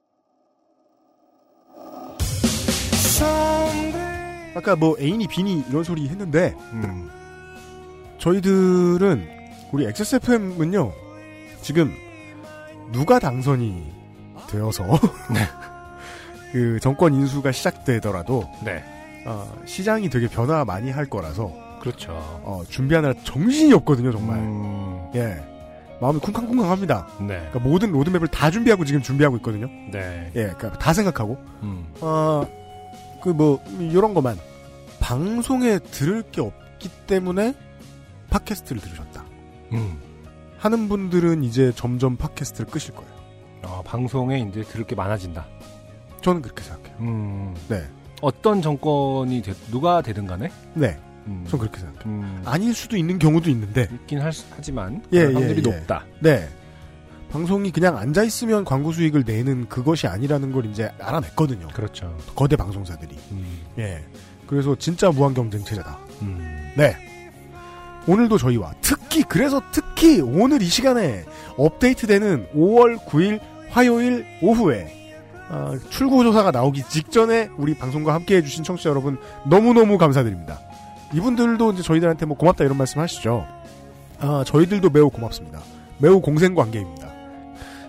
아까 4.56 4.74
뭐 4.74 4.96
애인이 4.98 5.28
비니 5.28 5.64
이런 5.68 5.84
소리 5.84 6.08
했는데 6.08 6.56
음. 6.72 7.08
저희들은 8.18 9.28
우리 9.72 9.86
XSFM은요 9.86 10.92
지금 11.62 11.94
누가 12.90 13.20
당선이 13.20 13.98
되어서 14.48 14.84
그 16.52 16.78
정권 16.80 17.14
인수가 17.14 17.52
시작되더라도 17.52 18.48
네. 18.64 18.82
어, 19.26 19.50
시장이 19.64 20.08
되게 20.10 20.28
변화 20.28 20.64
많이 20.64 20.90
할 20.90 21.06
거라서 21.06 21.52
그렇죠. 21.80 22.12
어, 22.42 22.62
준비하느라 22.68 23.14
정신이 23.24 23.72
없거든요 23.74 24.12
정말 24.12 24.38
음, 24.38 25.10
예 25.14 25.36
마음이 26.00 26.20
쿵쾅쿵쾅합니다 26.20 27.06
네. 27.20 27.26
그러니까 27.26 27.58
모든 27.60 27.92
로드맵을 27.92 28.28
다 28.28 28.50
준비하고 28.50 28.84
지금 28.84 29.02
준비하고 29.02 29.36
있거든요 29.36 29.66
네. 29.92 30.30
예 30.34 30.52
그러니까 30.56 30.72
다 30.72 30.92
생각하고 30.92 31.36
음. 31.62 31.86
어, 32.00 32.46
그뭐 33.22 33.62
이런 33.80 34.14
것만 34.14 34.38
방송에 35.00 35.78
들을 35.78 36.22
게 36.22 36.40
없기 36.40 36.88
때문에 37.06 37.54
팟캐스트를 38.30 38.80
들으셨다. 38.82 39.24
음. 39.72 39.98
하는 40.58 40.88
분들은 40.88 41.44
이제 41.44 41.72
점점 41.74 42.16
팟캐스트를 42.16 42.70
끄실 42.70 42.94
거예요. 42.94 43.10
어, 43.62 43.82
방송에 43.84 44.40
이제 44.40 44.62
들을 44.62 44.84
게 44.86 44.94
많아진다. 44.94 45.46
저는 46.28 46.42
그렇게 46.42 46.62
생각해요. 46.62 46.96
음. 47.00 47.54
네. 47.68 47.82
어떤 48.20 48.60
정권이 48.60 49.42
되, 49.42 49.54
누가 49.70 50.02
되든 50.02 50.26
간에 50.26 50.50
네. 50.74 50.98
음. 51.26 51.44
전 51.48 51.58
그렇게 51.58 51.78
생각해요. 51.80 52.04
음. 52.06 52.42
아닐 52.44 52.74
수도 52.74 52.96
있는 52.96 53.18
경우도 53.18 53.48
있는데. 53.50 53.88
있긴 53.92 54.20
할 54.20 54.32
수- 54.32 54.44
하지만 54.54 55.02
예, 55.12 55.20
예, 55.20 55.34
예. 55.56 55.60
높다. 55.60 56.04
네. 56.20 56.48
방송이 57.30 57.70
그냥 57.70 57.96
앉아 57.98 58.22
있으면 58.24 58.64
광고 58.64 58.90
수익을 58.92 59.24
내는 59.26 59.68
그것이 59.68 60.06
아니라는 60.06 60.52
걸 60.52 60.66
이제 60.66 60.90
알아냈거든요. 61.00 61.68
그렇죠. 61.68 62.16
거대 62.34 62.56
방송사들이. 62.56 63.16
음. 63.32 63.60
예. 63.78 64.02
그래서 64.46 64.74
진짜 64.76 65.10
무한 65.10 65.34
경쟁 65.34 65.62
체제다. 65.64 65.98
음. 66.22 66.72
네. 66.76 66.96
오늘도 68.06 68.38
저희와 68.38 68.72
특히 68.80 69.22
그래서 69.22 69.60
특히 69.72 70.20
오늘 70.22 70.62
이 70.62 70.66
시간에 70.66 71.24
업데이트되는 71.58 72.48
5월 72.54 72.98
9일 73.04 73.40
화요일 73.68 74.24
오후에 74.40 75.07
아, 75.50 75.78
출구 75.90 76.22
조사가 76.24 76.50
나오기 76.50 76.84
직전에 76.88 77.50
우리 77.56 77.74
방송과 77.74 78.14
함께 78.14 78.36
해주신 78.36 78.64
청취자 78.64 78.90
여러분 78.90 79.18
너무너무 79.46 79.98
감사드립니다. 79.98 80.60
이분들도 81.14 81.72
이제 81.72 81.82
저희들한테 81.82 82.26
뭐 82.26 82.36
고맙다 82.36 82.64
이런 82.64 82.76
말씀 82.76 83.00
하시죠. 83.00 83.46
아, 84.20 84.44
저희들도 84.46 84.90
매우 84.90 85.10
고맙습니다. 85.10 85.60
매우 85.98 86.20
공생 86.20 86.54
관계입니다. 86.54 87.08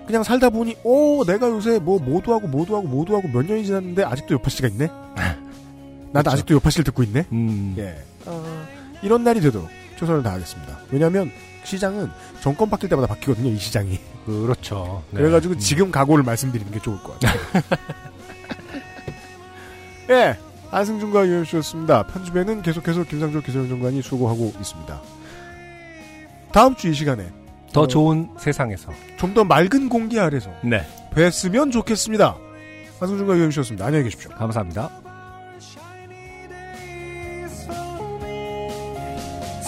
그냥 0.07 0.23
살다 0.23 0.49
보니, 0.49 0.75
오, 0.83 1.23
내가 1.23 1.49
요새 1.49 1.77
뭐, 1.77 1.99
모두하고, 1.99 2.47
모두하고, 2.47 2.87
모두하고 2.87 3.27
몇 3.27 3.45
년이 3.45 3.63
지났는데, 3.65 4.03
아직도 4.03 4.33
요파 4.35 4.49
씨가 4.49 4.67
있네? 4.69 4.87
나도 6.11 6.11
그렇죠. 6.11 6.29
아직도 6.31 6.53
요파 6.55 6.71
씨를 6.71 6.83
듣고 6.85 7.03
있네? 7.03 7.25
음. 7.31 7.75
예. 7.77 7.95
어, 8.25 8.65
이런 9.03 9.23
날이 9.23 9.39
되도록 9.39 9.69
최선을 9.99 10.23
다하겠습니다. 10.23 10.79
왜냐면, 10.89 11.31
시장은 11.63 12.09
정권 12.41 12.69
바뀔 12.69 12.89
때마다 12.89 13.07
바뀌거든요, 13.07 13.49
이 13.51 13.57
시장이. 13.57 13.99
그렇죠. 14.25 15.03
네. 15.11 15.19
그래가지고 15.19 15.55
음. 15.55 15.59
지금 15.59 15.91
각오를 15.91 16.23
말씀드리는 16.23 16.71
게 16.71 16.79
좋을 16.79 16.97
것 17.03 17.19
같아요. 17.19 17.39
예. 20.09 20.37
안승준과 20.71 21.27
유현씨였습니다. 21.27 22.03
편집에는 22.07 22.61
계속해서 22.61 23.03
김상조 23.03 23.41
기술행정관이 23.41 24.01
수고하고 24.03 24.53
있습니다. 24.59 25.01
다음 26.51 26.75
주 26.75 26.87
이 26.89 26.93
시간에 26.93 27.31
더 27.73 27.81
어, 27.81 27.87
좋은 27.87 28.29
세상에서 28.39 28.91
좀 29.17 29.33
더 29.33 29.43
맑은 29.43 29.89
공기 29.89 30.19
아래서 30.19 30.51
네 30.63 30.85
뵀으면 31.13 31.71
좋겠습니다. 31.71 32.37
안승준과 32.99 33.35
유현씨였습니다. 33.37 33.85
안녕히 33.85 34.03
계십시오. 34.05 34.29
감사합니다. 34.31 34.89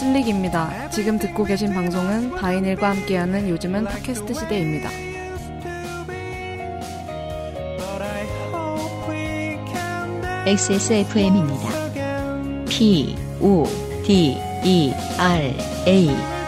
슬릭입니다. 0.02 0.90
지금 0.90 1.20
듣고 1.20 1.44
계신 1.44 1.74
방송은 1.74 2.32
바이닐과 2.32 2.90
함께하는 2.90 3.48
요즘은 3.50 3.86
팟캐스트 3.86 4.34
시대입니다. 4.34 4.90
XSFM입니다. 10.48 11.70
P, 12.68 13.16
O, 13.40 13.64
D, 14.04 14.38
E, 14.66 14.92
R, 15.20 15.54
A. 15.88 16.41